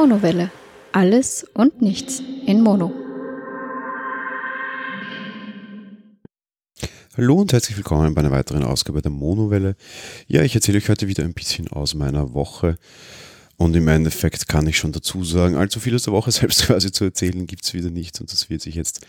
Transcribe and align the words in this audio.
Monowelle. 0.00 0.52
Alles 0.92 1.44
und 1.54 1.82
nichts 1.82 2.22
in 2.46 2.60
Mono. 2.60 2.92
Hallo 7.16 7.34
und 7.34 7.52
herzlich 7.52 7.76
willkommen 7.76 8.14
bei 8.14 8.20
einer 8.20 8.30
weiteren 8.30 8.62
Ausgabe 8.62 9.02
der 9.02 9.10
Monowelle. 9.10 9.74
Ja, 10.28 10.42
ich 10.42 10.54
erzähle 10.54 10.78
euch 10.78 10.88
heute 10.88 11.08
wieder 11.08 11.24
ein 11.24 11.34
bisschen 11.34 11.66
aus 11.66 11.96
meiner 11.96 12.32
Woche. 12.32 12.76
Und 13.56 13.74
im 13.74 13.88
Endeffekt 13.88 14.46
kann 14.46 14.68
ich 14.68 14.78
schon 14.78 14.92
dazu 14.92 15.24
sagen, 15.24 15.56
allzu 15.56 15.80
viel 15.80 15.96
aus 15.96 16.04
der 16.04 16.12
Woche 16.12 16.30
selbst 16.30 16.66
quasi 16.66 16.92
zu 16.92 17.02
erzählen 17.02 17.48
gibt 17.48 17.64
es 17.64 17.74
wieder 17.74 17.90
nicht. 17.90 18.20
Und 18.20 18.32
das 18.32 18.48
wird 18.48 18.60
sich 18.60 18.76
jetzt 18.76 19.04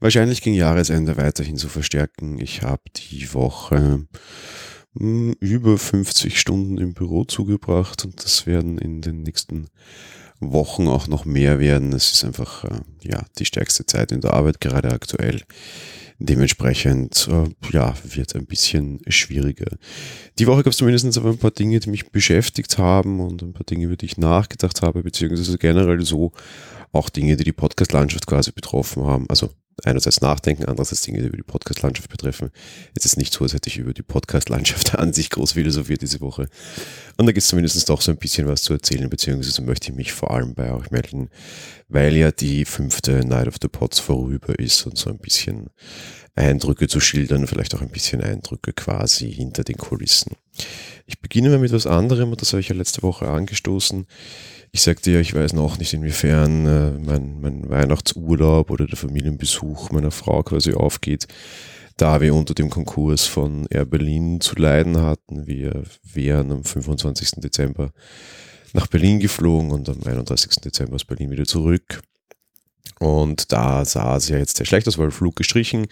wahrscheinlich 0.00 0.42
gegen 0.42 0.54
Jahresende 0.54 1.16
weiterhin 1.16 1.56
so 1.56 1.68
verstärken. 1.68 2.38
Ich 2.38 2.60
habe 2.60 2.82
die 2.94 3.32
Woche 3.32 4.06
über 4.94 5.78
50 5.78 6.38
Stunden 6.38 6.78
im 6.78 6.94
Büro 6.94 7.24
zugebracht 7.24 8.04
und 8.04 8.24
das 8.24 8.46
werden 8.46 8.78
in 8.78 9.02
den 9.02 9.22
nächsten 9.22 9.68
Wochen 10.40 10.88
auch 10.88 11.06
noch 11.06 11.24
mehr 11.24 11.60
werden. 11.60 11.92
Es 11.92 12.12
ist 12.12 12.24
einfach 12.24 12.64
äh, 12.64 12.80
ja 13.02 13.24
die 13.38 13.44
stärkste 13.44 13.84
Zeit 13.86 14.10
in 14.10 14.20
der 14.20 14.32
Arbeit 14.32 14.60
gerade 14.60 14.90
aktuell. 14.90 15.42
Dementsprechend 16.18 17.28
äh, 17.30 17.48
ja 17.72 17.94
wird 18.04 18.34
ein 18.34 18.46
bisschen 18.46 19.00
schwieriger. 19.06 19.76
Die 20.38 20.46
Woche 20.46 20.62
gab 20.62 20.72
es 20.72 20.78
zumindest 20.78 21.16
aber 21.18 21.30
ein 21.30 21.38
paar 21.38 21.50
Dinge, 21.50 21.78
die 21.78 21.90
mich 21.90 22.10
beschäftigt 22.10 22.78
haben 22.78 23.20
und 23.20 23.42
ein 23.42 23.52
paar 23.52 23.64
Dinge, 23.64 23.84
über 23.84 23.96
die 23.96 24.06
ich 24.06 24.18
nachgedacht 24.18 24.82
habe, 24.82 25.02
beziehungsweise 25.02 25.58
generell 25.58 26.04
so 26.04 26.32
auch 26.92 27.10
Dinge, 27.10 27.36
die 27.36 27.44
die 27.44 27.52
Podcast-Landschaft 27.52 28.26
quasi 28.26 28.50
betroffen 28.50 29.04
haben. 29.04 29.26
Also 29.28 29.50
einerseits 29.84 30.20
nachdenken, 30.20 30.64
andererseits 30.64 31.02
Dinge, 31.02 31.20
die 31.20 31.28
über 31.28 31.36
die 31.36 31.42
Podcast-Landschaft 31.42 32.08
betreffen. 32.08 32.50
Es 32.94 33.04
ist 33.04 33.16
nicht 33.16 33.32
so, 33.32 33.44
als 33.44 33.54
hätte 33.54 33.68
ich 33.68 33.78
über 33.78 33.92
die 33.92 34.02
Podcast-Landschaft 34.02 34.94
an 34.98 35.12
sich 35.12 35.30
groß 35.30 35.52
philosophiert 35.52 36.02
diese 36.02 36.20
Woche. 36.20 36.48
Und 37.16 37.26
da 37.26 37.32
gibt 37.32 37.38
es 37.38 37.48
zumindest 37.48 37.88
doch 37.88 38.00
so 38.00 38.10
ein 38.10 38.18
bisschen 38.18 38.46
was 38.46 38.62
zu 38.62 38.72
erzählen, 38.72 39.08
beziehungsweise 39.08 39.62
möchte 39.62 39.90
ich 39.90 39.96
mich 39.96 40.12
vor 40.12 40.30
allem 40.30 40.54
bei 40.54 40.72
euch 40.72 40.90
melden, 40.90 41.30
weil 41.88 42.16
ja 42.16 42.30
die 42.30 42.64
fünfte 42.64 43.24
Night 43.26 43.48
of 43.48 43.56
the 43.60 43.68
Pots 43.68 43.98
vorüber 43.98 44.58
ist 44.58 44.86
und 44.86 44.96
so 44.96 45.10
ein 45.10 45.18
bisschen 45.18 45.70
Eindrücke 46.40 46.88
zu 46.88 47.00
schildern, 47.00 47.46
vielleicht 47.46 47.74
auch 47.74 47.82
ein 47.82 47.90
bisschen 47.90 48.20
Eindrücke 48.20 48.72
quasi 48.72 49.32
hinter 49.32 49.64
den 49.64 49.76
Kulissen. 49.76 50.36
Ich 51.06 51.20
beginne 51.20 51.50
mal 51.50 51.58
mit 51.58 51.72
was 51.72 51.86
anderem 51.86 52.30
und 52.30 52.40
das 52.40 52.52
habe 52.52 52.60
ich 52.60 52.68
ja 52.68 52.74
letzte 52.74 53.02
Woche 53.02 53.28
angestoßen. 53.28 54.06
Ich 54.72 54.82
sagte 54.82 55.10
ja, 55.10 55.20
ich 55.20 55.34
weiß 55.34 55.52
noch 55.52 55.78
nicht, 55.78 55.92
inwiefern 55.92 56.66
äh, 56.66 56.90
mein, 56.92 57.40
mein 57.40 57.68
Weihnachtsurlaub 57.68 58.70
oder 58.70 58.86
der 58.86 58.96
Familienbesuch 58.96 59.90
meiner 59.90 60.12
Frau 60.12 60.42
quasi 60.42 60.74
aufgeht, 60.74 61.26
da 61.96 62.20
wir 62.20 62.34
unter 62.34 62.54
dem 62.54 62.70
Konkurs 62.70 63.26
von 63.26 63.66
Air 63.68 63.86
Berlin 63.86 64.40
zu 64.40 64.54
leiden 64.56 64.98
hatten. 64.98 65.46
Wir 65.46 65.82
wären 66.02 66.52
am 66.52 66.64
25. 66.64 67.40
Dezember 67.40 67.92
nach 68.72 68.86
Berlin 68.86 69.18
geflogen 69.18 69.72
und 69.72 69.88
am 69.88 70.02
31. 70.04 70.62
Dezember 70.62 70.94
aus 70.94 71.04
Berlin 71.04 71.30
wieder 71.30 71.44
zurück. 71.44 72.02
Und 73.02 73.50
da 73.50 73.86
sah 73.86 74.16
es 74.16 74.28
ja 74.28 74.36
jetzt 74.36 74.58
sehr 74.58 74.66
schlecht 74.66 74.86
aus, 74.86 74.98
weil 74.98 75.10
Flug 75.10 75.34
gestrichen. 75.34 75.86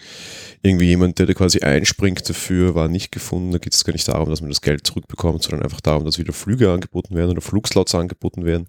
Irgendwie 0.61 0.85
jemand, 0.85 1.17
der 1.17 1.25
da 1.25 1.33
quasi 1.33 1.59
einspringt 1.61 2.29
dafür, 2.29 2.75
war 2.75 2.87
nicht 2.87 3.11
gefunden. 3.11 3.51
Da 3.51 3.57
geht 3.57 3.73
es 3.73 3.83
gar 3.83 3.93
nicht 3.93 4.07
darum, 4.07 4.29
dass 4.29 4.41
man 4.41 4.51
das 4.51 4.61
Geld 4.61 4.85
zurückbekommt, 4.85 5.41
sondern 5.41 5.63
einfach 5.63 5.81
darum, 5.81 6.05
dass 6.05 6.19
wieder 6.19 6.33
Flüge 6.33 6.71
angeboten 6.71 7.15
werden 7.15 7.31
oder 7.31 7.41
Flugslots 7.41 7.95
angeboten 7.95 8.45
werden, 8.45 8.67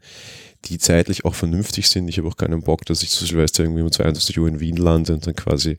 die 0.64 0.78
zeitlich 0.78 1.26
auch 1.26 1.34
vernünftig 1.34 1.90
sind. 1.90 2.08
Ich 2.08 2.16
habe 2.16 2.28
auch 2.28 2.36
keinen 2.38 2.62
Bock, 2.62 2.86
dass 2.86 3.02
ich 3.02 3.10
zu 3.10 3.26
Silvester 3.26 3.62
irgendwie 3.62 3.82
um 3.82 3.92
22 3.92 4.38
Uhr 4.38 4.48
in 4.48 4.58
Wien 4.58 4.78
lande 4.78 5.12
und 5.12 5.26
dann 5.26 5.36
quasi 5.36 5.76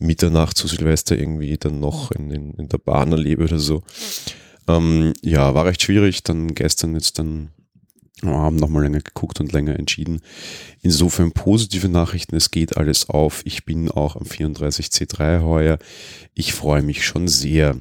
Mitternacht 0.00 0.56
zu 0.56 0.66
Silvester 0.66 1.16
irgendwie 1.16 1.56
dann 1.58 1.78
noch 1.78 2.10
in, 2.10 2.28
in, 2.32 2.54
in 2.54 2.68
der 2.68 2.78
Bahn 2.78 3.12
erlebe 3.12 3.44
oder 3.44 3.60
so. 3.60 3.84
Ähm, 4.66 5.12
ja, 5.22 5.54
war 5.54 5.64
recht 5.64 5.82
schwierig. 5.82 6.24
Dann 6.24 6.56
gestern 6.56 6.94
jetzt 6.94 7.20
dann 7.20 7.50
haben 8.22 8.56
nochmal 8.56 8.82
länger 8.82 9.00
geguckt 9.00 9.40
und 9.40 9.52
länger 9.52 9.78
entschieden. 9.78 10.20
Insofern 10.82 11.32
positive 11.32 11.88
Nachrichten, 11.88 12.36
es 12.36 12.50
geht 12.50 12.76
alles 12.76 13.08
auf. 13.08 13.42
Ich 13.44 13.64
bin 13.64 13.90
auch 13.90 14.16
am 14.16 14.22
34C3 14.22 15.42
heuer. 15.42 15.78
Ich 16.34 16.54
freue 16.54 16.82
mich 16.82 17.04
schon 17.04 17.28
sehr. 17.28 17.76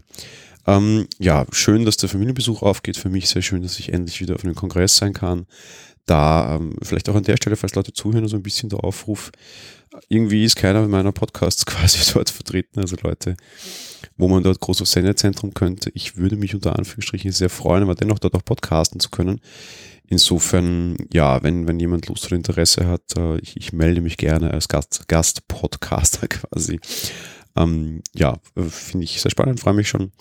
Ähm, 0.65 1.07
ja, 1.19 1.45
schön, 1.51 1.85
dass 1.85 1.97
der 1.97 2.09
Familienbesuch 2.09 2.61
aufgeht. 2.61 2.97
Für 2.97 3.09
mich 3.09 3.29
sehr 3.29 3.41
schön, 3.41 3.61
dass 3.61 3.79
ich 3.79 3.91
endlich 3.91 4.21
wieder 4.21 4.35
auf 4.35 4.43
einem 4.43 4.55
Kongress 4.55 4.97
sein 4.97 5.13
kann. 5.13 5.45
Da 6.05 6.55
ähm, 6.55 6.75
vielleicht 6.81 7.09
auch 7.09 7.15
an 7.15 7.23
der 7.23 7.37
Stelle, 7.37 7.55
falls 7.55 7.75
Leute 7.75 7.93
zuhören, 7.93 8.27
so 8.27 8.35
ein 8.35 8.43
bisschen 8.43 8.69
der 8.69 8.83
Aufruf. 8.83 9.31
Irgendwie 10.09 10.43
ist 10.43 10.55
keiner 10.55 10.87
meiner 10.87 11.11
Podcasts 11.11 11.65
quasi 11.65 11.99
dort 12.13 12.29
vertreten. 12.29 12.79
Also 12.79 12.95
Leute, 13.01 13.35
wo 14.17 14.27
man 14.27 14.43
dort 14.43 14.59
groß 14.59 14.81
aufs 14.81 14.93
Sendezentrum 14.93 15.53
könnte. 15.53 15.91
Ich 15.93 16.17
würde 16.17 16.35
mich 16.35 16.55
unter 16.55 16.77
Anführungsstrichen 16.77 17.31
sehr 17.31 17.49
freuen, 17.49 17.83
aber 17.83 17.95
dennoch 17.95 18.19
dort 18.19 18.35
auch 18.35 18.45
podcasten 18.45 18.99
zu 18.99 19.09
können. 19.09 19.39
Insofern, 20.07 20.97
ja, 21.11 21.41
wenn, 21.43 21.67
wenn 21.67 21.79
jemand 21.79 22.07
Lust 22.07 22.25
oder 22.25 22.35
Interesse 22.35 22.87
hat, 22.87 23.01
äh, 23.17 23.37
ich, 23.39 23.57
ich, 23.57 23.73
melde 23.73 24.01
mich 24.01 24.17
gerne 24.17 24.51
als 24.51 24.67
Gast, 24.67 25.07
Gastpodcaster 25.07 26.27
quasi. 26.29 26.79
Ähm, 27.55 28.01
ja, 28.13 28.37
äh, 28.55 28.63
finde 28.63 29.05
ich 29.05 29.21
sehr 29.21 29.31
spannend, 29.31 29.59
freue 29.59 29.73
mich 29.73 29.87
schon. 29.87 30.11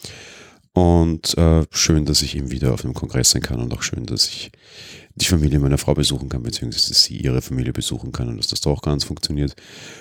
Und 0.75 1.37
äh, 1.37 1.67
schön, 1.71 2.07
dass 2.07 2.23
ich 2.23 2.37
eben 2.37 2.51
wieder 2.51 2.73
auf 2.73 2.85
einem 2.85 2.95
Kongress 2.95 3.31
sein 3.31 3.43
kann 3.43 3.61
und 3.61 3.75
auch 3.75 3.83
schön, 3.83 4.07
dass 4.07 4.29
ich 4.29 4.53
die 5.15 5.27
Familie 5.27 5.59
meiner 5.59 5.77
Frau 5.77 5.93
besuchen 5.93 6.31
kann, 6.31 6.43
beziehungsweise 6.43 6.95
sie 6.95 7.17
ihre 7.17 7.43
Familie 7.43 7.75
besuchen 7.75 8.13
kann 8.13 8.29
und 8.29 8.39
dass 8.39 8.47
das 8.47 8.63
doch 8.63 8.81
ganz 8.81 9.05
funktioniert. 9.05 9.55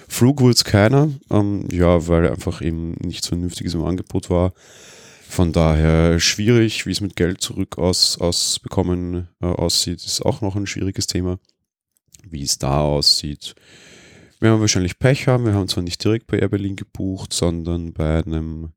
Flug 0.07 0.39
wurde 0.39 0.53
es 0.53 0.63
keiner, 0.63 1.09
ähm, 1.29 1.67
ja, 1.69 2.07
weil 2.07 2.29
einfach 2.29 2.61
eben 2.61 2.93
nichts 3.01 3.27
Vernünftiges 3.27 3.73
im 3.73 3.83
Angebot 3.83 4.29
war. 4.29 4.53
Von 5.31 5.53
daher 5.53 6.19
schwierig, 6.19 6.85
wie 6.85 6.91
es 6.91 6.99
mit 6.99 7.15
Geld 7.15 7.39
zurück 7.39 7.77
aus, 7.77 8.19
ausbekommen 8.19 9.29
äh, 9.41 9.45
aussieht, 9.45 10.03
ist 10.03 10.25
auch 10.25 10.41
noch 10.41 10.57
ein 10.57 10.67
schwieriges 10.67 11.07
Thema. 11.07 11.39
Wie 12.21 12.43
es 12.43 12.57
da 12.57 12.81
aussieht. 12.81 13.55
Wir 14.41 14.49
haben 14.49 14.59
wahrscheinlich 14.59 14.99
Pech 14.99 15.29
haben. 15.29 15.45
Wir 15.45 15.53
haben 15.53 15.69
zwar 15.69 15.83
nicht 15.83 16.03
direkt 16.03 16.27
bei 16.27 16.37
Air 16.37 16.49
Berlin 16.49 16.75
gebucht, 16.75 17.31
sondern 17.31 17.93
bei 17.93 18.21
einem 18.21 18.73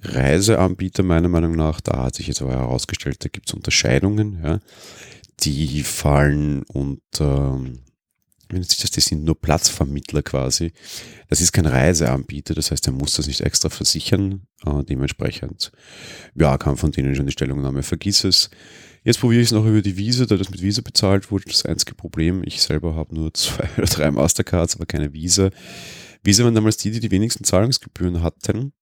Reiseanbieter 0.00 1.02
meiner 1.02 1.28
Meinung 1.28 1.56
nach. 1.56 1.82
Da 1.82 2.04
hat 2.04 2.14
sich 2.14 2.26
jetzt 2.26 2.40
aber 2.40 2.52
herausgestellt, 2.52 3.22
da 3.22 3.28
gibt 3.28 3.50
es 3.50 3.54
Unterscheidungen. 3.54 4.40
Ja. 4.42 4.60
Die 5.40 5.82
fallen 5.82 6.62
unter 6.62 7.60
das 8.60 9.04
sind 9.04 9.24
nur 9.24 9.40
Platzvermittler 9.40 10.22
quasi. 10.22 10.72
Das 11.28 11.40
ist 11.40 11.52
kein 11.52 11.66
Reiseanbieter, 11.66 12.54
das 12.54 12.70
heißt, 12.70 12.86
er 12.86 12.92
muss 12.92 13.14
das 13.14 13.26
nicht 13.26 13.40
extra 13.40 13.70
versichern. 13.70 14.46
Äh, 14.64 14.84
dementsprechend, 14.84 15.72
ja, 16.34 16.56
kam 16.58 16.76
von 16.76 16.92
denen 16.92 17.14
schon 17.14 17.26
die 17.26 17.32
Stellungnahme, 17.32 17.82
vergiss 17.82 18.24
es. 18.24 18.50
Jetzt 19.04 19.18
probiere 19.18 19.42
ich 19.42 19.48
es 19.48 19.52
noch 19.52 19.66
über 19.66 19.82
die 19.82 19.96
Visa, 19.96 20.26
da 20.26 20.36
das 20.36 20.50
mit 20.50 20.62
Visa 20.62 20.80
bezahlt 20.80 21.30
wurde. 21.30 21.44
Das 21.46 21.66
einzige 21.66 21.94
Problem, 21.94 22.42
ich 22.44 22.62
selber 22.62 22.94
habe 22.94 23.14
nur 23.14 23.34
zwei 23.34 23.68
oder 23.76 23.86
drei 23.86 24.10
Mastercards, 24.10 24.76
aber 24.76 24.86
keine 24.86 25.12
Visa. 25.12 25.50
Visa 26.22 26.44
waren 26.44 26.54
damals 26.54 26.76
die, 26.76 26.90
die 26.90 27.00
die 27.00 27.10
wenigsten 27.10 27.44
Zahlungsgebühren 27.44 28.22
hatten. 28.22 28.72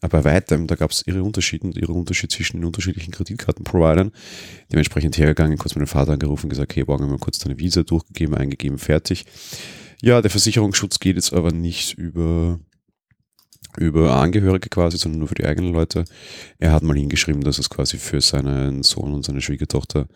Aber 0.00 0.24
weitem, 0.24 0.66
da 0.66 0.74
gab 0.74 0.90
es 0.90 1.06
ihre 1.06 1.22
Unterschiede 1.22 1.66
und 1.66 1.76
ihre 1.76 1.92
Unterschiede 1.92 2.34
zwischen 2.34 2.58
den 2.58 2.64
unterschiedlichen 2.66 3.12
Kreditkartenprovidern. 3.12 4.10
Dementsprechend 4.72 5.16
hergegangen, 5.16 5.58
kurz 5.58 5.74
meinen 5.76 5.86
Vater 5.86 6.12
angerufen, 6.12 6.50
gesagt, 6.50 6.74
hey, 6.74 6.84
morgen 6.86 7.08
mal 7.08 7.18
kurz 7.18 7.38
deine 7.38 7.58
Visa 7.58 7.82
durchgegeben, 7.82 8.34
eingegeben, 8.34 8.78
fertig. 8.78 9.24
Ja, 10.02 10.20
der 10.20 10.30
Versicherungsschutz 10.30 10.98
geht 10.98 11.16
jetzt 11.16 11.32
aber 11.32 11.52
nicht 11.52 11.96
über 11.96 12.58
über 13.76 14.16
Angehörige 14.16 14.68
quasi, 14.68 14.98
sondern 14.98 15.20
nur 15.20 15.28
für 15.28 15.36
die 15.36 15.44
eigenen 15.44 15.72
Leute. 15.72 16.04
Er 16.58 16.72
hat 16.72 16.82
mal 16.82 16.96
hingeschrieben, 16.96 17.42
dass 17.42 17.58
es 17.58 17.70
quasi 17.70 17.98
für 17.98 18.20
seinen 18.20 18.82
Sohn 18.82 19.14
und 19.14 19.24
seine 19.24 19.40
Schwiegertochter 19.40 20.08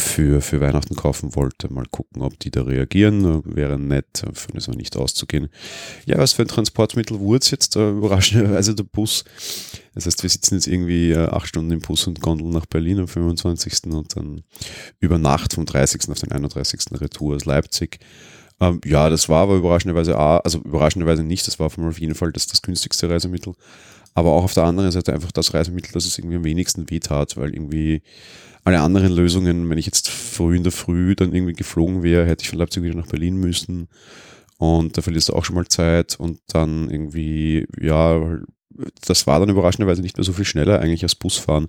für, 0.00 0.40
für 0.40 0.60
Weihnachten 0.60 0.94
kaufen 0.96 1.34
wollte. 1.34 1.72
Mal 1.72 1.86
gucken, 1.90 2.22
ob 2.22 2.38
die 2.38 2.50
da 2.50 2.62
reagieren. 2.62 3.42
Wäre 3.44 3.78
nett, 3.78 4.24
von 4.32 4.56
ist 4.56 4.68
aber 4.68 4.76
nicht 4.76 4.96
auszugehen. 4.96 5.48
Ja, 6.06 6.18
was 6.18 6.32
für 6.32 6.42
ein 6.42 6.48
Transportmittel 6.48 7.18
wurde 7.20 7.42
es 7.42 7.50
jetzt? 7.50 7.76
Äh, 7.76 7.90
überraschenderweise 7.90 8.74
der 8.74 8.84
Bus. 8.84 9.24
Das 9.94 10.06
heißt, 10.06 10.22
wir 10.22 10.30
sitzen 10.30 10.54
jetzt 10.54 10.66
irgendwie 10.66 11.10
äh, 11.10 11.26
acht 11.28 11.48
Stunden 11.48 11.72
im 11.72 11.80
Bus 11.80 12.06
und 12.06 12.20
Gondel 12.20 12.48
nach 12.48 12.66
Berlin 12.66 13.00
am 13.00 13.08
25. 13.08 13.92
und 13.92 14.16
dann 14.16 14.42
über 15.00 15.18
Nacht 15.18 15.54
vom 15.54 15.66
30. 15.66 16.08
auf 16.08 16.20
den 16.20 16.32
31. 16.32 16.80
Retour 17.00 17.36
aus 17.36 17.44
Leipzig. 17.44 17.98
Ähm, 18.60 18.80
ja, 18.84 19.08
das 19.08 19.28
war 19.28 19.42
aber 19.42 19.56
überraschenderweise, 19.56 20.16
also 20.16 20.58
überraschenderweise 20.58 21.22
nicht, 21.22 21.46
das 21.46 21.58
war 21.58 21.66
auf 21.66 21.98
jeden 22.00 22.14
Fall 22.14 22.32
das, 22.32 22.46
das 22.46 22.62
günstigste 22.62 23.08
Reisemittel. 23.08 23.54
Aber 24.14 24.32
auch 24.32 24.44
auf 24.44 24.54
der 24.54 24.64
anderen 24.64 24.90
Seite 24.90 25.12
einfach 25.12 25.30
das 25.30 25.54
Reisemittel, 25.54 25.92
das 25.92 26.06
es 26.06 26.18
irgendwie 26.18 26.36
am 26.36 26.44
wenigsten 26.44 26.90
wehtat, 26.90 27.36
weil 27.36 27.54
irgendwie 27.54 28.02
alle 28.64 28.80
anderen 28.80 29.12
Lösungen, 29.12 29.70
wenn 29.70 29.78
ich 29.78 29.86
jetzt 29.86 30.08
früh 30.08 30.56
in 30.56 30.64
der 30.64 30.72
Früh 30.72 31.14
dann 31.14 31.32
irgendwie 31.32 31.52
geflogen 31.52 32.02
wäre, 32.02 32.26
hätte 32.26 32.42
ich 32.42 32.50
von 32.50 32.58
Leipzig 32.58 32.82
wieder 32.82 32.96
nach 32.96 33.06
Berlin 33.06 33.36
müssen. 33.36 33.88
Und 34.58 34.96
da 34.96 35.02
verlierst 35.02 35.28
du 35.28 35.34
auch 35.34 35.44
schon 35.44 35.54
mal 35.54 35.68
Zeit 35.68 36.16
und 36.18 36.40
dann 36.48 36.90
irgendwie, 36.90 37.66
ja, 37.80 38.40
das 39.06 39.26
war 39.26 39.38
dann 39.38 39.48
überraschenderweise 39.48 40.02
nicht 40.02 40.16
mehr 40.16 40.24
so 40.24 40.32
viel 40.32 40.44
schneller 40.44 40.80
eigentlich 40.80 41.04
als 41.04 41.14
Busfahren. 41.14 41.68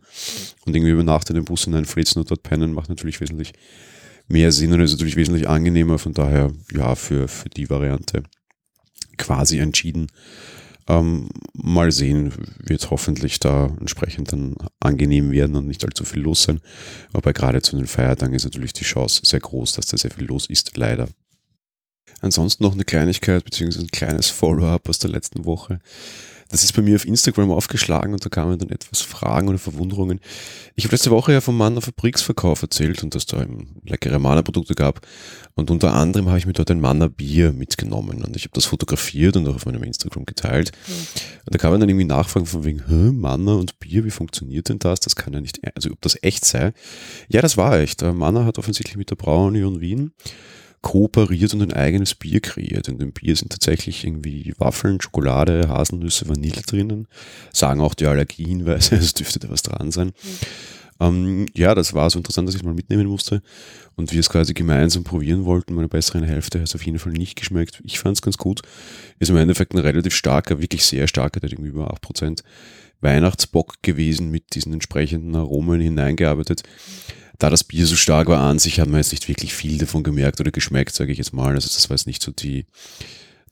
Und 0.66 0.76
irgendwie 0.76 0.92
über 0.92 1.04
Nacht 1.04 1.30
in 1.30 1.36
den 1.36 1.46
Bus 1.46 1.66
hineinflitzen 1.66 2.22
und 2.22 2.32
dort 2.32 2.44
pennen 2.44 2.74
macht 2.74 2.90
natürlich 2.90 3.22
wesentlich 3.22 3.54
mehr 4.30 4.52
Sinn 4.52 4.72
und 4.72 4.82
ist 4.82 4.92
natürlich 4.92 5.16
wesentlich 5.16 5.50
angenehmer. 5.50 6.00
Von 6.00 6.14
daher, 6.14 6.52
ja, 6.74 6.96
für, 6.96 7.28
für 7.28 7.50
die 7.50 7.70
Variante 7.70 8.24
quasi 9.18 9.60
entschieden. 9.60 10.08
Ähm, 10.88 11.30
mal 11.54 11.92
sehen, 11.92 12.34
wird 12.58 12.90
hoffentlich 12.90 13.40
da 13.40 13.76
entsprechend 13.80 14.32
dann 14.32 14.56
angenehm 14.80 15.30
werden 15.32 15.56
und 15.56 15.68
nicht 15.68 15.84
allzu 15.84 16.04
viel 16.04 16.22
los 16.22 16.44
sein. 16.44 16.62
Aber 17.14 17.34
gerade 17.34 17.62
zu 17.62 17.78
den 17.78 17.86
Feiertagen 17.86 18.34
ist 18.34 18.46
natürlich 18.46 18.74
die 18.74 18.86
Chance 18.86 19.22
sehr 19.24 19.40
groß, 19.40 19.74
dass 19.74 19.86
da 19.86 19.98
sehr 19.98 20.12
viel 20.12 20.26
los 20.26 20.48
ist, 20.48 20.76
leider. 20.78 21.08
Ansonsten 22.22 22.64
noch 22.64 22.74
eine 22.74 22.86
Kleinigkeit 22.86 23.46
beziehungsweise 23.46 23.86
ein 23.86 23.92
kleines 23.92 24.30
Follow-up 24.30 24.90
aus 24.90 24.98
der 25.00 25.12
letzten 25.12 25.46
Woche. 25.46 25.80
Das 26.50 26.64
ist 26.64 26.74
bei 26.74 26.82
mir 26.82 26.96
auf 26.96 27.06
Instagram 27.06 27.52
aufgeschlagen 27.52 28.14
und 28.14 28.26
da 28.26 28.30
kamen 28.30 28.58
dann 28.58 28.70
etwas 28.70 29.02
Fragen 29.02 29.50
oder 29.50 29.60
Verwunderungen. 29.60 30.20
Ich 30.76 30.84
habe 30.84 30.96
letzte 30.96 31.12
Woche 31.12 31.32
ja 31.32 31.42
vom 31.42 31.56
Mann 31.56 31.80
Fabriksverkauf 31.80 32.64
erzählt 32.64 33.04
und 33.04 33.14
dass 33.14 33.28
da 33.28 33.46
leckere 33.86 34.18
Mana-Produkte 34.18 34.74
gab. 34.74 35.06
Und 35.54 35.70
unter 35.70 35.94
anderem 35.94 36.28
habe 36.28 36.40
ich 36.40 36.48
mir 36.48 36.54
dort 36.54 36.72
ein 36.72 36.82
Manna 36.82 37.08
Bier 37.08 37.52
mitgenommen 37.52 38.24
und 38.24 38.36
ich 38.36 38.44
habe 38.44 38.54
das 38.54 38.66
fotografiert 38.66 39.36
und 39.38 39.48
auch 39.48 39.56
auf 39.56 39.66
meinem 39.66 39.84
Instagram 39.84 40.26
geteilt. 40.26 40.72
Mhm. 40.88 40.94
Und 41.46 41.54
da 41.54 41.58
kamen 41.60 41.80
dann 41.80 41.90
irgendwie 41.90 42.06
Nachfragen 42.06 42.48
von 42.48 42.64
wegen, 42.64 42.84
Hä, 42.88 43.12
Manna 43.12 43.54
und 43.54 43.78
Bier, 43.80 44.04
wie 44.04 44.12
funktioniert 44.12 44.70
denn 44.70 44.80
das? 44.80 45.02
Das 45.02 45.16
kann 45.16 45.34
ja 45.34 45.42
nicht, 45.42 45.60
also 45.76 45.92
ob 45.92 46.02
das 46.02 46.18
echt 46.24 46.46
sei. 46.46 46.74
Ja, 47.28 47.42
das 47.42 47.58
war 47.58 47.78
echt. 47.78 48.02
Manna 48.02 48.46
hat 48.46 48.58
offensichtlich 48.58 48.98
mit 48.98 49.12
der 49.12 49.18
Braunion 49.18 49.82
Wien 49.82 50.14
kooperiert 50.82 51.54
und 51.54 51.62
ein 51.62 51.74
eigenes 51.74 52.16
Bier 52.16 52.40
kreiert. 52.40 52.88
In 52.88 52.98
dem 52.98 53.12
Bier 53.12 53.36
sind 53.36 53.52
tatsächlich 53.52 54.04
irgendwie 54.04 54.54
Waffeln, 54.58 55.02
Schokolade, 55.02 55.68
Haselnüsse, 55.68 56.30
Vanille 56.30 56.62
drinnen. 56.62 57.08
Sagen 57.54 57.82
auch 57.82 57.94
die 57.94 58.06
Allergiehinweise, 58.06 58.96
es 58.98 59.14
dürfte 59.14 59.40
da 59.40 59.50
was 59.50 59.62
dran 59.62 59.92
sein. 59.92 60.08
Mhm. 60.08 60.14
Ähm, 61.02 61.46
ja, 61.56 61.76
das 61.76 61.94
war 61.94 62.10
so 62.10 62.20
interessant, 62.20 62.48
dass 62.48 62.56
ich 62.56 62.62
es 62.62 62.66
mal 62.66 62.74
mitnehmen 62.74 63.08
musste 63.08 63.42
und 63.96 64.12
wir 64.12 64.20
es 64.20 64.30
quasi 64.30 64.54
gemeinsam 64.54 65.04
probieren 65.04 65.46
wollten. 65.46 65.74
Meine 65.74 65.88
besseren 65.88 66.24
Hälfte 66.24 66.60
hat 66.60 66.68
es 66.68 66.76
auf 66.76 66.86
jeden 66.86 67.00
Fall 67.00 67.14
nicht 67.14 67.38
geschmeckt. 67.38 67.82
Ich 67.86 68.00
fand 68.00 68.18
es 68.18 68.22
ganz 68.22 68.38
gut. 68.38 68.62
Ist 69.18 69.30
im 69.30 69.38
Endeffekt 69.38 69.74
ein 69.74 69.80
relativ 69.80 70.14
starker, 70.14 70.60
wirklich 70.60 70.84
sehr 70.84 71.08
starker, 71.08 71.40
der 71.40 71.52
irgendwie 71.52 71.70
über 71.70 71.94
8% 71.94 72.44
Weihnachtsbock 73.02 73.82
gewesen 73.82 74.30
mit 74.30 74.56
diesen 74.56 74.74
entsprechenden 74.74 75.36
Aromen 75.36 75.80
hineingearbeitet. 75.80 76.64
Mhm 76.64 77.19
da 77.40 77.50
das 77.50 77.64
Bier 77.64 77.88
so 77.88 77.96
stark 77.96 78.28
war 78.28 78.42
an 78.42 78.60
sich, 78.60 78.80
hat 78.80 78.90
man 78.90 78.98
jetzt 78.98 79.14
nicht 79.14 79.28
wirklich 79.28 79.54
viel 79.54 79.78
davon 79.78 80.04
gemerkt 80.04 80.40
oder 80.42 80.52
geschmeckt, 80.52 80.94
sage 80.94 81.14
ich 81.14 81.18
jetzt 81.18 81.34
mal. 81.34 81.56
Also 81.56 81.70
das 81.74 81.90
war 81.90 81.96
jetzt 81.96 82.06
nicht 82.06 82.22
so 82.22 82.32
die, 82.32 82.66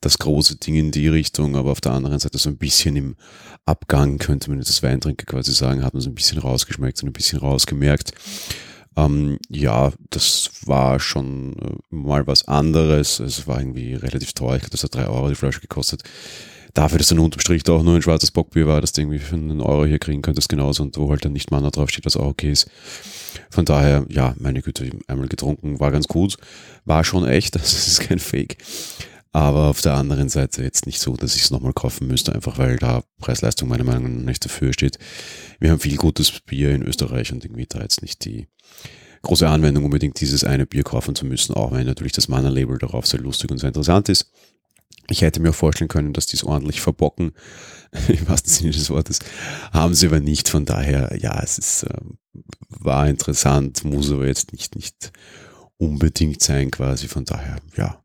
das 0.01 0.19
große 0.19 0.57
Ding 0.57 0.75
in 0.75 0.92
die 0.92 1.07
Richtung, 1.07 1.56
aber 1.56 1.72
auf 1.72 1.81
der 1.81 1.94
anderen 1.94 2.19
Seite 2.19 2.38
so 2.38 2.50
ein 2.50 2.57
bisschen 2.57 2.98
im 2.98 3.16
Abgang, 3.66 4.18
könnte 4.18 4.50
man 4.50 4.60
jetzt 4.60 4.69
das 4.69 4.84
Weintrinker 4.84 5.25
quasi 5.25 5.54
sagen, 5.54 5.84
hat 5.84 5.94
man 5.94 6.01
so 6.01 6.10
ein 6.10 6.16
bisschen 6.16 6.38
rausgeschmeckt 6.38 7.01
und 7.01 7.10
ein 7.10 7.13
bisschen 7.13 7.39
rausgemerkt. 7.39 8.12
Ähm, 8.98 9.39
ja, 9.48 9.94
das 10.10 10.50
war 10.66 11.00
schon 11.00 11.56
äh, 11.57 11.95
mal 11.95 12.28
was 12.28 12.48
anderes. 12.48 13.19
Es 13.19 13.48
war 13.48 13.60
irgendwie 13.60 13.94
relativ 13.94 14.33
teuer. 14.33 14.56
Ich 14.56 14.62
glaube, 14.63 14.72
das 14.72 14.83
hat 14.83 14.95
drei 14.95 15.07
Euro 15.07 15.30
die 15.30 15.36
Flasche 15.36 15.62
gekostet 15.62 16.04
dafür, 16.77 17.00
dass 17.00 17.07
dann 17.07 17.19
unterm 17.19 17.39
Strich 17.39 17.63
da 17.63 17.74
auch 17.74 17.83
nur 17.83 17.95
ein 17.95 18.01
schwarzes 18.01 18.31
Bockbier 18.31 18.68
war, 18.68 18.81
dass 18.81 18.91
du 18.91 19.01
irgendwie 19.01 19.19
für 19.19 19.35
einen 19.35 19.62
Euro 19.62 19.85
hier 19.85 20.00
kriegen 20.00 20.21
könntest, 20.21 20.50
genauso 20.50 20.83
und 20.83 20.97
wo 20.97 21.09
halt 21.09 21.25
dann 21.25 21.33
nicht 21.33 21.50
Mana 21.51 21.71
draufsteht, 21.71 22.06
was 22.06 22.18
auch 22.18 22.27
okay 22.27 22.51
ist. 22.51 22.69
Von 23.50 23.65
daher, 23.65 24.06
ja, 24.09 24.35
meine 24.39 24.62
Güte, 24.62 24.89
einmal 25.07 25.27
getrunken, 25.27 25.79
war 25.79 25.91
ganz 25.91 26.07
gut, 26.07 26.38
war 26.85 27.03
schon 27.03 27.27
echt, 27.27 27.56
das 27.56 27.88
ist 27.88 28.01
kein 28.01 28.19
Fake. 28.19 28.57
Aber 29.31 29.68
auf 29.68 29.81
der 29.81 29.95
anderen 29.95 30.29
Seite 30.29 30.63
jetzt 30.63 30.85
nicht 30.85 31.00
so, 31.00 31.15
dass 31.15 31.35
ich 31.35 31.44
es 31.44 31.51
nochmal 31.51 31.74
kaufen 31.74 32.07
müsste, 32.07 32.33
einfach 32.33 32.57
weil 32.57 32.77
da 32.77 33.03
Preis-Leistung 33.19 33.69
meiner 33.69 33.83
Meinung 33.83 34.19
nach 34.19 34.25
nicht 34.25 34.45
dafür 34.45 34.73
steht. 34.73 34.97
Wir 35.59 35.71
haben 35.71 35.80
viel 35.80 35.97
gutes 35.97 36.39
Bier 36.41 36.73
in 36.73 36.81
Österreich 36.81 37.31
und 37.31 37.44
irgendwie 37.44 37.65
da 37.68 37.81
jetzt 37.81 38.01
nicht 38.01 38.23
die 38.25 38.47
große 39.23 39.47
Anwendung, 39.47 39.83
unbedingt 39.83 40.19
dieses 40.21 40.44
eine 40.44 40.65
Bier 40.65 40.83
kaufen 40.83 41.13
zu 41.13 41.25
müssen, 41.25 41.53
auch 41.53 41.71
wenn 41.71 41.85
natürlich 41.85 42.13
das 42.13 42.27
Mana-Label 42.27 42.77
darauf 42.77 43.06
sehr 43.06 43.19
lustig 43.19 43.51
und 43.51 43.57
sehr 43.57 43.69
interessant 43.69 44.09
ist. 44.09 44.31
Ich 45.09 45.21
hätte 45.21 45.39
mir 45.39 45.51
auch 45.51 45.56
vorstellen 45.56 45.88
können, 45.88 46.13
dass 46.13 46.27
die 46.27 46.36
es 46.36 46.44
ordentlich 46.44 46.81
verbocken, 46.81 47.31
im 48.07 48.27
wahrsten 48.27 48.51
Sinne 48.51 48.71
des 48.71 48.89
Wortes. 48.89 49.19
Haben 49.71 49.94
sie 49.94 50.07
aber 50.07 50.19
nicht, 50.19 50.50
von 50.50 50.65
daher, 50.65 51.18
ja, 51.19 51.42
es 51.42 51.57
ist, 51.57 51.83
äh, 51.83 51.98
war 52.69 53.07
interessant, 53.07 53.83
muss 53.83 54.12
aber 54.12 54.27
jetzt 54.27 54.51
nicht, 54.54 54.75
nicht 54.75 55.12
unbedingt 55.77 56.42
sein 56.42 56.71
quasi, 56.71 57.07
von 57.07 57.25
daher, 57.25 57.57
ja, 57.75 58.01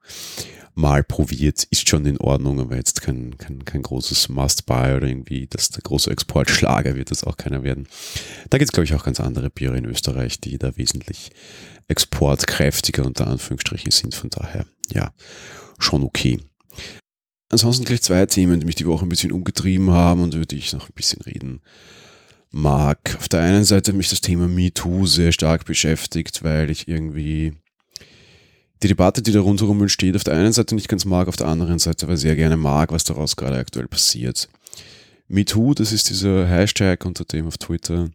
mal 0.75 1.05
probiert, 1.05 1.65
ist 1.65 1.89
schon 1.89 2.07
in 2.07 2.19
Ordnung, 2.19 2.61
aber 2.61 2.77
jetzt 2.77 3.03
kein, 3.03 3.37
kein, 3.37 3.65
kein 3.65 3.83
großes 3.83 4.29
Must-Buy 4.29 4.97
oder 4.97 5.07
irgendwie, 5.07 5.47
dass 5.47 5.69
der 5.71 5.83
große 5.83 6.11
Exportschlager 6.11 6.97
wird 6.97 7.11
das 7.11 7.25
auch 7.25 7.37
keiner 7.37 7.63
werden. 7.63 7.89
Da 8.49 8.59
gibt 8.59 8.71
es, 8.71 8.73
glaube 8.73 8.85
ich, 8.85 8.95
auch 8.95 9.05
ganz 9.05 9.21
andere 9.21 9.51
Biere 9.51 9.77
in 9.77 9.85
Österreich, 9.85 10.41
die 10.41 10.59
da 10.59 10.77
wesentlich 10.77 11.31
exportkräftiger 11.89 13.05
unter 13.05 13.27
Anführungsstrichen 13.27 13.91
sind, 13.91 14.15
von 14.15 14.31
daher, 14.31 14.65
ja, 14.91 15.13
schon 15.79 16.03
okay. 16.03 16.41
Ansonsten 17.49 17.85
gleich 17.85 18.03
zwei 18.03 18.25
Themen, 18.27 18.61
die 18.61 18.67
mich 18.67 18.77
die 18.77 18.87
Woche 18.87 19.05
ein 19.05 19.11
bisschen 19.11 19.33
umgetrieben 19.33 19.91
haben 19.91 20.23
und 20.23 20.35
über 20.35 20.47
die 20.47 20.57
ich 20.57 20.73
noch 20.73 20.89
ein 20.89 20.95
bisschen 20.95 21.21
reden 21.23 21.61
mag. 22.51 23.17
Auf 23.19 23.29
der 23.29 23.41
einen 23.41 23.65
Seite 23.65 23.91
hat 23.91 23.97
mich 23.97 24.11
das 24.11 24.21
Thema 24.21 24.49
MeToo 24.49 25.07
sehr 25.07 25.33
stark 25.33 25.65
beschäftigt, 25.65 26.43
weil 26.43 26.71
ich 26.71 26.89
irgendwie 26.89 27.53
die 28.83 28.89
Debatte, 28.89 29.23
die 29.23 29.33
da 29.33 29.41
rundherum 29.41 29.81
entsteht, 29.81 30.17
auf 30.17 30.25
der 30.25 30.35
einen 30.35 30.53
Seite 30.53 30.75
nicht 30.75 30.89
ganz 30.89 31.05
mag, 31.05 31.29
auf 31.29 31.37
der 31.37 31.47
anderen 31.47 31.79
Seite 31.79 32.07
aber 32.07 32.17
sehr 32.17 32.37
gerne 32.37 32.57
mag, 32.57 32.91
was 32.91 33.05
daraus 33.05 33.37
gerade 33.37 33.57
aktuell 33.57 33.87
passiert. 33.87 34.49
MeToo, 35.29 35.75
das 35.75 35.93
ist 35.93 36.11
dieser 36.11 36.47
Hashtag, 36.47 37.05
unter 37.05 37.25
dem 37.25 37.47
auf 37.47 37.59
Twitter 37.59 38.11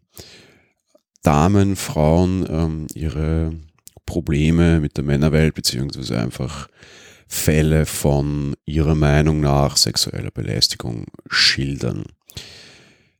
Damen, 1.22 1.76
Frauen 1.76 2.46
ähm, 2.48 2.86
ihre 2.94 3.52
Probleme 4.06 4.80
mit 4.80 4.96
der 4.96 5.04
Männerwelt 5.04 5.54
beziehungsweise 5.54 6.18
einfach 6.18 6.68
Fälle 7.28 7.84
von 7.86 8.56
ihrer 8.64 8.94
Meinung 8.94 9.40
nach 9.40 9.76
sexueller 9.76 10.30
Belästigung 10.30 11.06
schildern. 11.28 12.04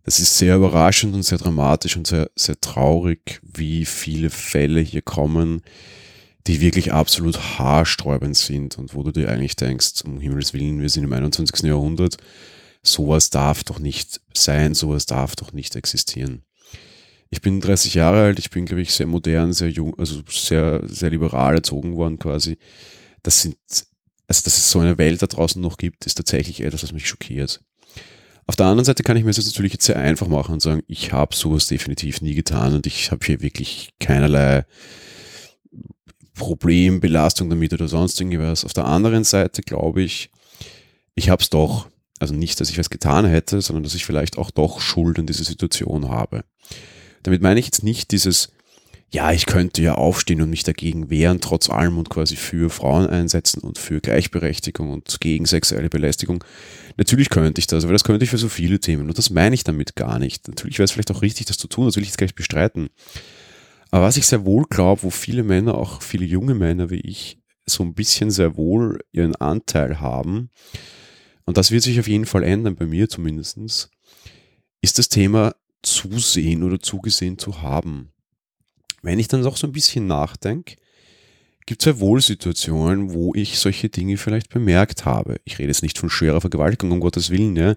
Das 0.04 0.18
ist 0.18 0.38
sehr 0.38 0.56
überraschend 0.56 1.14
und 1.14 1.22
sehr 1.22 1.36
dramatisch 1.36 1.96
und 1.98 2.06
sehr, 2.06 2.30
sehr 2.34 2.58
traurig, 2.58 3.40
wie 3.42 3.84
viele 3.84 4.30
Fälle 4.30 4.80
hier 4.80 5.02
kommen, 5.02 5.60
die 6.46 6.62
wirklich 6.62 6.94
absolut 6.94 7.58
haarsträubend 7.58 8.34
sind 8.34 8.78
und 8.78 8.94
wo 8.94 9.02
du 9.02 9.12
dir 9.12 9.28
eigentlich 9.28 9.56
denkst, 9.56 10.02
um 10.06 10.18
Himmels 10.18 10.54
Willen, 10.54 10.80
wir 10.80 10.88
sind 10.88 11.04
im 11.04 11.12
21. 11.12 11.68
Jahrhundert, 11.68 12.16
sowas 12.82 13.28
darf 13.28 13.64
doch 13.64 13.78
nicht 13.78 14.22
sein, 14.32 14.72
sowas 14.72 15.04
darf 15.04 15.36
doch 15.36 15.52
nicht 15.52 15.76
existieren. 15.76 16.42
Ich 17.28 17.42
bin 17.42 17.60
30 17.60 17.92
Jahre 17.92 18.22
alt, 18.22 18.38
ich 18.38 18.48
bin, 18.48 18.64
glaube 18.64 18.80
ich, 18.80 18.94
sehr 18.94 19.06
modern, 19.06 19.52
sehr 19.52 19.68
jung, 19.68 19.98
also 19.98 20.22
sehr, 20.30 20.80
sehr 20.86 21.10
liberal 21.10 21.56
erzogen 21.56 21.96
worden 21.96 22.18
quasi. 22.18 22.56
Das 23.22 23.42
sind 23.42 23.58
also 24.28 24.42
dass 24.44 24.58
es 24.58 24.70
so 24.70 24.80
eine 24.80 24.98
Welt 24.98 25.22
da 25.22 25.26
draußen 25.26 25.60
noch 25.60 25.78
gibt, 25.78 26.06
ist 26.06 26.16
tatsächlich 26.16 26.60
etwas, 26.60 26.82
was 26.82 26.92
mich 26.92 27.08
schockiert. 27.08 27.60
Auf 28.46 28.56
der 28.56 28.66
anderen 28.66 28.84
Seite 28.84 29.02
kann 29.02 29.16
ich 29.16 29.24
mir 29.24 29.32
das 29.32 29.44
natürlich 29.44 29.72
jetzt 29.72 29.84
sehr 29.84 29.96
einfach 29.96 30.28
machen 30.28 30.54
und 30.54 30.62
sagen, 30.62 30.82
ich 30.86 31.12
habe 31.12 31.34
sowas 31.34 31.66
definitiv 31.66 32.20
nie 32.20 32.34
getan 32.34 32.74
und 32.74 32.86
ich 32.86 33.10
habe 33.10 33.24
hier 33.24 33.42
wirklich 33.42 33.90
keinerlei 34.00 34.64
Problem, 36.34 37.00
Belastung 37.00 37.50
damit 37.50 37.72
oder 37.72 37.88
sonst 37.88 38.20
irgendwas. 38.20 38.64
Auf 38.64 38.72
der 38.72 38.86
anderen 38.86 39.24
Seite 39.24 39.62
glaube 39.62 40.02
ich, 40.02 40.30
ich 41.14 41.28
habe 41.28 41.42
es 41.42 41.50
doch. 41.50 41.88
Also 42.20 42.34
nicht, 42.34 42.60
dass 42.60 42.70
ich 42.70 42.78
was 42.78 42.90
getan 42.90 43.26
hätte, 43.26 43.60
sondern 43.60 43.84
dass 43.84 43.94
ich 43.94 44.04
vielleicht 44.04 44.38
auch 44.38 44.50
doch 44.50 44.80
Schuld 44.80 45.18
in 45.18 45.26
dieser 45.26 45.44
Situation 45.44 46.08
habe. 46.08 46.44
Damit 47.22 47.42
meine 47.42 47.60
ich 47.60 47.66
jetzt 47.66 47.84
nicht 47.84 48.10
dieses, 48.10 48.50
ja, 49.10 49.32
ich 49.32 49.46
könnte 49.46 49.80
ja 49.80 49.94
aufstehen 49.94 50.42
und 50.42 50.50
mich 50.50 50.64
dagegen 50.64 51.08
wehren, 51.08 51.40
trotz 51.40 51.70
allem 51.70 51.96
und 51.96 52.10
quasi 52.10 52.36
für 52.36 52.68
Frauen 52.68 53.06
einsetzen 53.06 53.60
und 53.60 53.78
für 53.78 54.00
Gleichberechtigung 54.00 54.90
und 54.90 55.20
gegen 55.20 55.46
sexuelle 55.46 55.88
Belästigung. 55.88 56.44
Natürlich 56.98 57.30
könnte 57.30 57.58
ich 57.58 57.66
das, 57.66 57.84
aber 57.84 57.94
das 57.94 58.04
könnte 58.04 58.24
ich 58.24 58.30
für 58.30 58.38
so 58.38 58.48
viele 58.48 58.80
Themen 58.80 59.08
und 59.08 59.16
das 59.16 59.30
meine 59.30 59.54
ich 59.54 59.64
damit 59.64 59.96
gar 59.96 60.18
nicht. 60.18 60.46
Natürlich 60.48 60.78
wäre 60.78 60.84
es 60.84 60.92
vielleicht 60.92 61.10
auch 61.10 61.22
richtig, 61.22 61.46
das 61.46 61.56
zu 61.56 61.68
tun, 61.68 61.86
das 61.86 61.96
will 61.96 62.02
ich 62.02 62.10
jetzt 62.10 62.18
gleich 62.18 62.34
bestreiten. 62.34 62.90
Aber 63.90 64.04
was 64.04 64.18
ich 64.18 64.26
sehr 64.26 64.44
wohl 64.44 64.64
glaube, 64.68 65.04
wo 65.04 65.10
viele 65.10 65.42
Männer, 65.42 65.76
auch 65.76 66.02
viele 66.02 66.26
junge 66.26 66.54
Männer 66.54 66.90
wie 66.90 67.00
ich, 67.00 67.38
so 67.64 67.82
ein 67.82 67.94
bisschen 67.94 68.30
sehr 68.30 68.56
wohl 68.56 69.00
ihren 69.12 69.36
Anteil 69.36 70.00
haben, 70.00 70.50
und 71.46 71.56
das 71.56 71.70
wird 71.70 71.82
sich 71.82 71.98
auf 71.98 72.08
jeden 72.08 72.26
Fall 72.26 72.42
ändern, 72.42 72.76
bei 72.76 72.84
mir 72.84 73.08
zumindestens, 73.08 73.88
ist 74.82 74.98
das 74.98 75.08
Thema 75.08 75.54
zusehen 75.82 76.62
oder 76.62 76.78
zugesehen 76.78 77.38
zu 77.38 77.62
haben. 77.62 78.12
Wenn 79.02 79.18
ich 79.18 79.28
dann 79.28 79.42
doch 79.42 79.56
so 79.56 79.66
ein 79.66 79.72
bisschen 79.72 80.06
nachdenke, 80.06 80.76
gibt 81.68 81.82
es 81.82 81.86
ja 81.86 82.00
wohl 82.00 82.22
Situationen, 82.22 83.12
wo 83.12 83.34
ich 83.34 83.58
solche 83.58 83.90
Dinge 83.90 84.16
vielleicht 84.16 84.48
bemerkt 84.48 85.04
habe. 85.04 85.36
Ich 85.44 85.58
rede 85.58 85.68
jetzt 85.68 85.82
nicht 85.82 85.98
von 85.98 86.08
schwerer 86.08 86.40
Vergewaltigung, 86.40 86.92
um 86.92 87.00
Gottes 87.00 87.28
Willen. 87.28 87.54
Ja. 87.56 87.74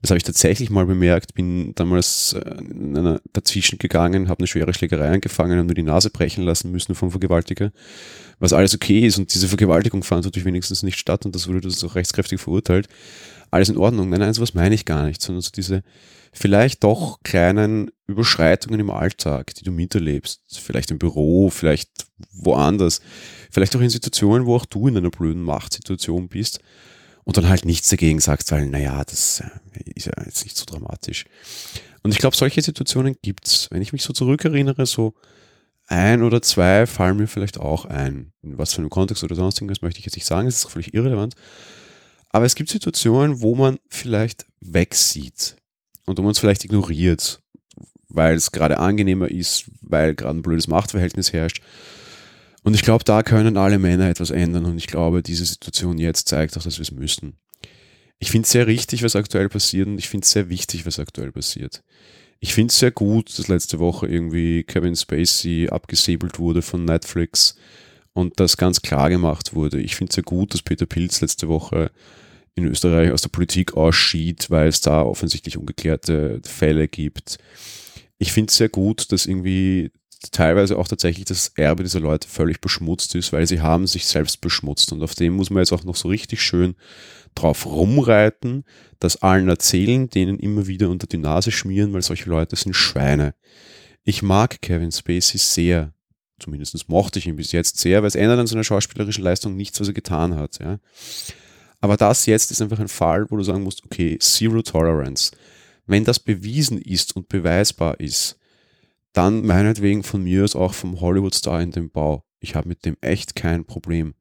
Das 0.00 0.10
habe 0.10 0.18
ich 0.18 0.22
tatsächlich 0.22 0.70
mal 0.70 0.86
bemerkt, 0.86 1.34
bin 1.34 1.74
damals 1.74 2.34
äh, 2.34 3.18
dazwischen 3.32 3.78
gegangen, 3.78 4.28
habe 4.28 4.38
eine 4.38 4.46
schwere 4.46 4.72
Schlägerei 4.72 5.10
angefangen 5.10 5.58
und 5.58 5.66
mir 5.66 5.74
die 5.74 5.82
Nase 5.82 6.10
brechen 6.10 6.44
lassen 6.44 6.70
müssen 6.70 6.94
vom 6.94 7.10
Vergewaltiger. 7.10 7.72
Was 8.42 8.52
alles 8.52 8.74
okay 8.74 9.06
ist 9.06 9.18
und 9.18 9.32
diese 9.32 9.46
Vergewaltigung 9.46 10.02
fand 10.02 10.24
natürlich 10.24 10.44
wenigstens 10.44 10.82
nicht 10.82 10.98
statt 10.98 11.24
und 11.24 11.32
das 11.32 11.46
wurde 11.46 11.60
das 11.60 11.94
rechtskräftig 11.94 12.40
verurteilt. 12.40 12.88
Alles 13.52 13.68
in 13.68 13.76
Ordnung. 13.76 14.08
Nein, 14.08 14.18
nein, 14.18 14.34
sowas 14.34 14.52
meine 14.52 14.74
ich 14.74 14.84
gar 14.84 15.06
nicht, 15.06 15.22
sondern 15.22 15.42
so 15.42 15.50
diese 15.54 15.84
vielleicht 16.32 16.82
doch 16.82 17.20
kleinen 17.22 17.92
Überschreitungen 18.08 18.80
im 18.80 18.90
Alltag, 18.90 19.54
die 19.54 19.62
du 19.62 19.70
miterlebst. 19.70 20.40
Vielleicht 20.60 20.90
im 20.90 20.98
Büro, 20.98 21.50
vielleicht 21.50 21.90
woanders. 22.32 23.00
Vielleicht 23.52 23.76
auch 23.76 23.80
in 23.80 23.90
Situationen, 23.90 24.44
wo 24.44 24.56
auch 24.56 24.66
du 24.66 24.88
in 24.88 24.96
einer 24.96 25.10
blöden 25.10 25.44
Machtsituation 25.44 26.26
bist 26.26 26.58
und 27.22 27.36
dann 27.36 27.48
halt 27.48 27.64
nichts 27.64 27.90
dagegen 27.90 28.18
sagst, 28.18 28.50
weil, 28.50 28.66
naja, 28.66 29.04
das 29.04 29.38
äh, 29.38 29.90
ist 29.94 30.06
ja 30.06 30.14
jetzt 30.24 30.42
nicht 30.42 30.56
so 30.56 30.64
dramatisch. 30.64 31.26
Und 32.02 32.10
ich 32.10 32.18
glaube, 32.18 32.34
solche 32.34 32.60
Situationen 32.60 33.14
gibt's. 33.22 33.68
Wenn 33.70 33.82
ich 33.82 33.92
mich 33.92 34.02
so 34.02 34.12
zurückerinnere, 34.12 34.84
so 34.84 35.14
ein 35.92 36.22
oder 36.22 36.40
zwei 36.42 36.86
fallen 36.86 37.18
mir 37.18 37.28
vielleicht 37.28 37.60
auch 37.60 37.84
ein. 37.84 38.32
In 38.42 38.58
was 38.58 38.72
für 38.72 38.78
einem 38.78 38.90
Kontext 38.90 39.22
oder 39.22 39.36
sonst 39.36 39.58
irgendwas 39.58 39.82
möchte 39.82 40.00
ich 40.00 40.06
jetzt 40.06 40.16
nicht 40.16 40.26
sagen, 40.26 40.46
das 40.46 40.56
ist 40.56 40.70
völlig 40.70 40.94
irrelevant. 40.94 41.34
Aber 42.30 42.46
es 42.46 42.54
gibt 42.54 42.70
Situationen, 42.70 43.42
wo 43.42 43.54
man 43.54 43.78
vielleicht 43.88 44.46
wegsieht 44.60 45.56
und 46.06 46.18
wo 46.18 46.22
man 46.22 46.32
es 46.32 46.38
vielleicht 46.38 46.64
ignoriert, 46.64 47.42
weil 48.08 48.34
es 48.34 48.52
gerade 48.52 48.78
angenehmer 48.78 49.30
ist, 49.30 49.70
weil 49.82 50.14
gerade 50.14 50.38
ein 50.38 50.42
blödes 50.42 50.66
Machtverhältnis 50.66 51.32
herrscht. 51.32 51.62
Und 52.62 52.74
ich 52.74 52.82
glaube, 52.82 53.04
da 53.04 53.22
können 53.22 53.56
alle 53.58 53.78
Männer 53.78 54.08
etwas 54.08 54.30
ändern 54.30 54.64
und 54.64 54.78
ich 54.78 54.86
glaube, 54.86 55.22
diese 55.22 55.44
Situation 55.44 55.98
jetzt 55.98 56.28
zeigt 56.28 56.56
auch, 56.56 56.62
dass 56.62 56.78
wir 56.78 56.82
es 56.82 56.92
müssen. 56.92 57.34
Ich 58.18 58.30
finde 58.30 58.46
es 58.46 58.52
sehr 58.52 58.66
richtig, 58.66 59.02
was 59.02 59.16
aktuell 59.16 59.48
passiert 59.48 59.88
und 59.88 59.98
ich 59.98 60.08
finde 60.08 60.24
es 60.24 60.30
sehr 60.30 60.48
wichtig, 60.48 60.86
was 60.86 61.00
aktuell 61.00 61.32
passiert. 61.32 61.82
Ich 62.44 62.54
finde 62.54 62.72
es 62.72 62.80
sehr 62.80 62.90
gut, 62.90 63.38
dass 63.38 63.46
letzte 63.46 63.78
Woche 63.78 64.08
irgendwie 64.08 64.64
Kevin 64.64 64.96
Spacey 64.96 65.68
abgesäbelt 65.70 66.40
wurde 66.40 66.60
von 66.60 66.84
Netflix 66.84 67.54
und 68.14 68.40
das 68.40 68.56
ganz 68.56 68.82
klar 68.82 69.10
gemacht 69.10 69.54
wurde. 69.54 69.80
Ich 69.80 69.94
finde 69.94 70.10
es 70.10 70.16
sehr 70.16 70.24
gut, 70.24 70.52
dass 70.52 70.62
Peter 70.62 70.84
Pilz 70.84 71.20
letzte 71.20 71.46
Woche 71.46 71.92
in 72.56 72.64
Österreich 72.64 73.12
aus 73.12 73.22
der 73.22 73.28
Politik 73.28 73.74
ausschied, 73.74 74.50
weil 74.50 74.66
es 74.66 74.80
da 74.80 75.02
offensichtlich 75.02 75.56
ungeklärte 75.56 76.40
Fälle 76.44 76.88
gibt. 76.88 77.38
Ich 78.18 78.32
finde 78.32 78.50
es 78.50 78.56
sehr 78.56 78.68
gut, 78.68 79.12
dass 79.12 79.26
irgendwie 79.26 79.92
teilweise 80.32 80.78
auch 80.78 80.88
tatsächlich 80.88 81.26
das 81.26 81.52
Erbe 81.54 81.84
dieser 81.84 82.00
Leute 82.00 82.26
völlig 82.26 82.60
beschmutzt 82.60 83.14
ist, 83.14 83.32
weil 83.32 83.46
sie 83.46 83.60
haben 83.60 83.86
sich 83.86 84.06
selbst 84.06 84.40
beschmutzt. 84.40 84.90
Und 84.90 85.04
auf 85.04 85.14
dem 85.14 85.34
muss 85.34 85.50
man 85.50 85.60
jetzt 85.62 85.72
auch 85.72 85.84
noch 85.84 85.96
so 85.96 86.08
richtig 86.08 86.42
schön 86.42 86.74
drauf 87.34 87.66
rumreiten, 87.66 88.64
das 88.98 89.22
allen 89.22 89.48
erzählen, 89.48 90.08
denen 90.08 90.38
immer 90.38 90.66
wieder 90.66 90.90
unter 90.90 91.06
die 91.06 91.18
Nase 91.18 91.50
schmieren, 91.50 91.92
weil 91.92 92.02
solche 92.02 92.28
Leute 92.28 92.56
sind 92.56 92.74
Schweine. 92.74 93.34
Ich 94.04 94.22
mag 94.22 94.60
Kevin 94.62 94.92
Spacey 94.92 95.38
sehr. 95.38 95.92
Zumindest 96.38 96.88
mochte 96.88 97.18
ich 97.18 97.26
ihn 97.26 97.36
bis 97.36 97.52
jetzt 97.52 97.78
sehr, 97.78 98.02
weil 98.02 98.08
es 98.08 98.16
ändert 98.16 98.40
an 98.40 98.46
seiner 98.46 98.64
schauspielerischen 98.64 99.22
Leistung 99.22 99.56
nichts, 99.56 99.80
was 99.80 99.88
er 99.88 99.94
getan 99.94 100.34
hat. 100.34 100.58
Ja. 100.58 100.78
Aber 101.80 101.96
das 101.96 102.26
jetzt 102.26 102.50
ist 102.50 102.60
einfach 102.60 102.80
ein 102.80 102.88
Fall, 102.88 103.30
wo 103.30 103.36
du 103.36 103.44
sagen 103.44 103.62
musst, 103.62 103.84
okay, 103.84 104.18
Zero 104.18 104.62
Tolerance. 104.62 105.32
Wenn 105.86 106.04
das 106.04 106.18
bewiesen 106.18 106.80
ist 106.80 107.14
und 107.16 107.28
beweisbar 107.28 107.98
ist, 108.00 108.38
dann 109.12 109.44
meinetwegen 109.44 110.02
von 110.02 110.22
mir 110.22 110.44
aus 110.44 110.56
auch 110.56 110.74
vom 110.74 111.00
Hollywood-Star 111.00 111.60
in 111.60 111.70
dem 111.70 111.90
Bau. 111.90 112.24
Ich 112.40 112.54
habe 112.54 112.68
mit 112.68 112.84
dem 112.84 112.96
echt 113.00 113.36
kein 113.36 113.64
Problem. 113.64 114.14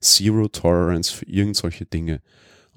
Zero 0.00 0.48
Tolerance 0.48 1.12
für 1.12 1.26
irgend 1.26 1.56
solche 1.56 1.84
Dinge. 1.84 2.22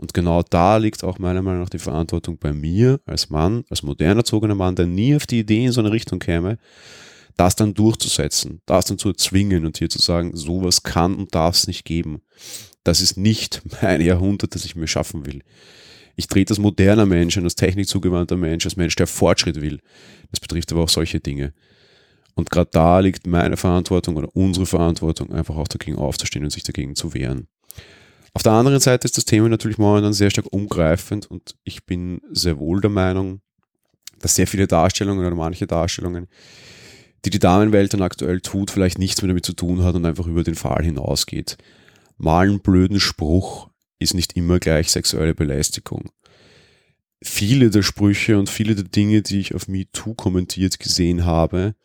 Und 0.04 0.14
genau 0.14 0.44
da 0.44 0.76
liegt 0.76 1.02
auch 1.06 1.18
meiner 1.18 1.42
Meinung 1.42 1.62
nach 1.62 1.70
die 1.70 1.80
Verantwortung 1.80 2.38
bei 2.38 2.52
mir 2.52 3.00
als 3.06 3.30
Mann, 3.30 3.64
als 3.70 3.84
modern 3.84 4.18
erzogener 4.18 4.54
Mann, 4.54 4.76
der 4.76 4.86
nie 4.86 5.16
auf 5.16 5.26
die 5.26 5.40
Idee 5.40 5.64
in 5.64 5.72
so 5.72 5.80
eine 5.80 5.94
Richtung 5.94 6.20
käme, 6.20 6.58
das 7.38 7.56
dann 7.56 7.74
durchzusetzen, 7.74 8.60
das 8.66 8.84
dann 8.84 8.98
zu 8.98 9.08
erzwingen 9.08 9.66
und 9.66 9.78
hier 9.78 9.90
zu 9.90 10.02
sagen, 10.02 10.36
sowas 10.36 10.84
kann 10.84 11.16
und 11.16 11.34
darf 11.34 11.56
es 11.56 11.68
nicht 11.68 11.86
geben. 11.86 12.22
Das 12.84 13.00
ist 13.00 13.16
nicht 13.16 13.62
mein 13.82 14.02
Jahrhundert, 14.02 14.54
das 14.56 14.66
ich 14.66 14.76
mir 14.76 14.88
schaffen 14.88 15.26
will. 15.26 15.42
Ich 16.18 16.28
trete 16.28 16.52
als 16.52 16.60
moderner 16.60 17.06
Mensch, 17.06 17.38
als 17.38 17.56
technikzugewandter 17.56 18.36
Mensch, 18.36 18.66
als 18.66 18.76
Mensch, 18.76 18.98
der 18.98 19.08
Fortschritt 19.08 19.62
will. 19.62 19.80
Das 20.32 20.42
betrifft 20.42 20.74
aber 20.74 20.82
auch 20.82 20.90
solche 20.90 21.22
Dinge. 21.22 21.54
Und 22.36 22.52
gerade 22.52 22.72
da 22.74 23.00
liegt 23.00 23.26
meine 23.26 23.56
Verantwortung 23.56 24.18
oder 24.18 24.36
unsere 24.36 24.66
Verantwortung, 24.66 25.32
einfach 25.32 25.56
auch 25.56 25.70
dagegen 25.70 25.96
aufzustehen 25.96 26.44
und 26.44 26.52
sich 26.52 26.64
dagegen 26.64 26.94
zu 26.94 27.14
wehren. 27.14 27.48
Auf 28.34 28.42
der 28.42 28.54
anderen 28.54 28.80
Seite 28.80 29.06
ist 29.06 29.18
das 29.18 29.26
Thema 29.26 29.48
natürlich 29.48 29.78
momentan 29.78 30.14
sehr 30.14 30.32
stark 30.32 30.48
umgreifend 30.52 31.30
und 31.30 31.56
ich 31.64 31.86
bin 31.86 32.22
sehr 32.32 32.58
wohl 32.58 32.82
der 32.82 32.90
Meinung, 32.90 33.42
dass 34.20 34.36
sehr 34.36 34.48
viele 34.48 34.68
Darstellungen 34.68 35.26
oder 35.26 35.36
manche 35.36 35.68
Darstellungen, 35.68 36.28
die 37.26 37.30
die 37.30 37.40
Damenwelt 37.40 37.94
dann 37.94 38.02
aktuell 38.02 38.42
tut, 38.42 38.72
vielleicht 38.72 38.98
nichts 38.98 39.22
mehr 39.22 39.28
damit 39.28 39.46
zu 39.46 39.54
tun 39.54 39.84
hat 39.84 39.96
und 39.96 40.06
einfach 40.06 40.26
über 40.26 40.44
den 40.44 40.56
Fall 40.56 40.84
hinausgeht. 40.84 41.58
Mal 42.18 42.48
einen 42.48 42.62
blöden 42.62 43.00
Spruch 43.00 43.70
ist 44.00 44.16
nicht 44.16 44.36
immer 44.36 44.60
gleich 44.60 44.92
sexuelle 44.92 45.36
Belästigung. 45.36 46.10
Viele 47.22 47.70
der 47.70 47.84
Sprüche 47.84 48.38
und 48.40 48.50
viele 48.50 48.76
der 48.76 48.84
Dinge, 48.84 49.22
die 49.22 49.40
ich 49.40 49.56
auf 49.56 49.68
MeToo 49.68 50.16
kommentiert 50.16 50.80
gesehen 50.80 51.26
habe, 51.26 51.76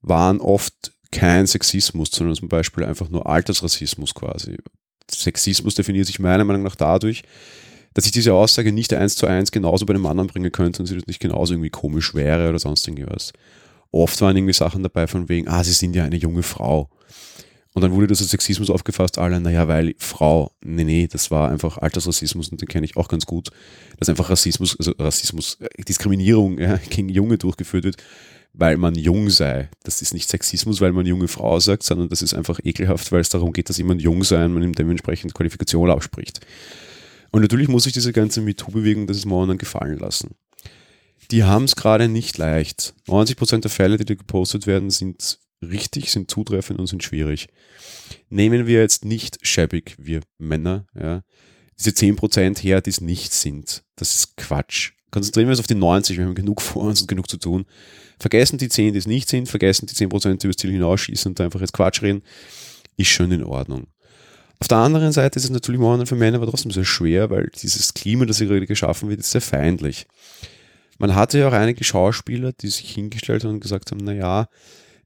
waren 0.00 0.40
oft 0.40 0.92
kein 1.12 1.46
Sexismus, 1.46 2.10
sondern 2.10 2.34
zum 2.34 2.48
Beispiel 2.48 2.84
einfach 2.84 3.10
nur 3.10 3.26
Altersrassismus 3.26 4.14
quasi. 4.14 4.56
Sexismus 5.12 5.74
definiert 5.74 6.06
sich 6.06 6.18
meiner 6.18 6.44
Meinung 6.44 6.62
nach 6.62 6.76
dadurch, 6.76 7.22
dass 7.94 8.06
ich 8.06 8.12
diese 8.12 8.34
Aussage 8.34 8.72
nicht 8.72 8.94
eins 8.94 9.16
zu 9.16 9.26
eins 9.26 9.50
genauso 9.50 9.86
bei 9.86 9.94
einem 9.94 10.06
anderen 10.06 10.28
bringen 10.28 10.52
könnte 10.52 10.82
und 10.82 10.86
sie 10.86 11.00
nicht 11.06 11.20
genauso 11.20 11.54
irgendwie 11.54 11.70
komisch 11.70 12.14
wäre 12.14 12.48
oder 12.48 12.58
sonst 12.58 12.86
irgendwas. 12.86 13.32
Oft 13.92 14.20
waren 14.20 14.36
irgendwie 14.36 14.52
Sachen 14.52 14.82
dabei 14.82 15.06
von 15.06 15.28
wegen, 15.28 15.48
ah, 15.48 15.64
sie 15.64 15.72
sind 15.72 15.96
ja 15.96 16.04
eine 16.04 16.16
junge 16.16 16.42
Frau. 16.42 16.88
Und 17.72 17.82
dann 17.82 17.92
wurde 17.92 18.08
das 18.08 18.20
als 18.20 18.30
Sexismus 18.30 18.68
aufgefasst, 18.68 19.18
alle, 19.18 19.40
naja, 19.40 19.68
weil 19.68 19.94
Frau, 19.98 20.50
nee, 20.60 20.82
nee, 20.82 21.08
das 21.10 21.30
war 21.30 21.50
einfach 21.50 21.78
Altersrassismus 21.78 22.48
und 22.48 22.60
den 22.60 22.68
kenne 22.68 22.84
ich 22.84 22.96
auch 22.96 23.08
ganz 23.08 23.26
gut, 23.26 23.50
dass 23.98 24.08
einfach 24.08 24.28
Rassismus, 24.28 24.76
also 24.76 24.92
Rassismus, 24.98 25.56
äh, 25.60 25.82
Diskriminierung 25.84 26.58
ja, 26.58 26.76
gegen 26.90 27.08
Junge 27.08 27.38
durchgeführt 27.38 27.84
wird, 27.84 27.96
weil 28.52 28.76
man 28.76 28.94
jung 28.94 29.30
sei. 29.30 29.70
Das 29.84 30.02
ist 30.02 30.14
nicht 30.14 30.28
Sexismus, 30.28 30.80
weil 30.80 30.92
man 30.92 31.06
junge 31.06 31.28
Frau 31.28 31.60
sagt, 31.60 31.82
sondern 31.82 32.08
das 32.08 32.22
ist 32.22 32.34
einfach 32.34 32.60
ekelhaft, 32.64 33.12
weil 33.12 33.20
es 33.20 33.28
darum 33.28 33.52
geht, 33.52 33.68
dass 33.68 33.78
jemand 33.78 34.02
jung 34.02 34.24
sei 34.24 34.44
und 34.44 34.54
man 34.54 34.62
ihm 34.62 34.74
dementsprechend 34.74 35.34
Qualifikation 35.34 35.90
abspricht. 35.90 36.40
Und 37.30 37.42
natürlich 37.42 37.68
muss 37.68 37.84
sich 37.84 37.92
diese 37.92 38.12
ganze 38.12 38.40
MeToo-Bewegung 38.40 39.06
das 39.06 39.24
momentan 39.24 39.58
gefallen 39.58 39.98
lassen. 39.98 40.34
Die 41.30 41.44
haben 41.44 41.64
es 41.64 41.76
gerade 41.76 42.08
nicht 42.08 42.38
leicht. 42.38 42.94
90% 43.06 43.60
der 43.60 43.70
Fälle, 43.70 43.96
die 43.98 44.04
da 44.04 44.14
gepostet 44.14 44.66
werden, 44.66 44.90
sind 44.90 45.38
richtig, 45.62 46.10
sind 46.10 46.30
zutreffend 46.30 46.80
und 46.80 46.86
sind 46.86 47.04
schwierig. 47.04 47.48
Nehmen 48.30 48.66
wir 48.66 48.80
jetzt 48.80 49.04
nicht 49.04 49.38
schäbig, 49.42 49.94
wir 49.98 50.22
Männer, 50.38 50.86
ja, 50.98 51.22
diese 51.78 51.90
10% 51.90 52.58
her, 52.58 52.80
die 52.80 52.90
es 52.90 53.00
nicht 53.00 53.32
sind. 53.32 53.84
Das 53.96 54.14
ist 54.14 54.36
Quatsch. 54.36 54.92
Konzentrieren 55.10 55.48
wir 55.48 55.52
uns 55.52 55.60
auf 55.60 55.66
die 55.66 55.74
90, 55.74 56.18
wir 56.18 56.24
haben 56.24 56.34
genug 56.34 56.60
vor 56.60 56.82
uns 56.82 57.00
und 57.00 57.08
genug 57.08 57.28
zu 57.28 57.36
tun. 57.36 57.64
Vergessen 58.20 58.58
die 58.58 58.68
10, 58.68 58.92
die 58.92 58.98
es 58.98 59.06
nicht 59.06 59.30
sind, 59.30 59.48
vergessen 59.48 59.86
die 59.86 59.94
10%, 59.94 59.98
die 59.98 60.46
über 60.46 60.52
das 60.52 60.56
Ziel 60.56 60.70
hinausschießen 60.70 61.32
und 61.32 61.40
einfach 61.40 61.60
jetzt 61.60 61.72
Quatsch 61.72 62.02
reden, 62.02 62.22
ist 62.98 63.08
schon 63.08 63.32
in 63.32 63.42
Ordnung. 63.42 63.86
Auf 64.58 64.68
der 64.68 64.76
anderen 64.76 65.10
Seite 65.12 65.38
ist 65.38 65.44
es 65.44 65.50
natürlich 65.50 65.80
momentan 65.80 66.06
für 66.06 66.16
Männer 66.16 66.36
aber 66.36 66.46
trotzdem 66.46 66.70
sehr 66.70 66.84
schwer, 66.84 67.30
weil 67.30 67.50
dieses 67.62 67.94
Klima, 67.94 68.26
das 68.26 68.36
hier 68.36 68.46
gerade 68.46 68.66
geschaffen 68.66 69.08
wird, 69.08 69.20
ist 69.20 69.30
sehr 69.30 69.40
feindlich. 69.40 70.06
Man 70.98 71.14
hatte 71.14 71.38
ja 71.38 71.48
auch 71.48 71.54
einige 71.54 71.82
Schauspieler, 71.82 72.52
die 72.52 72.68
sich 72.68 72.90
hingestellt 72.90 73.42
haben 73.42 73.54
und 73.54 73.60
gesagt 73.60 73.90
haben, 73.90 74.04
naja, 74.04 74.48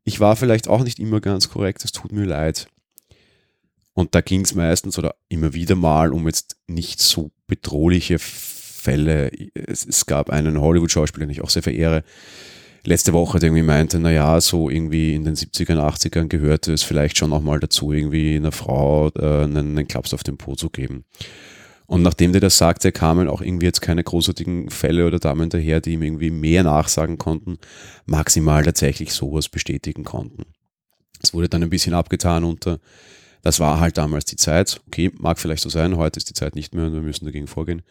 ich 0.03 0.19
war 0.19 0.35
vielleicht 0.35 0.67
auch 0.67 0.83
nicht 0.83 0.99
immer 0.99 1.21
ganz 1.21 1.49
korrekt, 1.49 1.85
es 1.85 1.93
tut 1.93 2.11
mir 2.11 2.25
leid. 2.25 2.67
Und 3.93 4.17
da 4.17 4.23
ging 4.23 4.41
es 4.41 4.57
meistens 4.57 4.99
oder 4.99 5.15
immer 5.29 5.55
wieder 5.55 5.77
mal 5.77 6.13
um 6.13 6.27
jetzt 6.27 6.57
nicht 6.67 7.01
so 7.01 7.31
bedrohliche 7.47 8.19
Fälle. 8.19 9.31
Es, 9.55 9.87
es 9.87 10.05
gab 10.07 10.31
einen 10.31 10.61
Hollywood-Schauspieler, 10.61 11.27
den 11.27 11.33
ich 11.33 11.43
auch 11.43 11.51
sehr 11.51 11.63
verehre, 11.63 12.03
letzte 12.85 13.13
Woche, 13.13 13.39
irgendwie 13.39 13.63
meinte, 13.63 13.99
naja, 13.99 14.41
so 14.41 14.69
irgendwie 14.71 15.15
in 15.15 15.25
den 15.25 15.35
70ern, 15.35 15.79
80ern 15.79 16.29
gehörte 16.29 16.73
es 16.73 16.83
vielleicht 16.83 17.19
schon 17.19 17.33
auch 17.33 17.41
mal 17.41 17.61
dazu, 17.61 17.93
irgendwie 17.93 18.37
einer 18.37 18.53
Frau 18.53 19.11
äh, 19.17 19.45
einen, 19.45 19.79
einen 19.79 19.89
Klaps 19.89 20.15
auf 20.15 20.23
den 20.23 20.37
Po 20.37 20.55
zu 20.55 20.71
geben. 20.71 21.05
Und 21.87 22.03
nachdem 22.03 22.33
der 22.33 22.41
das 22.41 22.57
sagte, 22.57 22.93
kamen 22.93 23.29
auch 23.29 23.43
irgendwie 23.43 23.67
jetzt 23.67 23.83
keine 23.83 24.03
großartigen 24.03 24.71
Fälle 24.71 25.07
oder 25.07 25.19
Damen 25.19 25.51
daher, 25.51 25.81
die 25.81 25.93
ihm 25.93 26.03
irgendwie 26.03 26.31
mehr 26.31 26.65
nachsagen 26.65 27.19
konnten, 27.19 27.59
maximal 28.07 28.65
tatsächlich 28.65 29.13
sowas 29.13 29.49
bestätigen 29.49 30.05
konnten. 30.05 30.45
Es 31.23 31.35
wurde 31.35 31.49
dann 31.49 31.63
ein 31.63 31.71
bisschen 31.71 31.95
abgetan 31.95 32.45
unter, 32.45 32.81
das 33.43 33.61
war 33.61 33.81
halt 33.81 33.99
damals 33.99 34.25
die 34.25 34.37
Zeit. 34.37 34.81
Okay, 34.87 35.11
mag 35.19 35.39
vielleicht 35.39 35.63
so 35.63 35.69
sein, 35.69 35.97
heute 35.97 36.19
ist 36.19 36.31
die 36.31 36.35
Zeit 36.35 36.55
nicht 36.55 36.75
mehr 36.75 36.87
und 36.87 36.95
wir 36.95 37.01
müssen 37.03 37.27
dagegen 37.27 37.47
vorgehen. 37.47 37.83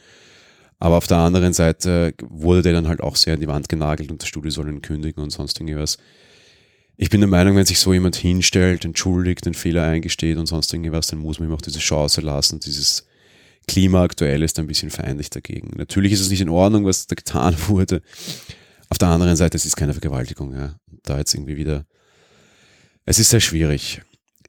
Aber 0.83 0.97
auf 0.97 1.07
der 1.07 1.19
anderen 1.19 1.53
Seite 1.53 2.13
wurde 2.21 2.61
der 2.61 2.73
dann 2.73 2.89
halt 2.89 2.99
auch 2.99 3.15
sehr 3.15 3.35
an 3.35 3.39
die 3.39 3.47
Wand 3.47 3.69
genagelt 3.69 4.11
und 4.11 4.21
das 4.21 4.27
Studio 4.27 4.51
soll 4.51 4.67
ihn 4.67 4.81
kündigen 4.81 5.23
und 5.23 5.29
sonst 5.29 5.57
irgendwas. 5.61 5.97
Ich 6.97 7.09
bin 7.09 7.21
der 7.21 7.29
Meinung, 7.29 7.55
wenn 7.55 7.65
sich 7.65 7.79
so 7.79 7.93
jemand 7.93 8.17
hinstellt, 8.17 8.83
entschuldigt, 8.83 9.45
den 9.45 9.53
Fehler 9.53 9.83
eingesteht 9.83 10.37
und 10.37 10.45
sonst 10.45 10.73
irgendwas, 10.73 11.07
dann 11.07 11.19
muss 11.19 11.39
man 11.39 11.47
ihm 11.47 11.55
auch 11.55 11.61
diese 11.61 11.79
Chance 11.79 12.19
lassen, 12.19 12.59
dieses 12.59 13.07
Klima 13.65 14.03
aktuell 14.03 14.43
ist 14.43 14.59
ein 14.59 14.67
bisschen 14.67 14.89
feindlich 14.89 15.29
dagegen. 15.29 15.71
Natürlich 15.77 16.11
ist 16.11 16.19
es 16.19 16.29
nicht 16.29 16.41
in 16.41 16.49
Ordnung, 16.49 16.83
was 16.83 17.07
da 17.07 17.15
getan 17.15 17.55
wurde. 17.69 18.01
Auf 18.89 18.97
der 18.97 19.07
anderen 19.07 19.37
Seite, 19.37 19.55
es 19.55 19.65
ist 19.65 19.77
keine 19.77 19.93
Vergewaltigung. 19.93 20.53
Ja. 20.53 20.75
Da 21.03 21.17
jetzt 21.17 21.33
irgendwie 21.33 21.55
wieder. 21.55 21.85
Es 23.05 23.19
ist 23.19 23.29
sehr 23.29 23.39
schwierig. 23.39 24.01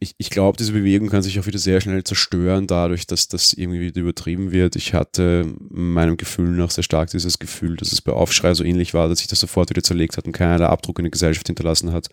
Ich, 0.04 0.14
ich 0.18 0.28
glaube, 0.28 0.58
diese 0.58 0.73
Bewegung 0.73 1.08
kann 1.08 1.23
sich 1.23 1.40
auch 1.40 1.46
wieder 1.46 1.58
sehr 1.58 1.80
schnell 1.80 2.04
zerstören, 2.04 2.66
dadurch, 2.66 3.06
dass 3.06 3.26
das 3.26 3.54
irgendwie 3.54 3.80
wieder 3.80 4.02
übertrieben 4.02 4.52
wird. 4.52 4.76
Ich 4.76 4.92
hatte 4.92 5.50
meinem 5.70 6.18
Gefühl 6.18 6.50
nach 6.50 6.70
sehr 6.70 6.84
stark 6.84 7.08
dieses 7.08 7.38
Gefühl, 7.38 7.76
dass 7.76 7.90
es 7.90 8.02
bei 8.02 8.12
Aufschrei 8.12 8.52
so 8.52 8.64
ähnlich 8.64 8.92
war, 8.92 9.08
dass 9.08 9.20
sich 9.20 9.28
das 9.28 9.40
sofort 9.40 9.70
wieder 9.70 9.82
zerlegt 9.82 10.18
hat 10.18 10.26
und 10.26 10.32
keinerlei 10.32 10.66
Abdruck 10.66 10.99
in 10.99 11.04
der 11.04 11.11
Gesellschaft 11.11 11.46
hinterlassen 11.46 11.90
hat. 11.90 12.11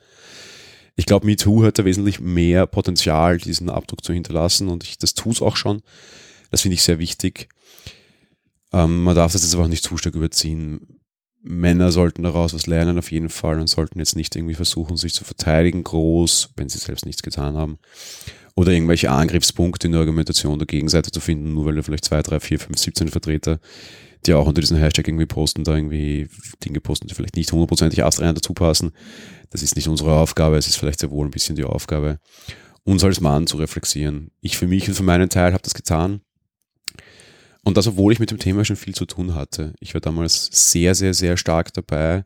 Ich 0.95 1.05
glaube, 1.05 1.25
MeToo 1.25 1.65
hat 1.65 1.79
da 1.79 1.83
wesentlich 1.83 2.21
mehr 2.21 2.65
Potenzial, 2.65 3.37
diesen 3.37 3.69
Abdruck 3.69 4.05
zu 4.05 4.13
hinterlassen 4.13 4.69
und 4.69 4.85
ich, 4.85 4.97
das 4.97 5.13
tut 5.13 5.33
es 5.33 5.41
auch 5.41 5.57
schon. 5.57 5.81
Das 6.49 6.61
finde 6.61 6.75
ich 6.75 6.83
sehr 6.83 6.97
wichtig. 6.97 7.49
Ähm, 8.71 9.03
man 9.03 9.17
darf 9.17 9.33
das 9.33 9.43
jetzt 9.43 9.53
aber 9.53 9.65
auch 9.65 9.69
nicht 9.69 9.83
zu 9.83 9.97
stark 9.97 10.15
überziehen. 10.15 11.00
Männer 11.43 11.91
sollten 11.91 12.23
daraus 12.23 12.53
was 12.53 12.67
lernen 12.67 12.99
auf 12.99 13.11
jeden 13.11 13.29
Fall 13.29 13.59
und 13.59 13.67
sollten 13.67 13.99
jetzt 13.99 14.15
nicht 14.15 14.35
irgendwie 14.35 14.53
versuchen, 14.53 14.97
sich 14.97 15.13
zu 15.13 15.23
verteidigen 15.23 15.83
groß, 15.83 16.51
wenn 16.55 16.69
sie 16.69 16.77
selbst 16.77 17.05
nichts 17.05 17.23
getan 17.23 17.57
haben. 17.57 17.79
Oder 18.55 18.73
irgendwelche 18.73 19.09
Angriffspunkte 19.09 19.87
in 19.87 19.93
der 19.93 20.01
Argumentation 20.01 20.59
der 20.59 20.67
Gegenseite 20.67 21.09
zu 21.11 21.19
finden, 21.19 21.53
nur 21.53 21.65
weil 21.65 21.75
da 21.75 21.81
vielleicht 21.81 22.05
zwei, 22.05 22.21
drei, 22.21 22.39
vier, 22.39 22.59
fünf, 22.59 22.77
17 22.77 23.07
Vertreter, 23.07 23.59
die 24.25 24.33
auch 24.33 24.45
unter 24.45 24.61
diesen 24.61 24.77
Hashtag 24.77 25.07
irgendwie 25.07 25.25
posten, 25.25 25.63
da 25.63 25.75
irgendwie 25.75 26.29
Dinge 26.63 26.79
posten, 26.79 27.07
die 27.07 27.15
vielleicht 27.15 27.37
nicht 27.37 27.51
hundertprozentig 27.51 28.03
astrein 28.03 28.35
dazu 28.35 28.53
passen. 28.53 28.91
Das 29.49 29.63
ist 29.63 29.75
nicht 29.75 29.87
unsere 29.87 30.13
Aufgabe, 30.13 30.57
es 30.57 30.67
ist 30.67 30.75
vielleicht 30.75 30.99
sehr 30.99 31.11
wohl 31.11 31.25
ein 31.25 31.31
bisschen 31.31 31.55
die 31.55 31.63
Aufgabe, 31.63 32.19
uns 32.83 33.03
als 33.03 33.19
Mann 33.19 33.47
zu 33.47 33.57
reflexieren. 33.57 34.31
Ich 34.41 34.57
für 34.57 34.67
mich 34.67 34.87
und 34.87 34.95
für 34.95 35.03
meinen 35.03 35.29
Teil 35.29 35.53
habe 35.53 35.63
das 35.63 35.73
getan. 35.73 36.21
Und 37.63 37.77
das, 37.77 37.87
obwohl 37.87 38.11
ich 38.11 38.19
mit 38.19 38.31
dem 38.31 38.39
Thema 38.39 38.65
schon 38.65 38.75
viel 38.75 38.95
zu 38.95 39.05
tun 39.05 39.35
hatte. 39.35 39.73
Ich 39.79 39.93
war 39.93 40.01
damals 40.01 40.49
sehr, 40.51 40.95
sehr, 40.95 41.13
sehr 41.13 41.37
stark 41.37 41.73
dabei, 41.73 42.25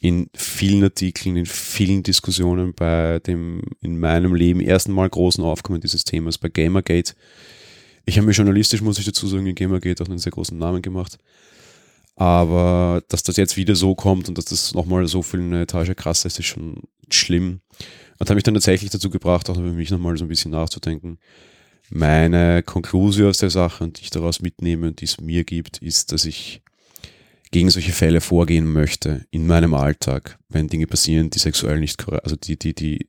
in 0.00 0.30
vielen 0.34 0.82
Artikeln, 0.82 1.36
in 1.36 1.46
vielen 1.46 2.02
Diskussionen 2.02 2.72
bei 2.74 3.18
dem 3.20 3.62
in 3.82 3.98
meinem 3.98 4.34
Leben 4.34 4.60
ersten 4.60 4.92
Mal 4.92 5.08
großen 5.08 5.44
Aufkommen 5.44 5.80
dieses 5.80 6.04
Themas, 6.04 6.38
bei 6.38 6.48
Gamergate. 6.48 7.14
Ich 8.06 8.16
habe 8.16 8.26
mir 8.26 8.32
journalistisch, 8.32 8.80
muss 8.80 8.98
ich 8.98 9.04
dazu 9.04 9.26
sagen, 9.26 9.46
in 9.46 9.54
Gamergate 9.54 10.02
auch 10.02 10.08
einen 10.08 10.18
sehr 10.18 10.32
großen 10.32 10.56
Namen 10.56 10.80
gemacht. 10.80 11.18
Aber 12.16 13.02
dass 13.08 13.22
das 13.22 13.36
jetzt 13.36 13.56
wieder 13.56 13.74
so 13.74 13.94
kommt 13.94 14.28
und 14.28 14.38
dass 14.38 14.46
das 14.46 14.74
nochmal 14.74 15.06
so 15.06 15.22
viel 15.22 15.40
eine 15.40 15.62
Etage 15.62 15.94
krasser 15.96 16.26
ist, 16.26 16.38
ist 16.38 16.46
schon 16.46 16.82
schlimm. 17.10 17.60
Und 18.18 18.28
hat 18.28 18.34
mich 18.34 18.44
dann 18.44 18.54
tatsächlich 18.54 18.90
dazu 18.90 19.10
gebracht, 19.10 19.48
auch 19.48 19.56
über 19.56 19.72
mich 19.72 19.90
nochmal 19.90 20.16
so 20.16 20.24
ein 20.24 20.28
bisschen 20.28 20.50
nachzudenken 20.50 21.18
meine 21.90 22.62
Konklusion 22.62 23.28
aus 23.28 23.38
der 23.38 23.50
Sache 23.50 23.84
und 23.84 23.98
die 23.98 24.04
ich 24.04 24.10
daraus 24.10 24.40
mitnehme 24.40 24.88
und 24.88 25.00
die 25.00 25.04
es 25.04 25.20
mir 25.20 25.44
gibt, 25.44 25.78
ist, 25.78 26.12
dass 26.12 26.24
ich 26.24 26.62
gegen 27.50 27.68
solche 27.68 27.92
Fälle 27.92 28.20
vorgehen 28.20 28.72
möchte 28.72 29.26
in 29.30 29.46
meinem 29.46 29.74
Alltag, 29.74 30.38
wenn 30.48 30.68
Dinge 30.68 30.86
passieren, 30.86 31.30
die 31.30 31.40
sexuell 31.40 31.80
nicht 31.80 31.98
korrekt, 31.98 32.24
also 32.24 32.36
die, 32.36 32.56
die, 32.56 32.74
die 32.74 33.08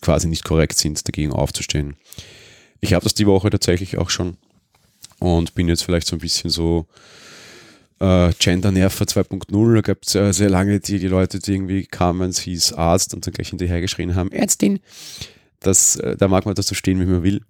quasi 0.00 0.28
nicht 0.28 0.44
korrekt 0.44 0.78
sind, 0.78 1.06
dagegen 1.08 1.32
aufzustehen. 1.32 1.96
Ich 2.80 2.94
habe 2.94 3.02
das 3.02 3.14
die 3.14 3.26
Woche 3.26 3.50
tatsächlich 3.50 3.98
auch 3.98 4.10
schon 4.10 4.36
und 5.18 5.54
bin 5.54 5.68
jetzt 5.68 5.82
vielleicht 5.82 6.06
so 6.06 6.16
ein 6.16 6.20
bisschen 6.20 6.50
so 6.50 6.86
äh, 7.98 8.32
Gender 8.38 8.70
Nerver 8.70 9.04
2.0. 9.04 9.74
Da 9.74 9.80
gab 9.80 9.98
es 10.04 10.14
äh, 10.14 10.32
sehr 10.32 10.50
lange 10.50 10.78
die, 10.80 10.98
die 10.98 11.08
Leute, 11.08 11.38
die 11.38 11.52
irgendwie 11.52 11.86
kamen, 11.86 12.30
es 12.30 12.40
hieß 12.40 12.74
Arzt 12.74 13.14
und 13.14 13.26
dann 13.26 13.34
gleich 13.34 13.48
hinterhergeschrien 13.48 14.14
haben, 14.14 14.30
Ärztin. 14.30 14.80
Das, 15.60 15.96
äh, 15.96 16.16
da 16.16 16.28
mag 16.28 16.44
man 16.44 16.54
das 16.54 16.66
so 16.66 16.74
stehen, 16.74 17.00
wie 17.00 17.06
man 17.06 17.22
will. 17.22 17.40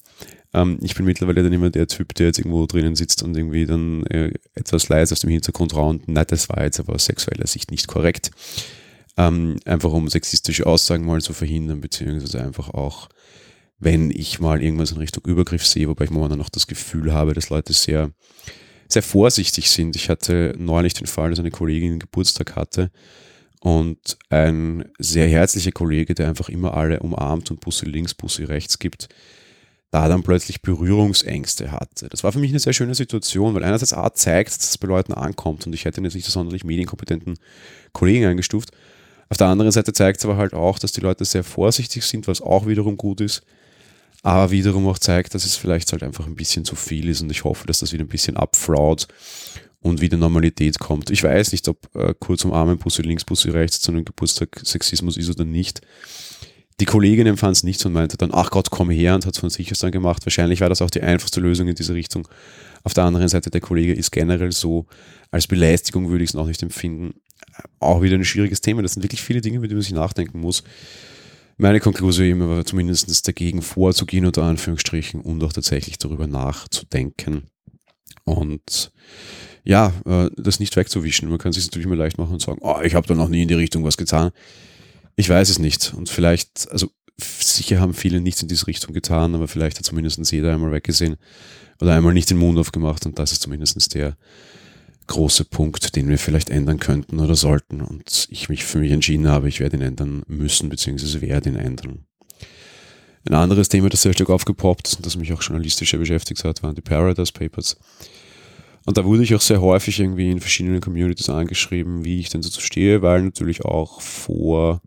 Ähm, 0.54 0.78
ich 0.80 0.94
bin 0.94 1.04
mittlerweile 1.04 1.42
dann 1.42 1.52
immer 1.52 1.70
der 1.70 1.88
Typ, 1.88 2.14
der 2.14 2.28
jetzt 2.28 2.38
irgendwo 2.38 2.64
drinnen 2.66 2.94
sitzt 2.94 3.22
und 3.22 3.36
irgendwie 3.36 3.66
dann 3.66 4.06
äh, 4.06 4.32
etwas 4.54 4.88
leise 4.88 5.12
aus 5.12 5.20
dem 5.20 5.30
Hintergrund 5.30 5.74
raunt. 5.74 6.08
Nein, 6.08 6.24
das 6.28 6.48
war 6.48 6.62
jetzt 6.62 6.80
aber 6.80 6.94
aus 6.94 7.06
sexueller 7.06 7.46
Sicht 7.46 7.70
nicht 7.70 7.88
korrekt. 7.88 8.30
Ähm, 9.16 9.58
einfach 9.64 9.92
um 9.92 10.08
sexistische 10.08 10.66
Aussagen 10.66 11.04
mal 11.04 11.20
zu 11.20 11.34
verhindern, 11.34 11.80
beziehungsweise 11.80 12.42
einfach 12.42 12.70
auch, 12.70 13.08
wenn 13.78 14.10
ich 14.10 14.40
mal 14.40 14.62
irgendwas 14.62 14.92
in 14.92 14.98
Richtung 14.98 15.24
Übergriff 15.24 15.66
sehe, 15.66 15.88
wobei 15.88 16.04
ich 16.04 16.10
momentan 16.10 16.38
noch 16.38 16.48
das 16.48 16.66
Gefühl 16.66 17.12
habe, 17.12 17.34
dass 17.34 17.50
Leute 17.50 17.72
sehr, 17.72 18.10
sehr 18.88 19.02
vorsichtig 19.02 19.70
sind. 19.70 19.96
Ich 19.96 20.08
hatte 20.08 20.54
neulich 20.56 20.94
den 20.94 21.06
Fall, 21.06 21.30
dass 21.30 21.38
eine 21.38 21.50
Kollegin 21.50 21.98
Geburtstag 21.98 22.56
hatte 22.56 22.90
und 23.60 24.18
ein 24.30 24.84
sehr 24.98 25.28
herzlicher 25.28 25.72
Kollege, 25.72 26.14
der 26.14 26.28
einfach 26.28 26.48
immer 26.48 26.74
alle 26.74 27.00
umarmt 27.00 27.50
und 27.50 27.60
Bussi 27.60 27.86
links, 27.86 28.14
Bussi 28.14 28.44
rechts 28.44 28.78
gibt, 28.78 29.08
da 29.94 30.08
dann 30.08 30.24
plötzlich 30.24 30.60
Berührungsängste 30.60 31.70
hatte. 31.70 32.08
Das 32.08 32.24
war 32.24 32.32
für 32.32 32.40
mich 32.40 32.50
eine 32.50 32.58
sehr 32.58 32.72
schöne 32.72 32.96
Situation, 32.96 33.54
weil 33.54 33.62
einerseits 33.62 33.92
A 33.92 34.12
zeigt, 34.12 34.48
dass 34.48 34.70
es 34.70 34.76
bei 34.76 34.88
Leuten 34.88 35.12
ankommt 35.12 35.68
und 35.68 35.72
ich 35.72 35.84
hätte 35.84 36.00
jetzt 36.00 36.14
nicht 36.14 36.24
so 36.24 36.32
sonderlich 36.32 36.64
medienkompetenten 36.64 37.38
Kollegen 37.92 38.24
eingestuft. 38.26 38.72
Auf 39.28 39.36
der 39.36 39.46
anderen 39.46 39.70
Seite 39.70 39.92
zeigt 39.92 40.18
es 40.18 40.24
aber 40.24 40.36
halt 40.36 40.52
auch, 40.52 40.80
dass 40.80 40.90
die 40.90 41.00
Leute 41.00 41.24
sehr 41.24 41.44
vorsichtig 41.44 42.04
sind, 42.04 42.26
was 42.26 42.40
auch 42.40 42.66
wiederum 42.66 42.96
gut 42.96 43.20
ist, 43.20 43.44
aber 44.24 44.50
wiederum 44.50 44.88
auch 44.88 44.98
zeigt, 44.98 45.32
dass 45.32 45.44
es 45.44 45.54
vielleicht 45.54 45.92
halt 45.92 46.02
einfach 46.02 46.26
ein 46.26 46.34
bisschen 46.34 46.64
zu 46.64 46.74
viel 46.74 47.08
ist 47.08 47.22
und 47.22 47.30
ich 47.30 47.44
hoffe, 47.44 47.64
dass 47.68 47.78
das 47.78 47.92
wieder 47.92 48.02
ein 48.02 48.08
bisschen 48.08 48.36
abflaut 48.36 49.06
und 49.80 50.00
wieder 50.00 50.16
Normalität 50.16 50.80
kommt. 50.80 51.10
Ich 51.10 51.22
weiß 51.22 51.52
nicht, 51.52 51.68
ob 51.68 51.94
äh, 51.94 52.14
kurz 52.18 52.44
umarmen, 52.44 52.78
Busse 52.78 53.02
links, 53.02 53.24
Busse 53.24 53.54
rechts 53.54 53.80
zu 53.80 53.92
einem 53.92 54.04
Geburtstag 54.04 54.60
Sexismus 54.64 55.16
ist 55.16 55.30
oder 55.30 55.44
nicht. 55.44 55.82
Die 56.80 56.86
Kollegin 56.86 57.26
empfand 57.26 57.56
es 57.56 57.62
nicht 57.62 57.84
und 57.86 57.92
meinte 57.92 58.16
dann, 58.16 58.30
ach 58.32 58.50
Gott, 58.50 58.70
komm 58.70 58.90
her 58.90 59.14
und 59.14 59.26
hat 59.26 59.34
es 59.34 59.40
von 59.40 59.50
sich 59.50 59.70
aus 59.70 59.78
dann 59.78 59.92
gemacht. 59.92 60.26
Wahrscheinlich 60.26 60.60
war 60.60 60.68
das 60.68 60.82
auch 60.82 60.90
die 60.90 61.02
einfachste 61.02 61.40
Lösung 61.40 61.68
in 61.68 61.76
diese 61.76 61.94
Richtung. 61.94 62.26
Auf 62.82 62.94
der 62.94 63.04
anderen 63.04 63.28
Seite, 63.28 63.50
der 63.50 63.60
Kollege 63.60 63.92
ist 63.92 64.10
generell 64.10 64.52
so, 64.52 64.86
als 65.30 65.46
Belästigung 65.46 66.10
würde 66.10 66.24
ich 66.24 66.30
es 66.30 66.34
noch 66.34 66.46
nicht 66.46 66.62
empfinden. 66.62 67.14
Auch 67.78 68.02
wieder 68.02 68.16
ein 68.16 68.24
schwieriges 68.24 68.60
Thema. 68.60 68.82
Das 68.82 68.94
sind 68.94 69.04
wirklich 69.04 69.22
viele 69.22 69.40
Dinge, 69.40 69.60
mit 69.60 69.70
denen 69.70 69.78
man 69.78 69.84
sich 69.84 69.94
nachdenken 69.94 70.40
muss. 70.40 70.64
Meine 71.56 71.78
Konklusion 71.78 72.26
immer 72.26 72.48
war 72.48 72.64
zumindest 72.64 73.28
dagegen 73.28 73.62
vorzugehen, 73.62 74.26
unter 74.26 74.42
Anführungsstrichen, 74.42 75.20
und 75.20 75.42
auch 75.44 75.52
tatsächlich 75.52 75.98
darüber 75.98 76.26
nachzudenken. 76.26 77.44
Und 78.24 78.92
ja, 79.62 79.92
äh, 80.04 80.30
das 80.36 80.60
nicht 80.60 80.76
wegzuwischen. 80.76 81.28
Man 81.28 81.38
kann 81.38 81.52
sich 81.52 81.64
natürlich 81.64 81.86
immer 81.86 81.96
leicht 81.96 82.18
machen 82.18 82.32
und 82.32 82.42
sagen, 82.42 82.58
oh, 82.60 82.80
ich 82.82 82.94
habe 82.94 83.06
da 83.06 83.14
noch 83.14 83.28
nie 83.28 83.42
in 83.42 83.48
die 83.48 83.54
Richtung 83.54 83.84
was 83.84 83.96
getan. 83.96 84.32
Ich 85.16 85.28
weiß 85.28 85.48
es 85.48 85.58
nicht. 85.58 85.94
Und 85.94 86.08
vielleicht, 86.08 86.70
also 86.70 86.90
sicher 87.18 87.80
haben 87.80 87.94
viele 87.94 88.20
nichts 88.20 88.42
in 88.42 88.48
diese 88.48 88.66
Richtung 88.66 88.92
getan, 88.92 89.34
aber 89.34 89.48
vielleicht 89.48 89.78
hat 89.78 89.84
zumindest 89.84 90.32
jeder 90.32 90.52
einmal 90.52 90.72
weggesehen 90.72 91.16
oder 91.80 91.94
einmal 91.94 92.14
nicht 92.14 92.30
den 92.30 92.38
Mund 92.38 92.58
aufgemacht 92.58 93.06
und 93.06 93.18
das 93.18 93.32
ist 93.32 93.42
zumindest 93.42 93.94
der 93.94 94.16
große 95.06 95.44
Punkt, 95.44 95.96
den 95.96 96.08
wir 96.08 96.18
vielleicht 96.18 96.50
ändern 96.50 96.80
könnten 96.80 97.20
oder 97.20 97.34
sollten 97.34 97.82
und 97.82 98.26
ich 98.30 98.48
mich 98.48 98.64
für 98.64 98.78
mich 98.78 98.90
entschieden 98.90 99.28
habe, 99.28 99.48
ich 99.48 99.60
werde 99.60 99.76
ihn 99.76 99.82
ändern 99.82 100.22
müssen, 100.26 100.68
beziehungsweise 100.68 101.20
werde 101.20 101.50
ihn 101.50 101.56
ändern. 101.56 102.06
Ein 103.26 103.34
anderes 103.34 103.68
Thema, 103.68 103.88
das 103.88 104.02
sehr 104.02 104.12
stark 104.12 104.30
aufgepoppt 104.30 104.88
ist 104.88 104.96
und 104.96 105.06
das 105.06 105.16
mich 105.16 105.32
auch 105.32 105.42
journalistischer 105.42 105.98
beschäftigt 105.98 106.44
hat, 106.44 106.62
waren 106.62 106.74
die 106.74 106.82
Paradise 106.82 107.32
Papers. 107.32 107.76
Und 108.86 108.98
da 108.98 109.04
wurde 109.04 109.22
ich 109.22 109.34
auch 109.34 109.40
sehr 109.40 109.62
häufig 109.62 109.98
irgendwie 109.98 110.30
in 110.30 110.40
verschiedenen 110.40 110.80
Communities 110.80 111.30
angeschrieben, 111.30 112.04
wie 112.04 112.20
ich 112.20 112.28
denn 112.28 112.42
dazu 112.42 112.60
stehe, 112.60 113.00
weil 113.00 113.22
natürlich 113.22 113.64
auch 113.64 114.02
vor 114.02 114.82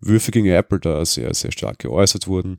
Würfe 0.00 0.30
gegen 0.30 0.46
Apple 0.46 0.80
da 0.80 1.04
sehr, 1.04 1.32
sehr 1.34 1.52
stark 1.52 1.78
geäußert 1.78 2.26
wurden. 2.26 2.58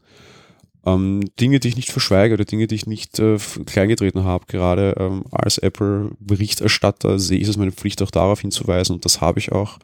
Ähm, 0.85 1.21
Dinge, 1.39 1.59
die 1.59 1.67
ich 1.67 1.75
nicht 1.75 1.91
verschweige 1.91 2.33
oder 2.33 2.45
Dinge, 2.45 2.67
die 2.67 2.75
ich 2.75 2.85
nicht 2.85 3.19
äh, 3.19 3.37
kleingetreten 3.65 4.23
habe, 4.23 4.45
gerade 4.47 4.95
ähm, 4.97 5.25
als 5.31 5.57
Apple-Berichterstatter 5.57 7.19
sehe 7.19 7.39
ich 7.39 7.47
es 7.47 7.57
meine 7.57 7.71
Pflicht, 7.71 8.01
auch 8.01 8.11
darauf 8.11 8.41
hinzuweisen 8.41 8.95
und 8.95 9.05
das 9.05 9.19
habe 9.19 9.39
ich 9.39 9.51
auch. 9.51 9.79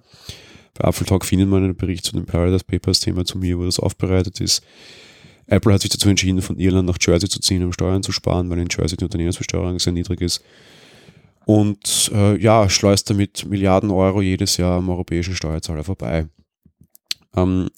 Bei 0.76 0.88
Apple 0.88 1.06
Talk 1.06 1.26
finden 1.26 1.50
wir 1.50 1.58
einen 1.58 1.76
Bericht 1.76 2.06
zu 2.06 2.14
dem 2.14 2.26
Paradise 2.26 2.64
Papers 2.64 3.00
Thema 3.00 3.26
zu 3.26 3.38
mir, 3.38 3.60
wo 3.60 3.66
das 3.66 3.80
aufbereitet 3.80 4.40
ist. 4.40 4.64
Apple 5.48 5.74
hat 5.74 5.82
sich 5.82 5.92
dazu 5.92 6.10
entschieden, 6.10 6.42
von 6.42 6.58
Irland 6.58 6.88
nach 6.88 6.98
Jersey 7.00 7.30
zu 7.30 7.40
ziehen, 7.40 7.64
um 7.64 7.74
Steuern 7.74 8.02
zu 8.02 8.12
sparen, 8.12 8.50
weil 8.50 8.60
in 8.60 8.70
Jersey 8.72 8.98
die 8.98 9.04
Unternehmensbesteuerung 9.04 9.78
sehr 9.80 9.94
niedrig 9.94 10.22
ist. 10.22 10.42
Und 11.46 12.12
äh, 12.14 12.38
ja, 12.38 12.70
schleust 12.70 13.10
damit 13.10 13.46
Milliarden 13.46 13.92
Euro 13.92 14.22
jedes 14.22 14.58
Jahr 14.58 14.78
am 14.78 14.90
europäischen 14.90 15.36
Steuerzahler 15.36 15.84
vorbei. 15.84 16.28
Ähm, 17.36 17.70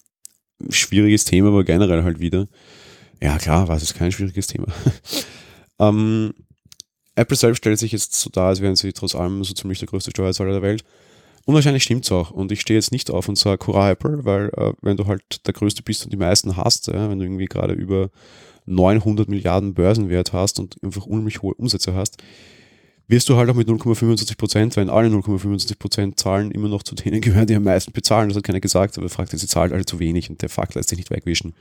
schwieriges 0.70 1.26
Thema, 1.26 1.50
aber 1.50 1.64
generell 1.64 2.04
halt 2.04 2.20
wieder. 2.20 2.48
Ja, 3.22 3.38
klar, 3.38 3.68
was 3.68 3.84
ist 3.84 3.96
kein 3.96 4.12
schwieriges 4.12 4.48
Thema. 4.48 4.68
ähm, 5.80 6.34
Apple 7.16 7.38
selbst 7.38 7.60
stellt 7.60 7.80
sich 7.80 7.92
jetzt 7.92 8.14
so 8.14 8.30
dar, 8.30 8.48
als 8.48 8.62
wären 8.62 8.76
sie 8.76 8.94
trotz 8.94 9.16
allem 9.16 9.44
so 9.44 9.54
ziemlich 9.54 9.80
der 9.80 9.88
größte 9.88 10.12
Steuerzahler 10.12 10.52
der 10.52 10.62
Welt. 10.62 10.84
Und 11.46 11.54
wahrscheinlich 11.54 11.84
stimmt 11.84 12.06
es 12.06 12.12
auch. 12.12 12.32
Und 12.32 12.52
ich 12.52 12.62
stehe 12.62 12.78
jetzt 12.78 12.92
nicht 12.92 13.12
auf 13.12 13.30
und 13.30 13.38
sage, 13.38 13.66
hurra 13.68 13.92
Apple, 13.92 14.26
weil 14.26 14.50
äh, 14.58 14.74
wenn 14.82 14.98
du 14.98 15.06
halt 15.06 15.46
der 15.46 15.54
Größte 15.54 15.84
bist 15.84 16.04
und 16.04 16.12
die 16.12 16.18
meisten 16.18 16.58
hast, 16.58 16.88
ja, 16.88 17.10
wenn 17.10 17.20
du 17.20 17.26
irgendwie 17.26 17.46
gerade 17.46 17.74
über 17.74 18.10
900 18.66 19.30
Milliarden 19.30 19.76
Börsenwert 19.76 20.34
hast 20.34 20.60
und 20.60 20.76
einfach 20.84 21.06
unheimlich 21.06 21.42
hohe 21.44 21.54
Umsätze 21.54 21.94
hast, 21.94 22.18
wirst 23.08 23.30
du 23.30 23.38
halt 23.38 23.50
auch 23.50 23.56
mit 23.56 23.68
0,25 23.68 24.38
Prozent, 24.38 24.76
wenn 24.76 24.90
alle 24.90 25.10
0,25 25.10 25.78
Prozent 25.78 26.20
zahlen, 26.20 26.52
immer 26.52 26.68
noch 26.68 26.84
zu 26.84 26.96
denen 26.96 27.22
gehören, 27.22 27.48
die 27.48 27.56
am 27.56 27.64
meisten 27.64 27.92
bezahlen. 27.92 28.30
Das 28.30 28.38
hat 28.38 28.44
keiner 28.44 28.60
gesagt, 28.60 28.98
aber 28.98 29.08
er 29.08 29.10
fragt, 29.10 29.32
sie 29.32 29.48
zahlt 29.48 29.74
alle 29.74 29.86
zu 29.86 30.00
wenig 30.00 30.30
und 30.30 30.42
der 30.42 30.50
Fakt 30.50 30.76
lässt 30.76 30.90
sich 30.90 30.98
nicht 30.98 31.12
wegwischen. 31.12 31.54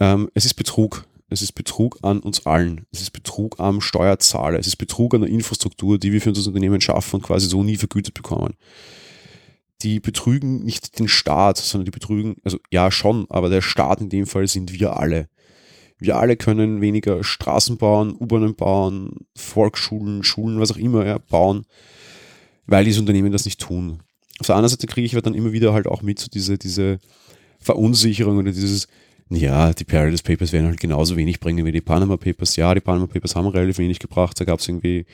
Ähm, 0.00 0.30
es 0.34 0.44
ist 0.44 0.54
Betrug. 0.54 1.06
Es 1.30 1.42
ist 1.42 1.52
Betrug 1.52 1.98
an 2.02 2.20
uns 2.20 2.46
allen. 2.46 2.86
Es 2.92 3.00
ist 3.00 3.10
Betrug 3.10 3.58
am 3.58 3.80
Steuerzahler. 3.80 4.58
Es 4.58 4.66
ist 4.66 4.76
Betrug 4.76 5.14
an 5.14 5.22
der 5.22 5.30
Infrastruktur, 5.30 5.98
die 5.98 6.12
wir 6.12 6.20
für 6.20 6.30
unser 6.30 6.46
Unternehmen 6.48 6.80
schaffen 6.80 7.16
und 7.16 7.22
quasi 7.22 7.48
so 7.48 7.62
nie 7.62 7.76
vergütet 7.76 8.14
bekommen. 8.14 8.54
Die 9.82 10.00
betrügen 10.00 10.64
nicht 10.64 10.98
den 10.98 11.08
Staat, 11.08 11.58
sondern 11.58 11.86
die 11.86 11.90
betrügen, 11.90 12.36
also 12.44 12.58
ja 12.70 12.90
schon, 12.90 13.26
aber 13.30 13.48
der 13.50 13.62
Staat 13.62 14.00
in 14.00 14.08
dem 14.08 14.26
Fall 14.26 14.46
sind 14.46 14.72
wir 14.72 14.96
alle. 14.96 15.28
Wir 15.98 16.16
alle 16.16 16.36
können 16.36 16.80
weniger 16.80 17.22
Straßen 17.22 17.76
bauen, 17.78 18.14
U-Bahnen 18.18 18.54
bauen, 18.54 19.26
Volksschulen, 19.36 20.24
Schulen, 20.24 20.60
was 20.60 20.72
auch 20.72 20.76
immer 20.76 21.06
ja, 21.06 21.18
bauen, 21.18 21.64
weil 22.66 22.84
diese 22.84 23.00
Unternehmen 23.00 23.32
das 23.32 23.44
nicht 23.44 23.60
tun. 23.60 24.00
Auf 24.40 24.46
der 24.46 24.56
anderen 24.56 24.70
Seite 24.70 24.86
kriege 24.86 25.06
ich 25.06 25.22
dann 25.22 25.34
immer 25.34 25.52
wieder 25.52 25.72
halt 25.72 25.86
auch 25.86 26.02
mit 26.02 26.18
so 26.18 26.28
diese, 26.28 26.58
diese 26.58 26.98
Verunsicherung 27.60 28.38
oder 28.38 28.50
dieses, 28.50 28.88
Ja, 29.30 29.72
die 29.72 29.84
Paradise 29.84 30.22
Papers 30.22 30.52
werden 30.52 30.66
halt 30.66 30.80
genauso 30.80 31.16
wenig 31.16 31.40
bringen 31.40 31.64
wie 31.64 31.72
die 31.72 31.80
Panama 31.80 32.16
Papers. 32.16 32.56
Ja, 32.56 32.74
die 32.74 32.80
Panama 32.80 33.06
Papers 33.06 33.34
haben 33.34 33.46
relativ 33.46 33.78
wenig 33.78 33.98
gebracht. 33.98 34.38
Da 34.38 34.44
gab 34.44 34.60
es 34.60 34.68
irgendwie 34.68 35.06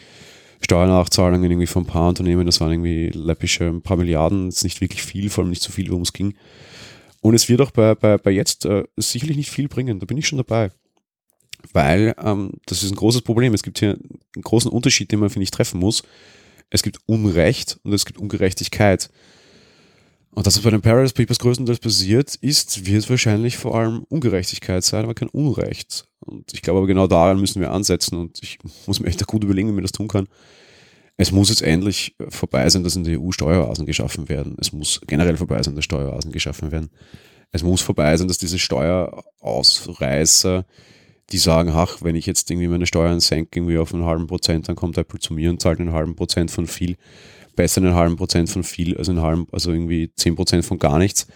Steuernachzahlungen 0.63 1.51
irgendwie 1.51 1.67
von 1.67 1.85
ein 1.85 1.87
paar 1.87 2.09
Unternehmen. 2.09 2.47
Das 2.47 2.61
waren 2.61 2.73
irgendwie 2.73 3.11
läppische 3.11 3.67
ein 3.67 3.83
paar 3.83 3.97
Milliarden. 3.97 4.47
Das 4.47 4.57
ist 4.57 4.65
nicht 4.65 4.81
wirklich 4.81 5.03
viel, 5.03 5.31
vor 5.31 5.43
allem 5.43 5.51
nicht 5.51 5.63
so 5.63 5.71
viel, 5.71 5.89
worum 5.89 6.03
es 6.03 6.13
ging. 6.13 6.35
Und 7.21 7.35
es 7.35 7.49
wird 7.49 7.61
auch 7.61 7.71
bei, 7.71 7.95
bei, 7.95 8.19
bei 8.19 8.31
jetzt 8.31 8.65
äh, 8.65 8.85
sicherlich 8.97 9.37
nicht 9.37 9.51
viel 9.51 9.69
bringen. 9.69 10.01
Da 10.01 10.07
bin 10.07 10.17
ich 10.17 10.27
schon 10.27 10.39
dabei. 10.39 10.71
Weil 11.73 12.15
ähm, 12.23 12.53
das 12.67 12.83
ist 12.83 12.91
ein 12.91 12.97
großes 12.97 13.23
Problem. 13.23 13.53
Es 13.53 13.63
gibt 13.63 13.79
hier 13.79 13.91
einen 13.91 14.43
großen 14.43 14.71
Unterschied, 14.71 15.13
den 15.13 15.21
man, 15.21 15.31
finde 15.31 15.45
ich, 15.45 15.51
treffen 15.51 15.79
muss. 15.79 16.03
Es 16.71 16.83
gibt 16.83 16.99
Unrecht 17.07 17.79
und 17.83 17.93
es 17.93 18.07
gibt 18.07 18.19
Ungerechtigkeit. 18.19 19.11
Und 20.33 20.47
das, 20.47 20.57
was 20.57 20.63
bei 20.63 20.71
den 20.71 20.81
Paradise 20.81 21.13
Papers 21.13 21.41
größtenteils 21.41 21.81
passiert 21.81 22.37
ist, 22.37 22.87
wird 22.87 23.11
wahrscheinlich 23.11 23.57
vor 23.57 23.75
allem 23.75 24.05
Ungerechtigkeit 24.09 24.85
sein, 24.85 25.03
aber 25.03 25.15
kein 25.15 25.29
Unrecht. 25.29 26.07
Und 26.21 26.53
ich 26.55 26.63
glaube 26.63 26.79
aber 26.79 26.87
genau 26.87 27.09
daran 27.09 27.41
müssen 27.41 27.61
wir 27.61 27.73
ansetzen 27.73 28.17
und 28.17 28.41
ich 28.43 28.59
muss 28.87 29.01
mir 29.01 29.09
echt 29.09 29.27
gut 29.27 29.43
überlegen, 29.43 29.69
wie 29.69 29.73
man 29.73 29.83
das 29.83 29.93
tun 29.93 30.07
kann. 30.07 30.29
Es 31.21 31.33
muss 31.33 31.51
jetzt 31.51 31.61
endlich 31.61 32.17
vorbei 32.31 32.67
sein, 32.71 32.83
dass 32.83 32.97
in 32.97 33.05
der 33.05 33.21
EU 33.21 33.31
Steueroasen 33.31 33.85
geschaffen 33.85 34.31
werden. 34.31 34.57
Es 34.59 34.73
muss 34.73 35.03
generell 35.07 35.37
vorbei 35.37 35.63
sein, 35.63 35.77
dass 35.77 35.85
Steueroasen 35.85 36.33
geschaffen 36.33 36.73
werden. 36.73 36.89
Es 37.53 37.63
muss 37.63 37.83
vorbei 37.83 38.17
sein, 38.17 38.27
dass 38.27 38.39
diese 38.39 38.59
Steuerausreißer, 38.59 40.65
die 41.31 41.37
sagen, 41.37 41.73
ach, 41.75 41.99
wenn 42.01 42.17
ich 42.17 42.25
jetzt 42.25 42.51
irgendwie 42.51 42.69
meine 42.69 42.87
Steuern 42.87 43.21
senke, 43.21 43.59
irgendwie 43.59 43.77
auf 43.77 43.93
einen 43.93 44.07
halben 44.07 44.29
Prozent, 44.29 44.71
dann 44.71 44.77
kommt 44.77 44.97
Apple 44.97 45.19
zu 45.19 45.35
mir 45.35 45.51
und 45.51 45.61
zahlt 45.61 45.79
einen 45.79 45.93
halben 45.93 46.17
Prozent 46.17 46.51
von 46.51 46.67
viel 46.67 46.97
besser 47.55 47.83
einen 47.83 47.95
halben 47.95 48.17
Prozent 48.17 48.49
von 48.49 48.65
viel 48.65 48.97
als 48.97 49.11
einen 49.11 49.21
halben, 49.21 49.47
also 49.53 49.73
irgendwie 49.73 50.11
zehn 50.17 50.37
Prozent 50.37 50.65
von 50.65 50.79
gar 50.79 50.97
nichts. 50.97 51.27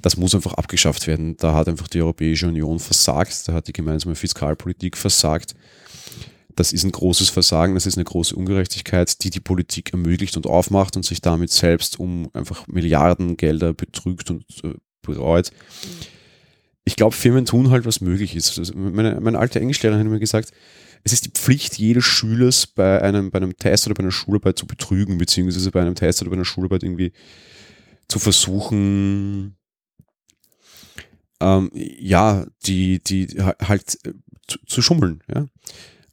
Das 0.00 0.16
muss 0.16 0.36
einfach 0.36 0.54
abgeschafft 0.54 1.08
werden. 1.08 1.36
Da 1.36 1.56
hat 1.56 1.66
einfach 1.66 1.88
die 1.88 2.00
Europäische 2.00 2.46
Union 2.46 2.78
versagt, 2.78 3.48
da 3.48 3.54
hat 3.54 3.66
die 3.66 3.72
gemeinsame 3.72 4.14
Fiskalpolitik 4.14 4.96
versagt. 4.96 5.56
Das 6.56 6.72
ist 6.72 6.84
ein 6.84 6.92
großes 6.92 7.28
Versagen, 7.28 7.74
das 7.74 7.86
ist 7.86 7.96
eine 7.96 8.04
große 8.04 8.34
Ungerechtigkeit, 8.34 9.22
die 9.22 9.30
die 9.30 9.40
Politik 9.40 9.92
ermöglicht 9.92 10.36
und 10.36 10.46
aufmacht 10.46 10.96
und 10.96 11.04
sich 11.04 11.20
damit 11.20 11.50
selbst 11.50 11.98
um 11.98 12.30
einfach 12.32 12.66
Milliardengelder 12.66 13.72
betrügt 13.72 14.30
und 14.30 14.44
äh, 14.64 14.74
bereut. 15.02 15.50
Ich 16.84 16.96
glaube, 16.96 17.14
Firmen 17.14 17.46
tun 17.46 17.70
halt, 17.70 17.84
was 17.84 18.00
möglich 18.00 18.34
ist. 18.34 18.58
Also 18.58 18.74
meine, 18.74 19.20
meine 19.20 19.38
alte 19.38 19.60
Englischlehrerin 19.60 20.04
hat 20.04 20.10
mir 20.10 20.18
gesagt, 20.18 20.52
es 21.02 21.12
ist 21.12 21.24
die 21.24 21.30
Pflicht 21.30 21.78
jedes 21.78 22.04
Schülers 22.04 22.66
bei 22.66 23.00
einem, 23.00 23.30
bei 23.30 23.38
einem 23.38 23.56
Test 23.56 23.86
oder 23.86 23.94
bei 23.94 24.02
einer 24.02 24.12
Schularbeit 24.12 24.58
zu 24.58 24.66
betrügen, 24.66 25.18
beziehungsweise 25.18 25.70
bei 25.70 25.80
einem 25.80 25.94
Test 25.94 26.20
oder 26.20 26.30
bei 26.30 26.36
einer 26.36 26.44
Schularbeit 26.44 26.82
irgendwie 26.82 27.12
zu 28.08 28.18
versuchen, 28.18 29.56
ähm, 31.40 31.70
ja, 31.74 32.46
die, 32.66 33.02
die 33.02 33.28
halt 33.38 33.98
äh, 34.04 34.12
zu, 34.46 34.58
zu, 34.66 34.82
schummeln, 34.82 35.22
ja. 35.32 35.46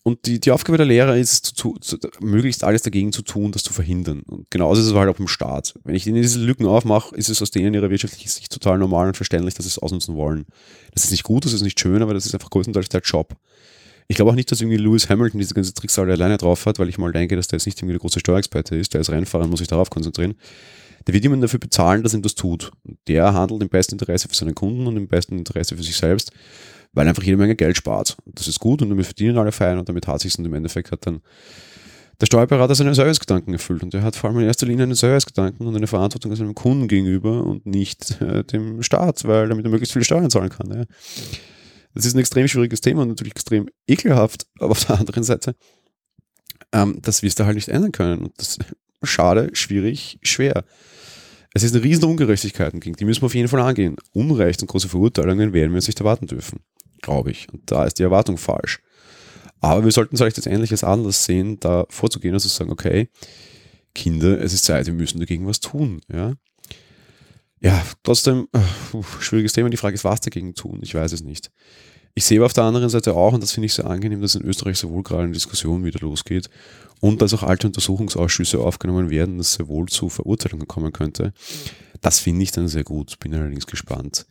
Und 0.07 0.25
die, 0.25 0.39
die 0.39 0.51
Aufgabe 0.51 0.77
der 0.77 0.85
Lehrer 0.85 1.17
ist, 1.17 1.45
zu, 1.45 1.75
zu, 1.81 1.97
möglichst 2.21 2.63
alles 2.63 2.81
dagegen 2.81 3.11
zu 3.11 3.23
tun, 3.23 3.51
das 3.51 3.63
zu 3.63 3.73
verhindern. 3.73 4.21
Und 4.21 4.49
genauso 4.49 4.79
ist 4.79 4.87
es 4.87 4.93
halt 4.93 5.09
auch 5.09 5.19
im 5.19 5.27
Staat. 5.27 5.77
Wenn 5.83 5.95
ich 5.95 6.07
ihnen 6.07 6.21
diese 6.21 6.39
Lücken 6.39 6.65
aufmache, 6.65 7.13
ist 7.13 7.27
es 7.27 7.41
aus 7.41 7.51
denen 7.51 7.73
ihrer 7.73 7.89
wirtschaftlichen 7.89 8.29
Sicht 8.29 8.49
total 8.49 8.77
normal 8.77 9.07
und 9.07 9.17
verständlich, 9.17 9.55
dass 9.55 9.65
sie 9.65 9.71
es 9.71 9.79
ausnutzen 9.79 10.15
wollen. 10.15 10.45
Das 10.93 11.03
ist 11.03 11.11
nicht 11.11 11.23
gut, 11.23 11.43
das 11.43 11.51
ist 11.51 11.61
nicht 11.61 11.77
schön, 11.77 12.01
aber 12.01 12.13
das 12.13 12.25
ist 12.25 12.33
einfach 12.33 12.49
größtenteils 12.49 12.87
der 12.87 13.01
Job. 13.01 13.35
Ich 14.07 14.15
glaube 14.15 14.31
auch 14.31 14.35
nicht, 14.35 14.49
dass 14.49 14.61
irgendwie 14.61 14.77
Lewis 14.77 15.09
Hamilton 15.09 15.41
diese 15.41 15.53
ganze 15.53 15.73
Tricks 15.73 15.99
alle 15.99 16.13
alleine 16.13 16.37
drauf 16.37 16.65
hat, 16.65 16.79
weil 16.79 16.87
ich 16.87 16.97
mal 16.97 17.11
denke, 17.11 17.35
dass 17.35 17.49
der 17.49 17.57
jetzt 17.57 17.65
nicht 17.65 17.77
irgendwie 17.77 17.95
der 17.95 17.99
große 17.99 18.21
Steuerexperte 18.21 18.77
ist. 18.77 18.93
Der 18.93 18.99
als 18.99 19.11
Rennfahrer 19.11 19.47
muss 19.47 19.59
sich 19.59 19.67
darauf 19.67 19.89
konzentrieren. 19.89 20.35
Der 21.05 21.13
wird 21.13 21.23
jemanden 21.23 21.41
dafür 21.41 21.59
bezahlen, 21.59 22.03
dass 22.03 22.13
er 22.13 22.21
das 22.21 22.35
tut. 22.35 22.71
Der 23.09 23.33
handelt 23.33 23.61
im 23.61 23.67
besten 23.67 23.95
Interesse 23.95 24.29
für 24.29 24.35
seine 24.35 24.53
Kunden 24.53 24.87
und 24.87 24.95
im 24.95 25.09
besten 25.09 25.37
Interesse 25.37 25.75
für 25.75 25.83
sich 25.83 25.97
selbst, 25.97 26.31
weil 26.93 27.07
einfach 27.07 27.23
jede 27.23 27.37
Menge 27.37 27.55
Geld 27.55 27.77
spart. 27.77 28.17
Das 28.25 28.47
ist 28.47 28.59
gut 28.59 28.81
und 28.81 28.89
damit 28.89 29.05
verdienen 29.05 29.37
alle 29.37 29.51
fein 29.51 29.77
und 29.77 29.87
damit 29.89 30.07
hat 30.07 30.21
sich 30.21 30.37
und 30.37 30.45
im 30.45 30.53
Endeffekt 30.53 30.91
hat 30.91 31.05
dann 31.05 31.21
der 32.19 32.25
Steuerberater 32.25 32.73
seine 32.73 32.95
Servicegedanken 32.95 33.53
erfüllt 33.53 33.83
und 33.83 33.93
er 33.93 34.01
hat 34.01 34.15
vor 34.15 34.29
allem 34.29 34.39
in 34.39 34.47
erster 34.47 34.65
Linie 34.65 34.83
einen 34.83 34.95
Servicegedanken 34.95 35.67
und 35.67 35.75
eine 35.75 35.85
Verantwortung 35.85 36.35
seinem 36.35 36.55
Kunden 36.55 36.87
gegenüber 36.87 37.43
und 37.45 37.65
nicht 37.65 38.19
äh, 38.21 38.43
dem 38.43 38.81
Staat, 38.81 39.25
weil 39.25 39.47
damit 39.49 39.65
er 39.65 39.69
möglichst 39.69 39.93
viele 39.93 40.05
Steuern 40.05 40.29
zahlen 40.29 40.49
kann. 40.49 40.71
Ja. 40.71 40.85
Das 41.93 42.05
ist 42.05 42.15
ein 42.15 42.19
extrem 42.19 42.47
schwieriges 42.47 42.81
Thema 42.81 43.03
und 43.03 43.09
natürlich 43.09 43.33
extrem 43.33 43.69
ekelhaft, 43.87 44.47
aber 44.59 44.71
auf 44.71 44.85
der 44.85 44.99
anderen 44.99 45.23
Seite, 45.23 45.55
ähm, 46.71 46.99
das 47.01 47.21
wirst 47.21 47.39
du 47.39 47.45
halt 47.45 47.55
nicht 47.55 47.69
ändern 47.69 47.91
können. 47.91 48.25
Und 48.25 48.33
das 48.37 48.57
schade, 49.03 49.49
schwierig, 49.53 50.19
schwer. 50.21 50.63
Es 51.53 51.63
ist 51.63 51.73
eine 51.73 51.83
riesen 51.83 52.03
Ungerechtigkeiten, 52.03 52.79
gegen 52.79 52.95
die 52.95 53.05
müssen 53.05 53.21
wir 53.21 53.27
auf 53.27 53.35
jeden 53.35 53.47
Fall 53.47 53.61
angehen. 53.61 53.95
Unrecht 54.13 54.61
und 54.61 54.67
große 54.67 54.89
Verurteilungen 54.89 55.53
werden 55.53 55.71
wir 55.71 55.77
uns 55.77 55.87
nicht 55.87 55.99
erwarten 55.99 56.27
dürfen, 56.27 56.59
glaube 57.01 57.31
ich. 57.31 57.47
Und 57.51 57.71
da 57.71 57.85
ist 57.85 57.99
die 57.99 58.03
Erwartung 58.03 58.37
falsch. 58.37 58.79
Aber 59.59 59.83
wir 59.83 59.91
sollten 59.91 60.17
vielleicht 60.17 60.37
jetzt 60.37 60.45
endlich 60.47 60.71
als 60.71 60.83
Anlass 60.83 61.25
sehen, 61.25 61.59
da 61.59 61.85
vorzugehen 61.89 62.33
und 62.33 62.39
zu 62.39 62.47
sagen, 62.47 62.71
okay, 62.71 63.09
Kinder, 63.95 64.39
es 64.39 64.53
ist 64.53 64.65
Zeit, 64.65 64.85
wir 64.85 64.93
müssen 64.93 65.19
dagegen 65.19 65.47
was 65.47 65.59
tun. 65.59 66.01
Ja? 66.11 66.33
ja, 67.59 67.83
trotzdem, 68.03 68.47
uh, 68.93 69.03
schwieriges 69.19 69.53
Thema. 69.53 69.69
Die 69.69 69.77
Frage 69.77 69.95
ist, 69.95 70.03
was 70.03 70.21
dagegen 70.21 70.53
tun? 70.53 70.79
Ich 70.83 70.93
weiß 70.93 71.11
es 71.11 71.23
nicht. 71.23 71.51
Ich 72.13 72.25
sehe 72.25 72.39
aber 72.39 72.47
auf 72.47 72.53
der 72.53 72.63
anderen 72.63 72.89
Seite 72.89 73.13
auch, 73.13 73.33
und 73.33 73.43
das 73.43 73.51
finde 73.51 73.65
ich 73.67 73.73
sehr 73.73 73.85
angenehm, 73.85 74.21
dass 74.21 74.35
in 74.35 74.43
Österreich 74.43 74.77
sowohl 74.77 75.03
gerade 75.03 75.23
eine 75.23 75.33
Diskussion 75.33 75.85
wieder 75.85 75.99
losgeht 75.99 76.49
und 76.99 77.21
dass 77.21 77.33
auch 77.33 77.43
alte 77.43 77.67
Untersuchungsausschüsse 77.67 78.59
aufgenommen 78.59 79.09
werden, 79.09 79.37
dass 79.37 79.53
sehr 79.53 79.67
wohl 79.67 79.87
zu 79.87 80.09
Verurteilungen 80.09 80.67
kommen 80.67 80.91
könnte. 80.91 81.33
Das 82.01 82.19
finde 82.19 82.43
ich 82.43 82.51
dann 82.51 82.67
sehr 82.67 82.83
gut. 82.83 83.19
Bin 83.19 83.35
allerdings 83.35 83.67
gespannt, 83.67 84.25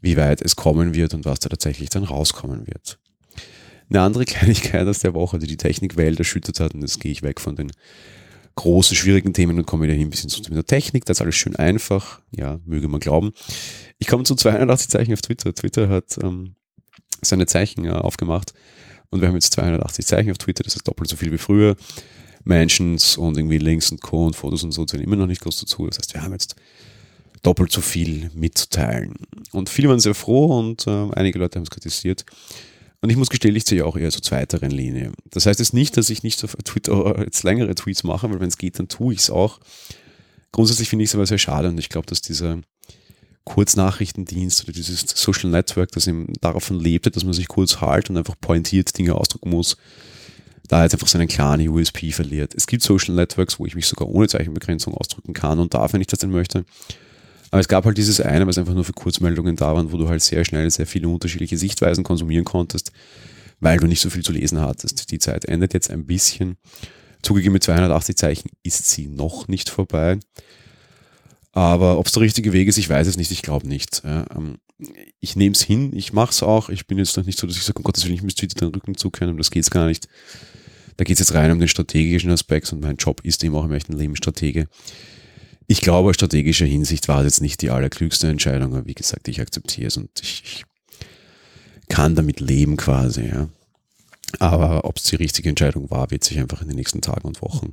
wie 0.00 0.16
weit 0.16 0.42
es 0.42 0.56
kommen 0.56 0.94
wird 0.94 1.14
und 1.14 1.24
was 1.24 1.40
da 1.40 1.48
tatsächlich 1.48 1.88
dann 1.88 2.04
rauskommen 2.04 2.66
wird. 2.66 2.98
Eine 3.88 4.02
andere 4.02 4.24
Kleinigkeit 4.26 4.86
aus 4.86 5.00
der 5.00 5.14
Woche, 5.14 5.38
die 5.38 5.46
die 5.46 5.56
Technikwelt 5.56 6.18
erschüttert 6.18 6.60
hat, 6.60 6.74
und 6.74 6.82
jetzt 6.82 7.00
gehe 7.00 7.12
ich 7.12 7.22
weg 7.22 7.40
von 7.40 7.56
den 7.56 7.72
großen, 8.56 8.96
schwierigen 8.96 9.32
Themen 9.32 9.58
und 9.58 9.66
komme 9.66 9.84
wieder 9.84 9.92
hin 9.92 10.08
ein 10.08 10.10
bisschen 10.10 10.30
zu 10.30 10.40
der 10.42 10.64
Technik. 10.64 11.04
Das 11.04 11.18
ist 11.18 11.22
alles 11.22 11.36
schön 11.36 11.56
einfach. 11.56 12.20
Ja, 12.34 12.58
möge 12.64 12.88
man 12.88 13.00
glauben. 13.00 13.32
Ich 13.98 14.06
komme 14.06 14.24
zu 14.24 14.34
280 14.34 14.88
Zeichen 14.88 15.12
auf 15.12 15.20
Twitter. 15.20 15.54
Twitter 15.54 15.88
hat 15.88 16.18
ähm, 16.22 16.56
seine 17.22 17.46
Zeichen 17.46 17.84
äh, 17.84 17.90
aufgemacht 17.90 18.54
und 19.10 19.20
wir 19.20 19.28
haben 19.28 19.34
jetzt 19.34 19.52
280 19.52 20.06
Zeichen 20.06 20.30
auf 20.30 20.38
Twitter. 20.38 20.64
Das 20.64 20.74
ist 20.74 20.88
doppelt 20.88 21.08
so 21.08 21.16
viel 21.16 21.32
wie 21.32 21.38
früher. 21.38 21.76
Mentions 22.44 23.18
und 23.18 23.36
irgendwie 23.36 23.58
Links 23.58 23.90
und 23.90 24.00
Co. 24.00 24.24
und 24.24 24.36
Fotos 24.36 24.62
und 24.62 24.72
so 24.72 24.84
zählen 24.84 25.02
immer 25.02 25.16
noch 25.16 25.26
nicht 25.26 25.42
groß 25.42 25.60
dazu. 25.60 25.86
Das 25.86 25.98
heißt, 25.98 26.14
wir 26.14 26.22
haben 26.22 26.32
jetzt 26.32 26.54
doppelt 27.46 27.70
so 27.70 27.80
viel 27.80 28.30
mitzuteilen. 28.34 29.14
Und 29.52 29.68
viele 29.68 29.88
waren 29.88 30.00
sehr 30.00 30.14
froh 30.14 30.58
und 30.58 30.86
äh, 30.86 31.08
einige 31.12 31.38
Leute 31.38 31.56
haben 31.56 31.62
es 31.62 31.70
kritisiert. 31.70 32.24
Und 33.00 33.10
ich 33.10 33.16
muss 33.16 33.30
gestehen, 33.30 33.54
ich 33.54 33.64
ziehe 33.64 33.86
auch 33.86 33.96
eher 33.96 34.10
zur 34.10 34.22
zweiteren 34.22 34.70
Linie. 34.70 35.12
Das 35.30 35.46
heißt 35.46 35.60
jetzt 35.60 35.72
nicht, 35.72 35.96
dass 35.96 36.10
ich 36.10 36.24
nicht 36.24 36.42
auf 36.42 36.56
Twitter 36.64 37.20
jetzt 37.24 37.44
längere 37.44 37.74
Tweets 37.74 38.02
mache, 38.02 38.28
weil 38.30 38.40
wenn 38.40 38.48
es 38.48 38.58
geht, 38.58 38.78
dann 38.78 38.88
tue 38.88 39.14
ich 39.14 39.20
es 39.20 39.30
auch. 39.30 39.60
Grundsätzlich 40.50 40.88
finde 40.88 41.04
ich 41.04 41.10
es 41.10 41.14
aber 41.14 41.26
sehr 41.26 41.38
schade 41.38 41.68
und 41.68 41.78
ich 41.78 41.88
glaube, 41.88 42.06
dass 42.06 42.20
dieser 42.20 42.58
Kurznachrichtendienst 43.44 44.64
oder 44.64 44.72
dieses 44.72 45.02
Social 45.02 45.50
Network, 45.50 45.92
das 45.92 46.08
eben 46.08 46.32
davon 46.40 46.80
lebte, 46.80 47.12
dass 47.12 47.22
man 47.22 47.32
sich 47.32 47.46
kurz 47.46 47.80
halt 47.80 48.10
und 48.10 48.16
einfach 48.16 48.34
pointiert 48.40 48.98
Dinge 48.98 49.14
ausdrucken 49.14 49.50
muss, 49.50 49.76
da 50.66 50.82
jetzt 50.82 50.94
einfach 50.94 51.06
seinen 51.06 51.28
klaren 51.28 51.60
USP 51.68 52.10
verliert. 52.10 52.54
Es 52.56 52.66
gibt 52.66 52.82
Social 52.82 53.14
Networks, 53.14 53.60
wo 53.60 53.66
ich 53.66 53.76
mich 53.76 53.86
sogar 53.86 54.08
ohne 54.08 54.26
Zeichenbegrenzung 54.26 54.94
ausdrücken 54.94 55.32
kann 55.32 55.60
und 55.60 55.74
darf, 55.74 55.92
wenn 55.92 56.00
ich 56.00 56.08
das 56.08 56.18
denn 56.18 56.30
möchte. 56.30 56.64
Aber 57.50 57.60
es 57.60 57.68
gab 57.68 57.84
halt 57.84 57.96
dieses 57.96 58.20
eine, 58.20 58.46
was 58.46 58.58
einfach 58.58 58.74
nur 58.74 58.84
für 58.84 58.92
Kurzmeldungen 58.92 59.56
da 59.56 59.74
waren, 59.74 59.92
wo 59.92 59.96
du 59.96 60.08
halt 60.08 60.22
sehr 60.22 60.44
schnell 60.44 60.70
sehr 60.70 60.86
viele 60.86 61.08
unterschiedliche 61.08 61.56
Sichtweisen 61.56 62.04
konsumieren 62.04 62.44
konntest, 62.44 62.92
weil 63.60 63.78
du 63.78 63.86
nicht 63.86 64.00
so 64.00 64.10
viel 64.10 64.24
zu 64.24 64.32
lesen 64.32 64.60
hattest. 64.60 65.10
Die 65.10 65.18
Zeit 65.18 65.44
endet 65.44 65.74
jetzt 65.74 65.90
ein 65.90 66.06
bisschen. 66.06 66.56
Zugegeben 67.22 67.54
mit 67.54 67.64
280 67.64 68.16
Zeichen 68.16 68.50
ist 68.62 68.88
sie 68.90 69.06
noch 69.06 69.48
nicht 69.48 69.68
vorbei. 69.68 70.18
Aber 71.52 71.98
ob 71.98 72.06
es 72.06 72.12
der 72.12 72.22
richtige 72.22 72.52
Weg 72.52 72.68
ist, 72.68 72.76
ich 72.76 72.88
weiß 72.88 73.06
es 73.06 73.16
nicht. 73.16 73.30
Ich 73.30 73.42
glaube 73.42 73.66
nicht. 73.66 74.02
Ähm, 74.04 74.58
ich 75.20 75.36
nehme 75.36 75.54
es 75.54 75.62
hin, 75.62 75.92
ich 75.96 76.12
mache 76.12 76.30
es 76.30 76.42
auch. 76.42 76.68
Ich 76.68 76.86
bin 76.86 76.98
jetzt 76.98 77.16
noch 77.16 77.24
nicht 77.24 77.38
so, 77.38 77.46
dass 77.46 77.56
ich 77.56 77.62
sage, 77.62 77.78
um 77.78 77.82
Gottes 77.82 78.04
Willen, 78.04 78.14
ich 78.14 78.22
müsste 78.22 78.46
Twitter 78.46 78.66
den 78.66 78.74
Rücken 78.74 78.96
zukehren, 78.96 79.36
das 79.38 79.50
geht 79.50 79.62
es 79.62 79.70
gar 79.70 79.86
nicht. 79.86 80.06
Da 80.96 81.04
geht 81.04 81.14
es 81.14 81.20
jetzt 81.20 81.34
rein 81.34 81.50
um 81.50 81.58
den 81.58 81.68
strategischen 81.68 82.30
Aspekt 82.30 82.72
und 82.72 82.80
mein 82.80 82.96
Job 82.96 83.20
ist 83.22 83.42
eben 83.44 83.54
auch 83.54 83.64
im 83.64 83.72
echten 83.72 83.96
Leben 83.96 84.16
Stratege. 84.16 84.68
Ich 85.66 85.80
glaube, 85.80 86.10
aus 86.10 86.14
strategischer 86.14 86.66
Hinsicht 86.66 87.08
war 87.08 87.20
es 87.20 87.24
jetzt 87.24 87.40
nicht 87.40 87.60
die 87.62 87.70
allerklügste 87.70 88.28
Entscheidung, 88.28 88.74
aber 88.74 88.86
wie 88.86 88.94
gesagt, 88.94 89.28
ich 89.28 89.40
akzeptiere 89.40 89.88
es 89.88 89.96
und 89.96 90.10
ich, 90.22 90.42
ich 90.44 90.64
kann 91.88 92.14
damit 92.14 92.40
leben 92.40 92.76
quasi, 92.76 93.26
ja. 93.26 93.48
Aber 94.38 94.84
ob 94.84 94.96
es 94.96 95.04
die 95.04 95.16
richtige 95.16 95.48
Entscheidung 95.48 95.90
war, 95.90 96.10
wird 96.10 96.24
sich 96.24 96.38
einfach 96.38 96.62
in 96.62 96.68
den 96.68 96.76
nächsten 96.76 97.00
Tagen 97.00 97.26
und 97.26 97.42
Wochen 97.42 97.72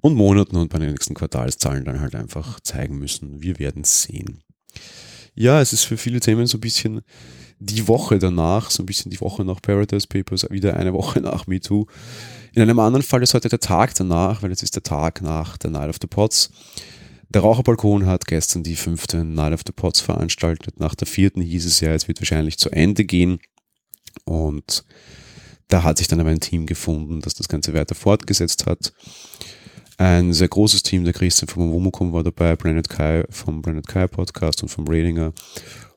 und 0.00 0.14
Monaten 0.14 0.56
und 0.56 0.68
bei 0.68 0.78
den 0.78 0.90
nächsten 0.90 1.14
Quartalszahlen 1.14 1.84
dann 1.84 2.00
halt 2.00 2.14
einfach 2.14 2.60
zeigen 2.60 2.98
müssen. 2.98 3.42
Wir 3.42 3.58
werden 3.58 3.84
sehen. 3.84 4.42
Ja, 5.34 5.60
es 5.60 5.72
ist 5.72 5.84
für 5.84 5.96
viele 5.96 6.20
Themen 6.20 6.46
so 6.46 6.58
ein 6.58 6.60
bisschen 6.60 7.00
die 7.58 7.88
Woche 7.88 8.18
danach, 8.18 8.70
so 8.70 8.82
ein 8.82 8.86
bisschen 8.86 9.10
die 9.10 9.20
Woche 9.20 9.44
nach 9.44 9.62
Paradise 9.62 10.06
Papers, 10.06 10.46
wieder 10.50 10.76
eine 10.76 10.92
Woche 10.92 11.20
nach 11.20 11.46
MeToo. 11.46 11.86
In 12.52 12.62
einem 12.62 12.78
anderen 12.78 13.02
Fall 13.02 13.22
ist 13.22 13.34
heute 13.34 13.48
der 13.48 13.60
Tag 13.60 13.94
danach, 13.94 14.42
weil 14.42 14.52
es 14.52 14.62
ist 14.62 14.76
der 14.76 14.82
Tag 14.82 15.22
nach 15.22 15.56
der 15.56 15.70
Night 15.70 15.88
of 15.88 15.96
the 16.00 16.06
Pots 16.06 16.50
Der 17.34 17.40
Raucherbalkon 17.40 18.06
hat 18.06 18.26
gestern 18.26 18.62
die 18.62 18.76
fünfte 18.76 19.24
Night 19.24 19.52
of 19.52 19.62
the 19.66 19.72
Pots 19.72 20.00
veranstaltet. 20.00 20.78
Nach 20.78 20.94
der 20.94 21.08
vierten 21.08 21.40
hieß 21.40 21.66
es 21.66 21.80
ja, 21.80 21.92
es 21.92 22.06
wird 22.06 22.20
wahrscheinlich 22.20 22.58
zu 22.58 22.70
Ende 22.70 23.04
gehen. 23.04 23.40
Und 24.24 24.84
da 25.66 25.82
hat 25.82 25.98
sich 25.98 26.06
dann 26.06 26.20
aber 26.20 26.30
ein 26.30 26.38
Team 26.38 26.64
gefunden, 26.64 27.20
das 27.20 27.34
das 27.34 27.48
Ganze 27.48 27.74
weiter 27.74 27.96
fortgesetzt 27.96 28.66
hat. 28.66 28.92
Ein 29.96 30.32
sehr 30.32 30.46
großes 30.46 30.84
Team, 30.84 31.02
der 31.02 31.12
Christian 31.12 31.48
vom 31.48 31.72
Womukum 31.72 32.12
war 32.12 32.22
dabei, 32.22 32.54
Planet 32.54 32.88
Kai 32.88 33.24
vom 33.30 33.62
Planet 33.62 33.88
Kai 33.88 34.06
Podcast 34.06 34.62
und 34.62 34.68
vom 34.68 34.86
Ratinger, 34.86 35.32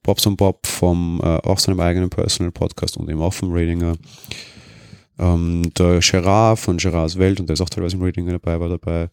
Bobson 0.02 0.36
Bob 0.36 0.66
vom 0.66 1.22
äh, 1.24 1.28
auch 1.28 1.60
seinem 1.60 1.80
eigenen 1.80 2.10
Personal 2.10 2.52
Podcast 2.52 2.98
und 2.98 3.10
eben 3.10 3.22
auch 3.22 3.34
vom 3.34 3.52
Ratinger. 3.52 3.96
Ähm, 5.20 5.72
der 5.78 6.00
Gerard 6.00 6.58
von 6.58 6.78
Gerards 6.78 7.20
Welt 7.20 7.40
und 7.40 7.48
der 7.48 7.54
ist 7.54 7.62
auch 7.62 7.70
teilweise 7.70 7.96
im 7.96 8.02
Ratinger 8.02 8.32
dabei, 8.32 8.60
war 8.60 8.70
dabei. 8.70 9.12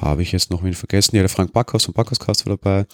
Habe 0.00 0.22
ich 0.22 0.32
jetzt 0.32 0.50
noch 0.50 0.64
wen 0.64 0.72
vergessen? 0.72 1.16
Ja, 1.16 1.22
der 1.22 1.28
Frank 1.28 1.52
Backhaus 1.52 1.84
vom 1.84 1.94
Backhauscast 1.94 2.46
war 2.46 2.56
dabei. 2.56 2.86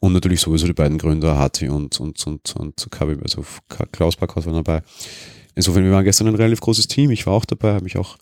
Und 0.00 0.12
natürlich 0.12 0.40
sowieso 0.40 0.66
die 0.66 0.72
beiden 0.72 0.96
Gründer, 0.96 1.36
Hati 1.36 1.68
und, 1.68 1.98
und, 2.00 2.24
und, 2.26 2.56
und 2.56 2.86
Kabi, 2.90 3.16
also 3.22 3.44
Klaus 3.92 4.16
Backhaus 4.16 4.46
waren 4.46 4.54
dabei. 4.54 4.82
Insofern, 5.54 5.84
wir 5.84 5.90
waren 5.90 6.04
gestern 6.04 6.28
ein 6.28 6.36
relativ 6.36 6.60
großes 6.60 6.86
Team. 6.86 7.10
Ich 7.10 7.26
war 7.26 7.34
auch 7.34 7.44
dabei, 7.44 7.74
habe 7.74 7.84
mich 7.84 7.98
auch 7.98 8.16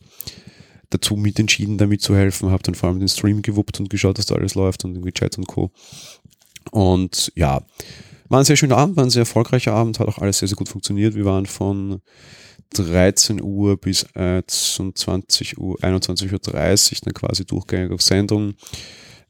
dazu 0.90 1.16
mit 1.16 1.38
entschieden, 1.38 1.78
da 1.78 1.86
mitzuhelfen, 1.86 2.50
habe 2.50 2.62
dann 2.62 2.74
vor 2.74 2.88
allem 2.88 2.98
den 2.98 3.08
Stream 3.08 3.42
gewuppt 3.42 3.78
und 3.78 3.90
geschaut, 3.90 4.18
dass 4.18 4.26
da 4.26 4.36
alles 4.36 4.54
läuft 4.54 4.84
und 4.84 4.94
irgendwie 4.94 5.12
Chat 5.12 5.36
und 5.36 5.46
Co. 5.46 5.70
Und 6.70 7.32
ja, 7.34 7.62
war 8.28 8.40
ein 8.40 8.44
sehr 8.44 8.56
schöner 8.56 8.78
Abend, 8.78 8.96
war 8.96 9.04
ein 9.04 9.10
sehr 9.10 9.22
erfolgreicher 9.22 9.72
Abend, 9.72 9.98
hat 9.98 10.08
auch 10.08 10.18
alles 10.18 10.38
sehr, 10.38 10.48
sehr 10.48 10.56
gut 10.56 10.68
funktioniert. 10.68 11.14
Wir 11.14 11.24
waren 11.24 11.46
von 11.46 12.00
13 12.74 13.42
Uhr 13.42 13.76
bis 13.76 14.06
20 14.14 15.58
Uhr, 15.58 15.78
21.30 15.80 16.32
Uhr 16.32 16.98
dann 17.04 17.14
quasi 17.14 17.44
durchgängig 17.44 17.92
auf 17.92 18.02
Sendung. 18.02 18.54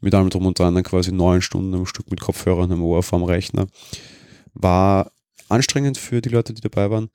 Mit 0.00 0.14
allem 0.14 0.28
drum 0.28 0.46
und 0.46 0.58
dran 0.58 0.74
dann 0.74 0.84
quasi 0.84 1.10
neun 1.10 1.40
Stunden 1.40 1.74
am 1.74 1.86
Stück 1.86 2.10
mit 2.10 2.20
Kopfhörern 2.20 2.70
am 2.70 2.82
Ohr 2.82 3.02
vorm 3.02 3.24
Rechner. 3.24 3.66
War 4.52 5.10
anstrengend 5.48 5.96
für 5.96 6.20
die 6.20 6.28
Leute, 6.28 6.52
die 6.52 6.60
dabei 6.60 6.90
waren. 6.90 7.08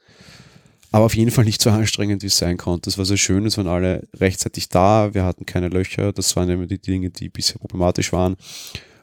Aber 0.91 1.05
auf 1.05 1.15
jeden 1.15 1.31
Fall 1.31 1.45
nicht 1.45 1.61
so 1.61 1.69
anstrengend, 1.69 2.21
wie 2.21 2.27
es 2.27 2.37
sein 2.37 2.57
konnte. 2.57 2.89
Es 2.89 2.97
war 2.97 3.05
sehr 3.05 3.17
schön, 3.17 3.45
es 3.45 3.57
waren 3.57 3.67
alle 3.67 4.07
rechtzeitig 4.15 4.67
da, 4.69 5.13
wir 5.13 5.23
hatten 5.23 5.45
keine 5.45 5.69
Löcher. 5.69 6.11
Das 6.11 6.35
waren 6.35 6.49
immer 6.49 6.67
die 6.67 6.81
Dinge, 6.81 7.11
die 7.11 7.29
bisher 7.29 7.59
problematisch 7.59 8.11
waren. 8.11 8.35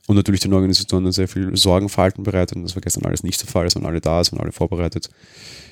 Und 0.07 0.17
natürlich 0.17 0.41
den 0.41 0.53
Organisationen 0.53 1.13
sehr 1.13 1.29
viel 1.29 1.57
Sorgenfalten 1.57 2.25
bereitet. 2.25 2.57
Und 2.57 2.65
das 2.65 2.75
war 2.75 2.83
gestern 2.83 3.05
alles 3.05 3.23
nicht 3.23 3.41
der 3.41 3.49
Fall. 3.49 3.67
Es 3.67 3.75
waren 3.75 3.87
alle 3.87 4.01
da, 4.01 4.21
es 4.21 4.33
waren 4.33 4.41
alle 4.41 4.53
vorbereitet. 4.53 5.09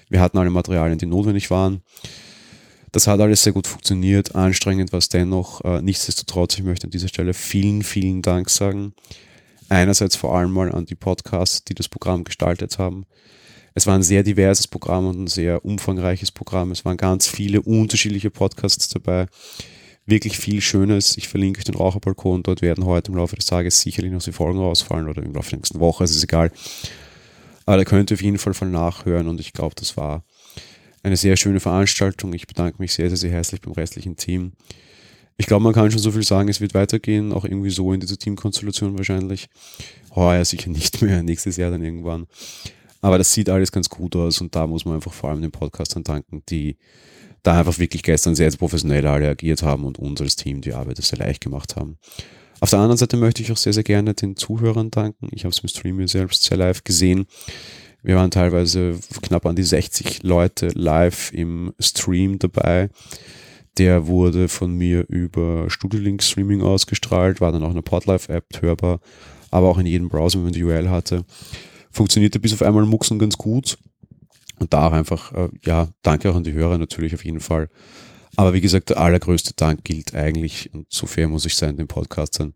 Wir 0.09 0.21
hatten 0.21 0.39
alle 0.39 0.51
Materialien, 0.51 0.99
die 0.99 1.07
notwendig 1.07 1.51
waren. 1.51 1.83
Das 2.93 3.07
hat 3.07 3.21
alles 3.21 3.43
sehr 3.43 3.53
gut 3.53 3.67
funktioniert. 3.67 4.35
Anstrengend 4.35 4.93
war 4.93 4.99
es 4.99 5.09
dennoch. 5.09 5.63
Äh, 5.65 5.83
nichtsdestotrotz, 5.83 6.57
ich 6.57 6.65
möchte 6.65 6.87
an 6.87 6.91
dieser 6.91 7.09
Stelle 7.09 7.35
vielen, 7.35 7.83
vielen 7.83 8.23
Dank 8.23 8.49
sagen. 8.49 8.95
Einerseits 9.69 10.17
vor 10.17 10.37
allem 10.37 10.53
mal 10.53 10.73
an 10.73 10.87
die 10.87 10.95
Podcasts, 10.95 11.65
die 11.65 11.75
das 11.75 11.89
Programm 11.89 12.25
gestaltet 12.25 12.79
haben. 12.79 13.05
Es 13.75 13.87
war 13.87 13.95
ein 13.95 14.03
sehr 14.03 14.23
diverses 14.23 14.67
Programm 14.69 15.07
und 15.07 15.25
ein 15.25 15.27
sehr 15.27 15.65
umfangreiches 15.65 16.31
Programm. 16.31 16.71
Es 16.71 16.85
waren 16.85 16.97
ganz 16.97 17.27
viele 17.27 17.61
unterschiedliche 17.61 18.31
Podcasts 18.31 18.89
dabei. 18.89 19.27
Wirklich 20.07 20.39
viel 20.39 20.63
Schönes. 20.63 21.19
Ich 21.19 21.29
verlinke 21.29 21.59
euch 21.59 21.65
den 21.65 21.75
Raucherbalkon. 21.75 22.45
Dort 22.45 22.63
werden 22.63 22.87
heute 22.87 23.11
im 23.11 23.19
Laufe 23.19 23.37
des 23.37 23.45
Tages 23.45 23.81
sicherlich 23.81 24.13
noch 24.13 24.23
die 24.23 24.33
Folgen 24.33 24.61
rausfallen 24.61 25.09
oder 25.09 25.23
im 25.23 25.35
Laufe 25.35 25.51
der 25.51 25.59
nächsten 25.59 25.81
Woche. 25.81 26.05
Es 26.05 26.13
ist 26.13 26.25
egal. 26.25 26.53
Aber 27.67 27.77
da 27.77 27.85
könnt 27.85 28.11
ihr 28.11 28.15
auf 28.15 28.23
jeden 28.23 28.39
Fall 28.39 28.55
von 28.55 28.71
nachhören 28.71 29.29
und 29.29 29.41
ich 29.41 29.53
glaube, 29.53 29.75
das 29.75 29.97
war 29.97 30.25
eine 31.03 31.17
sehr 31.17 31.37
schöne 31.37 31.61
Veranstaltung. 31.61 32.33
Ich 32.33 32.47
bedanke 32.47 32.77
mich 32.79 32.93
sehr, 32.95 33.09
sehr, 33.09 33.17
sehr 33.17 33.31
herzlich 33.31 33.61
beim 33.61 33.75
restlichen 33.75 34.17
Team. 34.17 34.53
Ich 35.37 35.47
glaube, 35.47 35.65
man 35.65 35.75
kann 35.75 35.91
schon 35.91 36.01
so 36.01 36.13
viel 36.13 36.23
sagen, 36.23 36.49
es 36.49 36.61
wird 36.61 36.75
weitergehen, 36.75 37.33
auch 37.33 37.45
irgendwie 37.45 37.71
so 37.71 37.93
in 37.93 38.01
dieser 38.01 38.17
Teamkonstellation 38.17 38.97
wahrscheinlich. 38.97 39.49
Heuer 40.15 40.45
sicher 40.45 40.71
nicht 40.71 41.03
mehr, 41.03 41.23
nächstes 41.23 41.57
Jahr 41.57 41.71
dann 41.71 41.83
irgendwann. 41.83 42.27
Aber 43.03 43.19
das 43.19 43.33
sieht 43.33 43.51
alles 43.51 43.71
ganz 43.71 43.89
gut 43.91 44.17
aus 44.17 44.41
und 44.41 44.55
da 44.55 44.67
muss 44.67 44.85
man 44.85 44.95
einfach 44.95 45.13
vor 45.13 45.31
allem 45.31 45.43
den 45.43 45.53
Podcastern 45.53 46.03
danken, 46.03 46.43
die 46.49 46.79
da 47.43 47.59
einfach 47.59 47.79
wirklich 47.79 48.03
gestern 48.03 48.35
sehr, 48.35 48.51
sehr 48.51 48.59
professionell 48.59 49.07
alle 49.07 49.29
agiert 49.29 49.63
haben 49.63 49.85
und 49.85 49.99
uns 49.99 50.21
als 50.21 50.37
Team 50.37 50.61
die 50.61 50.73
Arbeit 50.73 50.97
sehr 50.97 51.19
leicht 51.19 51.43
gemacht 51.43 51.77
haben. 51.77 51.99
Auf 52.61 52.71
der 52.71 52.79
anderen 52.79 52.97
Seite 52.97 53.17
möchte 53.17 53.43
ich 53.43 53.53
auch 53.53 53.57
sehr, 53.57 53.73
sehr 53.73 53.83
gerne 53.83 54.15
den 54.15 54.37
Zuhörern 54.37 54.91
danken. 54.91 55.29
Ich 55.33 55.45
habe 55.45 55.53
es 55.53 55.59
im 55.59 55.69
Stream 55.69 56.07
selbst 56.09 56.45
sehr 56.45 56.57
live 56.57 56.85
gesehen. 56.85 57.27
Wir 58.03 58.17
waren 58.17 58.31
teilweise 58.31 58.99
knapp 59.23 59.47
an 59.47 59.57
die 59.57 59.63
60 59.63 60.23
Leute 60.23 60.69
live 60.75 61.33
im 61.33 61.73
Stream 61.81 62.39
dabei. 62.39 62.89
Der 63.79 64.07
wurde 64.07 64.49
von 64.49 64.73
mir 64.75 65.05
über 65.09 65.69
StudioLink 65.69 66.23
Streaming 66.23 66.63
ausgestrahlt, 66.63 67.41
war 67.41 67.53
dann 67.53 67.63
auch 67.63 67.71
in 67.71 67.75
der 67.75 67.83
Podlife-App 67.83 68.63
hörbar, 68.63 69.01
aber 69.51 69.69
auch 69.69 69.79
in 69.79 69.87
jedem 69.87 70.09
Browser, 70.09 70.39
wenn 70.39 70.45
man 70.45 70.53
die 70.53 70.65
URL 70.65 70.89
hatte 70.89 71.25
funktionierte 71.97 72.39
bis 72.39 72.53
auf 72.53 72.63
einmal 72.63 72.85
Muxen 72.85 73.19
ganz 73.19 73.37
gut. 73.37 73.79
Und 74.59 74.73
da 74.73 74.87
auch 74.87 74.93
einfach, 74.93 75.33
äh, 75.33 75.49
ja, 75.65 75.89
danke 76.03 76.31
auch 76.31 76.37
an 76.37 76.45
die 76.45 76.53
Hörer 76.53 76.79
natürlich 76.79 77.15
auf 77.15 77.25
jeden 77.25 77.41
Fall. 77.41 77.69
Aber 78.37 78.53
wie 78.53 78.61
gesagt, 78.61 78.91
der 78.91 78.99
allergrößte 78.99 79.55
Dank 79.57 79.85
gilt 79.85 80.15
eigentlich, 80.15 80.73
und 80.75 80.87
so 80.91 81.07
fair 81.07 81.29
muss 81.29 81.47
ich 81.47 81.57
sein, 81.57 81.77
den 81.77 81.89
Podcastern, 81.89 82.55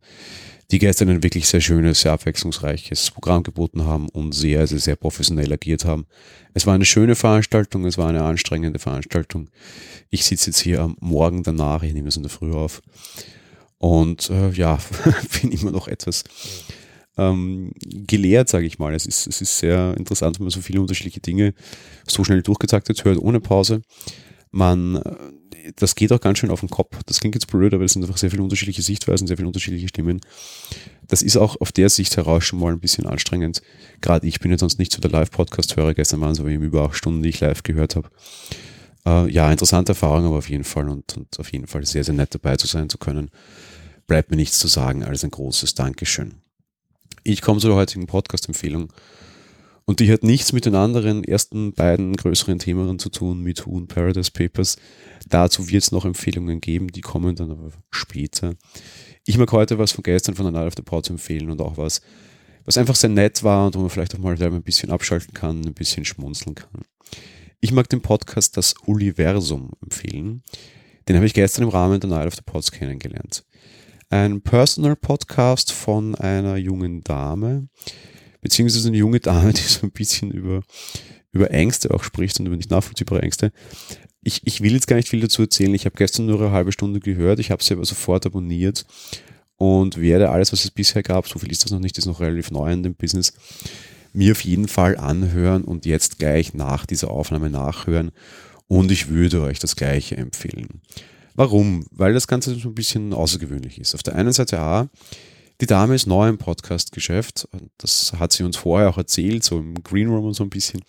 die 0.70 0.78
gestern 0.78 1.08
ein 1.08 1.22
wirklich 1.22 1.48
sehr 1.48 1.60
schönes, 1.60 2.02
sehr 2.02 2.12
abwechslungsreiches 2.12 3.10
Programm 3.10 3.42
geboten 3.42 3.84
haben 3.84 4.08
und 4.08 4.32
sehr, 4.32 4.66
sehr, 4.66 4.78
sehr 4.78 4.96
professionell 4.96 5.52
agiert 5.52 5.84
haben. 5.84 6.06
Es 6.54 6.66
war 6.66 6.74
eine 6.74 6.84
schöne 6.84 7.16
Veranstaltung, 7.16 7.86
es 7.86 7.98
war 7.98 8.08
eine 8.08 8.22
anstrengende 8.22 8.78
Veranstaltung. 8.78 9.50
Ich 10.10 10.24
sitze 10.24 10.50
jetzt 10.50 10.60
hier 10.60 10.82
am 10.82 10.96
Morgen 11.00 11.42
danach, 11.42 11.82
ich 11.82 11.92
nehme 11.92 12.08
es 12.08 12.16
in 12.16 12.22
der 12.22 12.30
Früh 12.30 12.52
auf 12.52 12.82
und 13.78 14.30
äh, 14.30 14.50
ja, 14.50 14.78
bin 15.42 15.50
immer 15.50 15.70
noch 15.72 15.88
etwas 15.88 16.22
ähm, 17.16 17.72
gelehrt, 17.82 18.48
sage 18.48 18.66
ich 18.66 18.78
mal. 18.78 18.94
Es 18.94 19.06
ist, 19.06 19.26
es 19.26 19.40
ist 19.40 19.58
sehr 19.58 19.94
interessant, 19.96 20.38
wenn 20.38 20.44
man 20.44 20.50
so 20.50 20.60
viele 20.60 20.80
unterschiedliche 20.80 21.20
Dinge 21.20 21.54
so 22.06 22.22
schnell 22.22 22.42
durchgetaktet 22.42 23.04
hört, 23.04 23.18
ohne 23.18 23.40
Pause. 23.40 23.82
Man, 24.52 24.96
äh, 24.96 25.14
das 25.76 25.94
geht 25.94 26.12
auch 26.12 26.20
ganz 26.20 26.38
schön 26.38 26.50
auf 26.50 26.60
den 26.60 26.70
Kopf. 26.70 26.98
Das 27.06 27.20
klingt 27.20 27.34
jetzt 27.34 27.46
blöd, 27.46 27.74
aber 27.74 27.84
es 27.84 27.92
sind 27.92 28.02
einfach 28.02 28.16
sehr 28.16 28.30
viele 28.30 28.42
unterschiedliche 28.42 28.82
Sichtweisen, 28.82 29.26
sehr 29.26 29.36
viele 29.36 29.46
unterschiedliche 29.46 29.88
Stimmen. 29.88 30.20
Das 31.08 31.22
ist 31.22 31.36
auch 31.36 31.60
auf 31.60 31.72
der 31.72 31.88
Sicht 31.88 32.16
heraus 32.16 32.44
schon 32.44 32.58
mal 32.58 32.72
ein 32.72 32.80
bisschen 32.80 33.06
anstrengend. 33.06 33.62
Gerade 34.00 34.26
ich 34.26 34.40
bin 34.40 34.50
jetzt 34.50 34.60
sonst 34.60 34.78
nicht 34.78 34.92
so 34.92 35.00
der 35.00 35.10
Live-Podcast-Hörer. 35.10 35.94
Gestern 35.94 36.20
waren 36.20 36.32
es 36.32 36.40
aber 36.40 36.50
eben 36.50 36.64
über 36.64 36.82
acht 36.82 36.96
Stunden, 36.96 37.22
die 37.22 37.28
ich 37.28 37.40
live 37.40 37.62
gehört 37.62 37.96
habe. 37.96 38.10
Äh, 39.06 39.30
ja, 39.30 39.50
interessante 39.50 39.92
Erfahrung, 39.92 40.26
aber 40.26 40.38
auf 40.38 40.50
jeden 40.50 40.64
Fall 40.64 40.88
und, 40.88 41.16
und 41.16 41.38
auf 41.38 41.52
jeden 41.52 41.66
Fall 41.66 41.84
sehr, 41.86 42.04
sehr 42.04 42.14
nett 42.14 42.34
dabei 42.34 42.56
zu 42.56 42.66
sein 42.66 42.88
zu 42.88 42.98
können. 42.98 43.30
Bleibt 44.06 44.30
mir 44.30 44.36
nichts 44.36 44.58
zu 44.58 44.68
sagen 44.68 45.04
als 45.04 45.24
ein 45.24 45.30
großes 45.30 45.74
Dankeschön. 45.74 46.34
Ich 47.22 47.42
komme 47.42 47.60
zu 47.60 47.68
der 47.68 47.76
heutigen 47.76 48.06
Podcast-Empfehlung. 48.06 48.92
Und 49.86 50.00
die 50.00 50.12
hat 50.12 50.22
nichts 50.22 50.52
mit 50.52 50.66
den 50.66 50.74
anderen 50.74 51.24
ersten 51.24 51.72
beiden 51.72 52.14
größeren 52.14 52.58
Themen 52.58 52.98
zu 52.98 53.08
tun, 53.08 53.40
mit 53.42 53.66
und 53.66 53.88
Paradise 53.88 54.30
Papers. 54.30 54.76
Dazu 55.28 55.68
wird 55.68 55.82
es 55.82 55.92
noch 55.92 56.04
Empfehlungen 56.04 56.60
geben, 56.60 56.88
die 56.88 57.00
kommen 57.00 57.34
dann 57.34 57.50
aber 57.50 57.72
später. 57.90 58.54
Ich 59.26 59.36
mag 59.36 59.50
heute 59.52 59.78
was 59.78 59.92
von 59.92 60.02
gestern 60.02 60.34
von 60.34 60.44
der 60.44 60.52
Night 60.52 60.68
of 60.68 60.74
the 60.76 60.82
Pods 60.82 61.10
empfehlen 61.10 61.50
und 61.50 61.60
auch 61.60 61.76
was, 61.76 62.00
was 62.64 62.78
einfach 62.78 62.96
sehr 62.96 63.10
nett 63.10 63.42
war 63.42 63.66
und 63.66 63.74
wo 63.74 63.80
man 63.80 63.90
vielleicht 63.90 64.14
auch 64.14 64.20
mal 64.20 64.40
ein 64.40 64.62
bisschen 64.62 64.90
abschalten 64.90 65.34
kann, 65.34 65.64
ein 65.64 65.74
bisschen 65.74 66.04
schmunzeln 66.04 66.54
kann. 66.54 66.82
Ich 67.60 67.72
mag 67.72 67.88
den 67.88 68.00
Podcast 68.00 68.56
Das 68.56 68.74
Universum 68.86 69.70
empfehlen. 69.82 70.42
Den 71.08 71.16
habe 71.16 71.26
ich 71.26 71.34
gestern 71.34 71.64
im 71.64 71.70
Rahmen 71.70 72.00
der 72.00 72.10
Night 72.10 72.26
of 72.26 72.34
the 72.36 72.42
Pods 72.44 72.70
kennengelernt 72.70 73.44
ein 74.10 74.42
Personal 74.42 74.96
Podcast 74.96 75.70
von 75.70 76.16
einer 76.16 76.56
jungen 76.56 77.04
Dame, 77.04 77.68
beziehungsweise 78.40 78.88
eine 78.88 78.96
junge 78.96 79.20
Dame, 79.20 79.52
die 79.52 79.60
so 79.60 79.86
ein 79.86 79.92
bisschen 79.92 80.30
über, 80.30 80.62
über 81.32 81.50
Ängste 81.50 81.92
auch 81.92 82.02
spricht 82.02 82.38
und 82.40 82.46
über 82.46 82.56
nicht 82.56 82.70
nachvollziehbare 82.70 83.22
Ängste. 83.22 83.52
Ich, 84.22 84.42
ich 84.44 84.60
will 84.60 84.74
jetzt 84.74 84.86
gar 84.86 84.96
nicht 84.96 85.08
viel 85.08 85.20
dazu 85.20 85.42
erzählen. 85.42 85.74
Ich 85.74 85.86
habe 85.86 85.96
gestern 85.96 86.26
nur 86.26 86.40
eine 86.40 86.50
halbe 86.50 86.72
Stunde 86.72 87.00
gehört. 87.00 87.38
Ich 87.38 87.50
habe 87.50 87.64
sie 87.64 87.72
aber 87.74 87.84
sofort 87.84 88.26
abonniert 88.26 88.84
und 89.60 90.00
werde 90.00 90.30
alles, 90.30 90.52
was 90.52 90.64
es 90.64 90.70
bisher 90.70 91.02
gab, 91.02 91.28
so 91.28 91.38
viel 91.38 91.52
ist 91.52 91.64
das 91.64 91.70
noch 91.70 91.80
nicht, 91.80 91.98
ist 91.98 92.06
noch 92.06 92.20
relativ 92.20 92.50
neu 92.50 92.72
in 92.72 92.82
dem 92.82 92.94
Business, 92.94 93.34
mir 94.14 94.32
auf 94.32 94.40
jeden 94.42 94.68
Fall 94.68 94.96
anhören 94.96 95.64
und 95.64 95.84
jetzt 95.84 96.18
gleich 96.18 96.54
nach 96.54 96.86
dieser 96.86 97.10
Aufnahme 97.10 97.50
nachhören. 97.50 98.10
Und 98.68 98.90
ich 98.90 99.08
würde 99.08 99.42
euch 99.42 99.58
das 99.58 99.76
Gleiche 99.76 100.16
empfehlen. 100.16 100.80
Warum? 101.34 101.84
Weil 101.90 102.14
das 102.14 102.26
Ganze 102.26 102.54
so 102.54 102.70
ein 102.70 102.74
bisschen 102.74 103.12
außergewöhnlich 103.12 103.78
ist. 103.78 103.94
Auf 103.94 104.02
der 104.02 104.14
einen 104.14 104.32
Seite 104.32 104.60
A, 104.60 104.88
die 105.60 105.66
Dame 105.66 105.94
ist 105.94 106.06
neu 106.06 106.28
im 106.28 106.38
Podcast-Geschäft. 106.38 107.48
Das 107.78 108.12
hat 108.18 108.32
sie 108.32 108.44
uns 108.44 108.56
vorher 108.56 108.88
auch 108.88 108.98
erzählt, 108.98 109.44
so 109.44 109.58
im 109.58 109.74
Green 109.82 110.08
Room 110.08 110.24
und 110.24 110.34
so 110.34 110.44
ein 110.44 110.50
bisschen. 110.50 110.82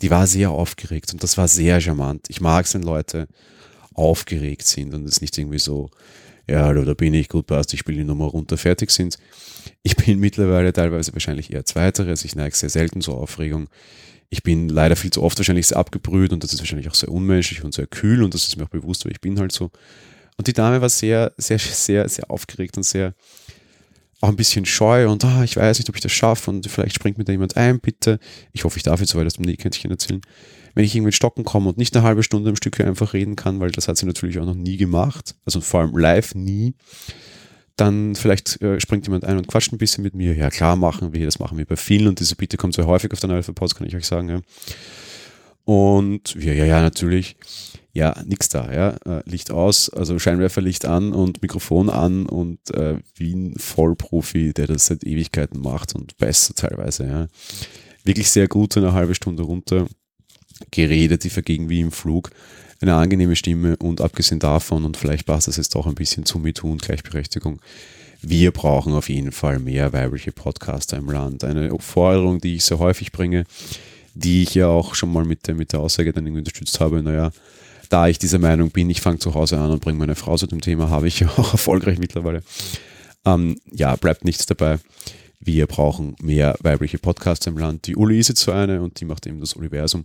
Die 0.00 0.10
war 0.10 0.26
sehr 0.26 0.50
aufgeregt 0.50 1.12
und 1.12 1.22
das 1.22 1.36
war 1.36 1.48
sehr 1.48 1.80
charmant. 1.80 2.26
Ich 2.28 2.40
mag 2.40 2.64
es, 2.64 2.74
wenn 2.74 2.82
Leute 2.82 3.28
aufgeregt 3.94 4.66
sind 4.66 4.94
und 4.94 5.08
es 5.08 5.20
nicht 5.20 5.36
irgendwie 5.36 5.58
so, 5.58 5.90
ja, 6.48 6.72
da 6.72 6.94
bin 6.94 7.14
ich, 7.14 7.28
gut 7.28 7.46
passt, 7.46 7.72
ich 7.74 7.80
spiele 7.80 7.98
die 7.98 8.04
Nummer 8.04 8.26
runter, 8.26 8.56
fertig 8.56 8.90
sind. 8.90 9.18
Ich 9.82 9.96
bin 9.96 10.18
mittlerweile 10.18 10.72
teilweise 10.72 11.12
wahrscheinlich 11.12 11.52
eher 11.52 11.64
Zweiteres. 11.64 12.24
Ich 12.24 12.34
neige 12.34 12.56
sehr 12.56 12.70
selten 12.70 13.00
zur 13.00 13.18
Aufregung 13.18 13.68
ich 14.30 14.44
bin 14.44 14.68
leider 14.68 14.96
viel 14.96 15.10
zu 15.10 15.22
oft 15.22 15.36
wahrscheinlich 15.38 15.66
sehr 15.66 15.76
abgebrüht 15.76 16.32
und 16.32 16.42
das 16.42 16.52
ist 16.52 16.60
wahrscheinlich 16.60 16.88
auch 16.88 16.94
sehr 16.94 17.10
unmenschlich 17.10 17.64
und 17.64 17.74
sehr 17.74 17.88
kühl 17.88 18.22
und 18.22 18.32
das 18.32 18.46
ist 18.46 18.56
mir 18.56 18.64
auch 18.64 18.70
bewusst, 18.70 19.04
weil 19.04 19.12
ich 19.12 19.20
bin 19.20 19.38
halt 19.40 19.50
so. 19.50 19.70
Und 20.36 20.46
die 20.46 20.52
Dame 20.52 20.80
war 20.80 20.88
sehr, 20.88 21.34
sehr, 21.36 21.58
sehr, 21.58 22.08
sehr 22.08 22.30
aufgeregt 22.30 22.76
und 22.76 22.84
sehr, 22.84 23.14
auch 24.20 24.28
ein 24.28 24.36
bisschen 24.36 24.66
scheu 24.66 25.08
und 25.10 25.24
ah, 25.24 25.44
ich 25.44 25.56
weiß 25.56 25.78
nicht, 25.78 25.88
ob 25.88 25.96
ich 25.96 26.02
das 26.02 26.12
schaffe 26.12 26.50
und 26.50 26.66
vielleicht 26.66 26.94
springt 26.94 27.18
mir 27.18 27.24
da 27.24 27.32
jemand 27.32 27.56
ein, 27.56 27.80
bitte. 27.80 28.18
Ich 28.52 28.64
hoffe, 28.64 28.76
ich 28.76 28.82
darf 28.82 29.00
jetzt 29.00 29.10
soweit 29.10 29.26
aus 29.26 29.34
dem 29.34 29.46
Nähkästchen 29.46 29.90
erzählen. 29.90 30.20
Wenn 30.74 30.84
ich 30.84 30.94
irgendwie 30.94 31.08
in 31.08 31.12
Stocken 31.12 31.44
komme 31.44 31.68
und 31.68 31.78
nicht 31.78 31.96
eine 31.96 32.04
halbe 32.04 32.22
Stunde 32.22 32.50
am 32.50 32.56
Stück 32.56 32.78
einfach 32.80 33.14
reden 33.14 33.34
kann, 33.34 33.60
weil 33.60 33.70
das 33.70 33.88
hat 33.88 33.96
sie 33.96 34.06
natürlich 34.06 34.38
auch 34.38 34.44
noch 34.44 34.54
nie 34.54 34.76
gemacht, 34.76 35.34
also 35.44 35.60
vor 35.60 35.80
allem 35.80 35.96
live 35.96 36.34
nie, 36.34 36.74
dann 37.76 38.14
vielleicht 38.14 38.60
äh, 38.62 38.78
springt 38.78 39.06
jemand 39.06 39.24
ein 39.24 39.38
und 39.38 39.48
quatscht 39.48 39.72
ein 39.72 39.78
bisschen 39.78 40.04
mit 40.04 40.14
mir. 40.14 40.34
Ja, 40.34 40.50
klar 40.50 40.76
machen 40.76 41.12
wir, 41.14 41.24
das 41.24 41.38
machen 41.38 41.56
wir 41.56 41.64
bei 41.64 41.76
vielen 41.76 42.06
und 42.06 42.20
diese 42.20 42.36
Bitte 42.36 42.58
kommt 42.58 42.74
sehr 42.74 42.86
häufig 42.86 43.10
auf 43.12 43.20
den 43.20 43.30
Alpha 43.30 43.52
Pods, 43.52 43.74
kann 43.74 43.86
ich 43.86 43.96
euch 43.96 44.06
sagen. 44.06 44.28
Ja. 44.28 44.40
Und 45.64 46.34
ja, 46.34 46.52
ja, 46.52 46.66
ja, 46.66 46.80
natürlich. 46.82 47.36
Ja, 47.92 48.14
nix 48.24 48.48
da, 48.48 48.72
ja. 48.72 48.90
Äh, 49.04 49.28
Licht 49.28 49.50
aus, 49.50 49.90
also 49.90 50.18
Scheinwerferlicht 50.18 50.84
an 50.84 51.12
und 51.12 51.42
Mikrofon 51.42 51.90
an 51.90 52.26
und 52.26 52.58
äh, 52.72 52.98
wie 53.16 53.34
ein 53.34 53.54
Vollprofi, 53.56 54.52
der 54.52 54.68
das 54.68 54.86
seit 54.86 55.04
Ewigkeiten 55.04 55.60
macht 55.60 55.94
und 55.94 56.16
besser 56.18 56.54
teilweise, 56.54 57.06
ja. 57.06 57.26
Wirklich 58.04 58.30
sehr 58.30 58.48
gut, 58.48 58.76
eine 58.76 58.92
halbe 58.92 59.14
Stunde 59.14 59.42
runter 59.42 59.86
geredet, 60.70 61.24
die 61.24 61.30
vergegen 61.30 61.68
wie 61.68 61.80
im 61.80 61.92
Flug. 61.92 62.30
Eine 62.80 62.94
angenehme 62.94 63.36
Stimme 63.36 63.76
und 63.76 64.00
abgesehen 64.00 64.38
davon, 64.38 64.84
und 64.84 64.96
vielleicht 64.96 65.26
passt 65.26 65.48
das 65.48 65.56
jetzt 65.56 65.76
auch 65.76 65.86
ein 65.86 65.94
bisschen 65.94 66.24
zu 66.24 66.38
MeToo 66.38 66.70
und 66.70 66.82
Gleichberechtigung, 66.82 67.60
wir 68.22 68.52
brauchen 68.52 68.92
auf 68.92 69.08
jeden 69.08 69.32
Fall 69.32 69.58
mehr 69.58 69.92
weibliche 69.92 70.32
Podcaster 70.32 70.96
im 70.96 71.10
Land. 71.10 71.42
Eine 71.44 71.76
Forderung, 71.78 72.40
die 72.40 72.56
ich 72.56 72.64
sehr 72.64 72.78
häufig 72.78 73.12
bringe, 73.12 73.44
die 74.14 74.42
ich 74.42 74.54
ja 74.54 74.68
auch 74.68 74.94
schon 74.94 75.12
mal 75.12 75.24
mit 75.24 75.46
der, 75.46 75.54
mit 75.54 75.72
der 75.72 75.80
Aussage 75.80 76.12
dann 76.12 76.26
irgendwie 76.26 76.40
unterstützt 76.40 76.80
habe, 76.80 77.02
naja, 77.02 77.32
da 77.90 78.08
ich 78.08 78.18
dieser 78.18 78.38
Meinung 78.38 78.70
bin, 78.70 78.88
ich 78.88 79.02
fange 79.02 79.18
zu 79.18 79.34
Hause 79.34 79.58
an 79.58 79.70
und 79.70 79.80
bringe 79.80 79.98
meine 79.98 80.14
Frau 80.14 80.36
zu 80.36 80.46
dem 80.46 80.60
Thema, 80.60 80.88
habe 80.88 81.08
ich 81.08 81.20
ja 81.20 81.28
auch 81.36 81.52
erfolgreich 81.52 81.98
mittlerweile. 81.98 82.42
Ähm, 83.26 83.60
ja, 83.70 83.94
bleibt 83.96 84.24
nichts 84.24 84.46
dabei. 84.46 84.78
Wir 85.40 85.66
brauchen 85.66 86.16
mehr 86.22 86.56
weibliche 86.60 86.98
Podcaster 86.98 87.50
im 87.50 87.58
Land. 87.58 87.86
Die 87.86 87.96
Uli 87.96 88.18
ist 88.18 88.28
jetzt 88.28 88.42
so 88.42 88.52
eine 88.52 88.80
und 88.80 89.00
die 89.00 89.04
macht 89.04 89.26
eben 89.26 89.40
das 89.40 89.54
Universum. 89.54 90.04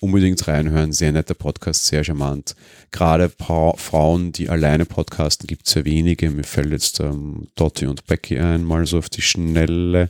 Unbedingt 0.00 0.48
reinhören, 0.48 0.92
sehr 0.92 1.12
netter 1.12 1.34
Podcast, 1.34 1.86
sehr 1.86 2.02
charmant. 2.02 2.56
Gerade 2.90 3.28
pa 3.28 3.74
Frauen, 3.76 4.32
die 4.32 4.48
alleine 4.48 4.86
podcasten, 4.86 5.46
gibt 5.46 5.66
es 5.66 5.74
sehr 5.74 5.84
wenige. 5.84 6.30
Mir 6.30 6.44
fällt 6.44 6.70
jetzt 6.70 7.00
ähm, 7.00 7.48
Dotti 7.54 7.86
und 7.86 8.06
Becky 8.06 8.38
ein, 8.38 8.64
mal 8.64 8.86
so 8.86 8.98
auf 8.98 9.10
die 9.10 9.22
Schnelle. 9.22 10.08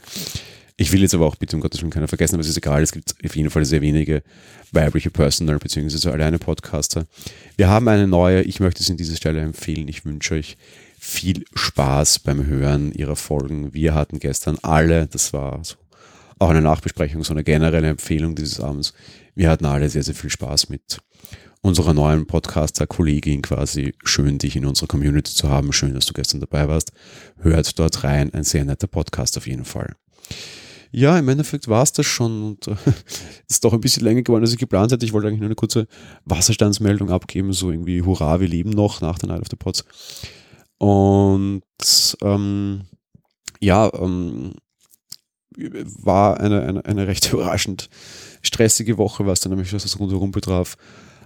Ich 0.80 0.92
will 0.92 1.02
jetzt 1.02 1.14
aber 1.14 1.26
auch 1.26 1.36
bitte 1.36 1.56
um 1.56 1.60
Gottes 1.60 1.82
Willen 1.82 1.90
keiner 1.90 2.08
vergessen, 2.08 2.36
aber 2.36 2.40
es 2.40 2.48
ist 2.48 2.56
egal, 2.56 2.82
es 2.82 2.92
gibt 2.92 3.14
auf 3.22 3.36
jeden 3.36 3.50
Fall 3.50 3.66
sehr 3.66 3.82
wenige 3.82 4.22
weibliche 4.72 5.10
Personal 5.10 5.58
bzw. 5.58 6.08
alleine 6.08 6.38
Podcaster. 6.38 7.04
Wir 7.58 7.68
haben 7.68 7.86
eine 7.86 8.06
neue, 8.06 8.40
ich 8.40 8.60
möchte 8.60 8.82
es 8.82 8.88
in 8.88 8.96
dieser 8.96 9.14
Stelle 9.14 9.42
empfehlen. 9.42 9.88
Ich 9.88 10.06
wünsche 10.06 10.36
euch 10.36 10.56
viel 10.98 11.44
Spaß 11.52 12.20
beim 12.20 12.46
Hören 12.46 12.92
ihrer 12.92 13.16
Folgen. 13.16 13.74
Wir 13.74 13.94
hatten 13.94 14.20
gestern 14.20 14.56
alle, 14.62 15.06
das 15.06 15.34
war 15.34 15.62
so 15.62 15.74
auch 16.38 16.48
eine 16.48 16.62
Nachbesprechung, 16.62 17.24
so 17.24 17.34
eine 17.34 17.44
generelle 17.44 17.88
Empfehlung 17.88 18.34
dieses 18.34 18.58
Abends. 18.58 18.94
Wir 19.34 19.50
hatten 19.50 19.66
alle 19.66 19.90
sehr, 19.90 20.02
sehr 20.02 20.14
viel 20.14 20.30
Spaß 20.30 20.70
mit 20.70 21.00
unserer 21.60 21.92
neuen 21.92 22.26
Podcaster-Kollegin 22.26 23.42
quasi. 23.42 23.92
Schön, 24.02 24.38
dich 24.38 24.56
in 24.56 24.64
unserer 24.64 24.86
Community 24.86 25.34
zu 25.34 25.50
haben. 25.50 25.74
Schön, 25.74 25.92
dass 25.92 26.06
du 26.06 26.14
gestern 26.14 26.40
dabei 26.40 26.68
warst. 26.68 26.92
Hört 27.42 27.78
dort 27.78 28.02
rein. 28.02 28.32
Ein 28.32 28.44
sehr 28.44 28.64
netter 28.64 28.86
Podcast 28.86 29.36
auf 29.36 29.46
jeden 29.46 29.66
Fall. 29.66 29.94
Ja, 30.92 31.18
im 31.18 31.28
Endeffekt 31.28 31.68
war 31.68 31.82
es 31.82 31.92
das 31.92 32.06
schon 32.06 32.42
und 32.42 32.68
äh, 32.68 32.74
ist 33.48 33.64
doch 33.64 33.72
ein 33.72 33.80
bisschen 33.80 34.04
länger 34.04 34.22
geworden, 34.22 34.42
als 34.42 34.52
ich 34.52 34.58
geplant 34.58 34.92
hätte. 34.92 35.06
Ich 35.06 35.12
wollte 35.12 35.28
eigentlich 35.28 35.40
nur 35.40 35.48
eine 35.48 35.54
kurze 35.54 35.86
Wasserstandsmeldung 36.24 37.10
abgeben, 37.10 37.52
so 37.52 37.70
irgendwie 37.70 38.02
Hurra, 38.02 38.40
wir 38.40 38.48
leben 38.48 38.70
noch 38.70 39.00
nach 39.00 39.18
der 39.18 39.28
Night 39.28 39.42
of 39.42 39.48
the 39.50 39.56
Pots. 39.56 39.84
Und 40.78 41.62
ähm, 42.22 42.82
ja, 43.60 43.92
ähm, 43.94 44.54
war 45.56 46.40
eine, 46.40 46.62
eine, 46.62 46.84
eine 46.84 47.06
recht 47.06 47.32
überraschend 47.32 47.88
stressige 48.42 48.98
Woche, 48.98 49.26
was 49.26 49.40
dann 49.40 49.50
nämlich 49.50 49.72
was 49.72 49.82
das 49.82 49.98
rundherum 49.98 50.32
betraf. 50.32 50.76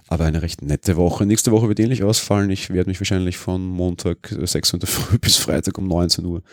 Aber 0.07 0.25
eine 0.25 0.43
recht 0.43 0.61
nette 0.61 0.97
Woche. 0.97 1.25
Nächste 1.25 1.51
Woche 1.51 1.67
wird 1.67 1.79
ähnlich 1.79 2.03
ausfallen. 2.03 2.51
Ich 2.51 2.69
werde 2.69 2.89
mich 2.89 2.99
wahrscheinlich 2.99 3.37
von 3.37 3.65
Montag 3.65 4.35
6 4.39 4.73
Uhr 4.75 4.79
früh 4.81 5.17
bis 5.21 5.37
Freitag 5.37 5.79
um 5.79 5.87
19 5.87 6.25
Uhr 6.25 6.43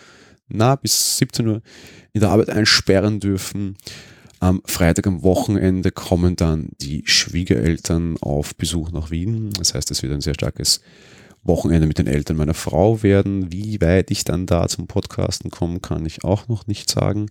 na, 0.52 0.76
bis 0.76 1.18
17 1.18 1.46
Uhr 1.46 1.62
in 2.12 2.20
der 2.20 2.30
Arbeit 2.30 2.50
einsperren 2.50 3.20
dürfen. 3.20 3.76
Am 4.40 4.60
Freitag 4.64 5.06
am 5.06 5.22
Wochenende 5.22 5.92
kommen 5.92 6.36
dann 6.36 6.70
die 6.80 7.02
Schwiegereltern 7.06 8.16
auf 8.20 8.56
Besuch 8.56 8.90
nach 8.90 9.10
Wien. 9.10 9.50
Das 9.58 9.74
heißt, 9.74 9.90
es 9.90 10.02
wird 10.02 10.12
ein 10.12 10.20
sehr 10.20 10.34
starkes 10.34 10.80
Wochenende 11.44 11.86
mit 11.86 11.98
den 11.98 12.06
Eltern 12.06 12.36
meiner 12.36 12.54
Frau 12.54 13.02
werden. 13.02 13.52
Wie 13.52 13.80
weit 13.80 14.10
ich 14.10 14.24
dann 14.24 14.46
da 14.46 14.68
zum 14.68 14.86
Podcasten 14.86 15.50
komme, 15.50 15.80
kann 15.80 16.06
ich 16.06 16.24
auch 16.24 16.48
noch 16.48 16.66
nicht 16.66 16.90
sagen. 16.90 17.26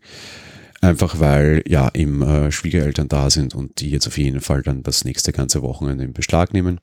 Einfach 0.81 1.19
weil 1.19 1.63
ja 1.67 1.87
im 1.89 2.23
äh, 2.23 2.51
Schwiegereltern 2.51 3.07
da 3.07 3.29
sind 3.29 3.53
und 3.53 3.79
die 3.79 3.91
jetzt 3.91 4.07
auf 4.07 4.17
jeden 4.17 4.41
Fall 4.41 4.63
dann 4.63 4.81
das 4.81 5.05
nächste 5.05 5.31
ganze 5.31 5.61
Wochenende 5.61 6.03
in 6.03 6.13
Beschlag 6.13 6.53
nehmen. 6.53 6.79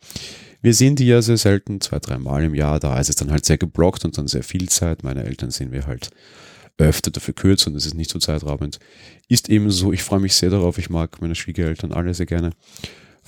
Wir 0.63 0.73
sehen 0.73 0.95
die 0.95 1.07
ja 1.07 1.21
sehr 1.21 1.37
selten, 1.37 1.81
zwei, 1.81 1.99
drei 1.99 2.19
Mal 2.19 2.45
im 2.45 2.55
Jahr. 2.55 2.79
Da 2.79 2.99
ist 2.99 3.09
es 3.09 3.17
dann 3.17 3.33
halt 3.33 3.45
sehr 3.45 3.59
geblockt 3.59 4.05
und 4.05 4.17
dann 4.17 4.29
sehr 4.29 4.45
viel 4.45 4.69
Zeit. 4.69 5.03
Meine 5.03 5.25
Eltern 5.25 5.51
sehen 5.51 5.73
wir 5.73 5.87
halt 5.87 6.11
öfter 6.79 7.11
dafür 7.11 7.35
kürzer 7.35 7.71
und 7.71 7.77
es 7.77 7.87
ist 7.87 7.95
nicht 7.95 8.11
so 8.11 8.21
zeitraubend. 8.21 8.79
Ist 9.29 9.49
eben 9.49 9.71
so, 9.71 9.93
ich 9.93 10.03
freue 10.03 10.21
mich 10.21 10.35
sehr 10.35 10.51
darauf. 10.51 10.79
Ich 10.79 10.91
mag 10.91 11.21
meine 11.21 11.35
Schwiegereltern 11.35 11.93
alle 11.93 12.15
sehr 12.15 12.27
gerne. 12.27 12.51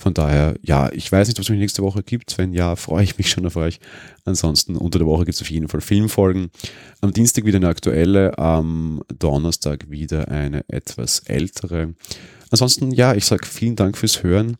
Von 0.01 0.15
daher, 0.15 0.55
ja, 0.63 0.91
ich 0.91 1.11
weiß 1.11 1.27
nicht, 1.27 1.37
was 1.37 1.45
es 1.45 1.49
mich 1.51 1.59
nächste 1.59 1.83
Woche 1.83 2.01
gibt. 2.01 2.37
Wenn 2.39 2.53
ja, 2.53 2.75
freue 2.75 3.03
ich 3.03 3.19
mich 3.19 3.29
schon 3.29 3.45
auf 3.45 3.55
euch. 3.55 3.79
Ansonsten, 4.25 4.75
unter 4.75 4.97
der 4.97 5.07
Woche 5.07 5.25
gibt 5.25 5.35
es 5.35 5.41
auf 5.41 5.51
jeden 5.51 5.67
Fall 5.67 5.81
Filmfolgen. 5.81 6.49
Am 7.01 7.13
Dienstag 7.13 7.45
wieder 7.45 7.57
eine 7.57 7.67
aktuelle, 7.67 8.37
am 8.39 9.03
Donnerstag 9.19 9.91
wieder 9.91 10.27
eine 10.29 10.65
etwas 10.69 11.19
ältere. 11.19 11.93
Ansonsten, 12.49 12.89
ja, 12.91 13.13
ich 13.13 13.25
sage 13.25 13.45
vielen 13.45 13.75
Dank 13.75 13.95
fürs 13.95 14.23
Hören 14.23 14.57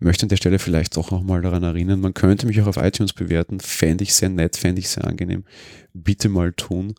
möchte 0.00 0.24
an 0.24 0.28
der 0.28 0.36
Stelle 0.36 0.58
vielleicht 0.58 0.98
auch 0.98 1.10
nochmal 1.10 1.40
daran 1.40 1.62
erinnern, 1.62 2.00
man 2.00 2.12
könnte 2.12 2.46
mich 2.46 2.60
auch 2.60 2.66
auf 2.66 2.76
iTunes 2.76 3.14
bewerten, 3.14 3.58
fände 3.60 4.04
ich 4.04 4.12
sehr 4.12 4.28
nett, 4.28 4.56
fände 4.56 4.80
ich 4.80 4.88
sehr 4.90 5.04
angenehm. 5.04 5.44
Bitte 5.94 6.28
mal 6.28 6.52
tun. 6.52 6.94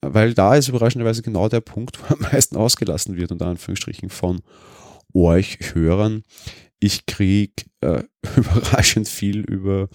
Weil 0.00 0.34
da 0.34 0.54
ist 0.54 0.68
überraschenderweise 0.68 1.22
genau 1.22 1.48
der 1.48 1.60
Punkt, 1.60 1.98
wo 2.00 2.14
am 2.14 2.20
meisten 2.20 2.56
ausgelassen 2.56 3.16
wird, 3.16 3.32
unter 3.32 3.46
Anführungsstrichen, 3.46 4.10
von 4.10 4.42
euch 5.12 5.58
Hörern. 5.74 6.24
Ich 6.80 7.06
kriege 7.06 7.52
äh, 7.80 8.02
überraschend 8.36 9.08
viel 9.08 9.40
über 9.40 9.88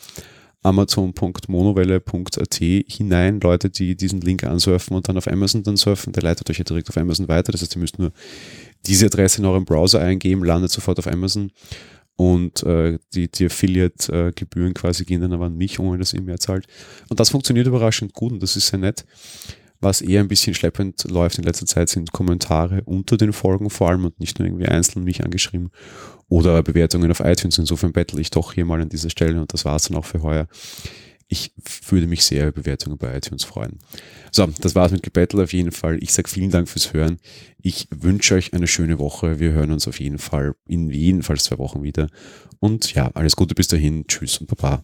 amazon.monowelle.at 0.64 2.56
hinein, 2.56 3.40
Leute, 3.40 3.70
die 3.70 3.96
diesen 3.96 4.22
Link 4.22 4.44
ansurfen 4.44 4.96
und 4.96 5.10
dann 5.10 5.18
auf 5.18 5.28
Amazon 5.28 5.64
dann 5.64 5.78
surfen, 5.78 6.14
der 6.14 6.22
leitet 6.24 6.50
euch 6.50 6.60
ja 6.60 6.64
direkt 6.64 6.90
auf 6.90 6.98
Amazon 6.98 7.28
weiter. 7.28 7.52
Das 7.52 7.62
heißt, 7.62 7.76
ihr 7.76 7.80
müsst 7.80 7.98
nur 7.98 8.12
diese 8.86 9.08
Adresse 9.08 9.40
in 9.42 9.46
eurem 9.46 9.66
Browser 9.66 10.02
eingeben, 10.02 10.44
landet 10.44 10.72
sofort 10.72 11.00
auf 11.00 11.08
Amazon 11.08 11.52
und 12.16 12.62
äh, 12.64 13.00
die, 13.16 13.32
die 13.32 13.46
Affiliate-Gebühren 13.48 14.76
quasi 14.76 15.06
gehen 15.06 15.22
dann 15.22 15.34
aber 15.34 15.46
an 15.46 15.58
mich, 15.58 15.80
ohne 15.80 15.98
dass 15.98 16.14
ihr 16.14 16.22
mehr 16.22 16.38
zahlt. 16.38 16.68
Und 17.10 17.20
das 17.20 17.32
funktioniert 17.32 17.66
überraschend 17.66 18.14
gut 18.14 18.32
und 18.32 18.44
das 18.44 18.56
ist 18.56 18.68
sehr 18.68 18.80
nett. 18.80 19.06
Was 19.82 20.02
eher 20.02 20.22
ein 20.22 20.28
bisschen 20.28 20.54
schleppend 20.54 21.04
läuft 21.10 21.38
in 21.38 21.44
letzter 21.44 21.66
Zeit, 21.66 21.90
sind 21.90 22.14
Kommentare 22.14 22.84
unter 22.86 23.18
den 23.18 23.34
Folgen 23.34 23.70
vor 23.70 23.90
allem 23.90 24.06
und 24.06 24.20
nicht 24.20 24.40
nur 24.40 24.48
irgendwie 24.48 24.68
einzeln 24.68 25.04
mich 25.04 25.24
angeschrieben 25.24 25.72
oder 26.30 26.64
Bewertungen 26.64 27.12
auf 27.12 27.20
iTunes. 27.20 27.58
Insofern 27.58 27.92
bettel 27.92 28.20
ich 28.20 28.30
doch 28.30 28.54
hier 28.54 28.66
mal 28.66 28.82
an 28.82 28.90
dieser 28.90 29.10
Stelle 29.10 29.42
und 29.42 29.54
das 29.54 29.66
war 29.66 29.76
es 29.76 29.84
dann 29.84 29.98
auch 29.98 30.06
für 30.06 30.22
heuer 30.22 30.48
ich 31.32 31.54
würde 31.88 32.08
mich 32.08 32.26
sehr 32.26 32.50
über 32.50 32.62
Bewertungen 32.62 32.98
bei 32.98 33.16
iTunes 33.16 33.46
freuen. 33.46 33.80
So, 34.32 34.48
das 34.60 34.76
war's 34.76 34.92
mit 34.92 35.02
Gebettel 35.02 35.42
auf 35.42 35.54
jeden 35.54 35.72
Fall. 35.72 35.98
Ich 36.04 36.12
sage 36.12 36.28
vielen 36.28 36.52
Dank 36.52 36.68
fürs 36.68 36.94
Hören. 36.94 37.20
Ich 37.62 37.88
wünsche 37.90 38.36
euch 38.36 38.54
eine 38.54 38.68
schöne 38.68 39.00
Woche. 39.00 39.40
Wir 39.40 39.52
hören 39.52 39.72
uns 39.72 39.88
auf 39.88 40.02
jeden 40.02 40.18
Fall 40.18 40.56
in 40.68 40.90
jedenfalls 40.90 41.46
zwei 41.46 41.58
Wochen 41.58 41.84
wieder. 41.84 42.10
Und 42.60 42.94
ja, 42.94 43.10
alles 43.14 43.38
Gute 43.38 43.56
bis 43.56 43.70
dahin. 43.70 44.06
Tschüss 44.08 44.40
und 44.40 44.48
Baba. 44.48 44.84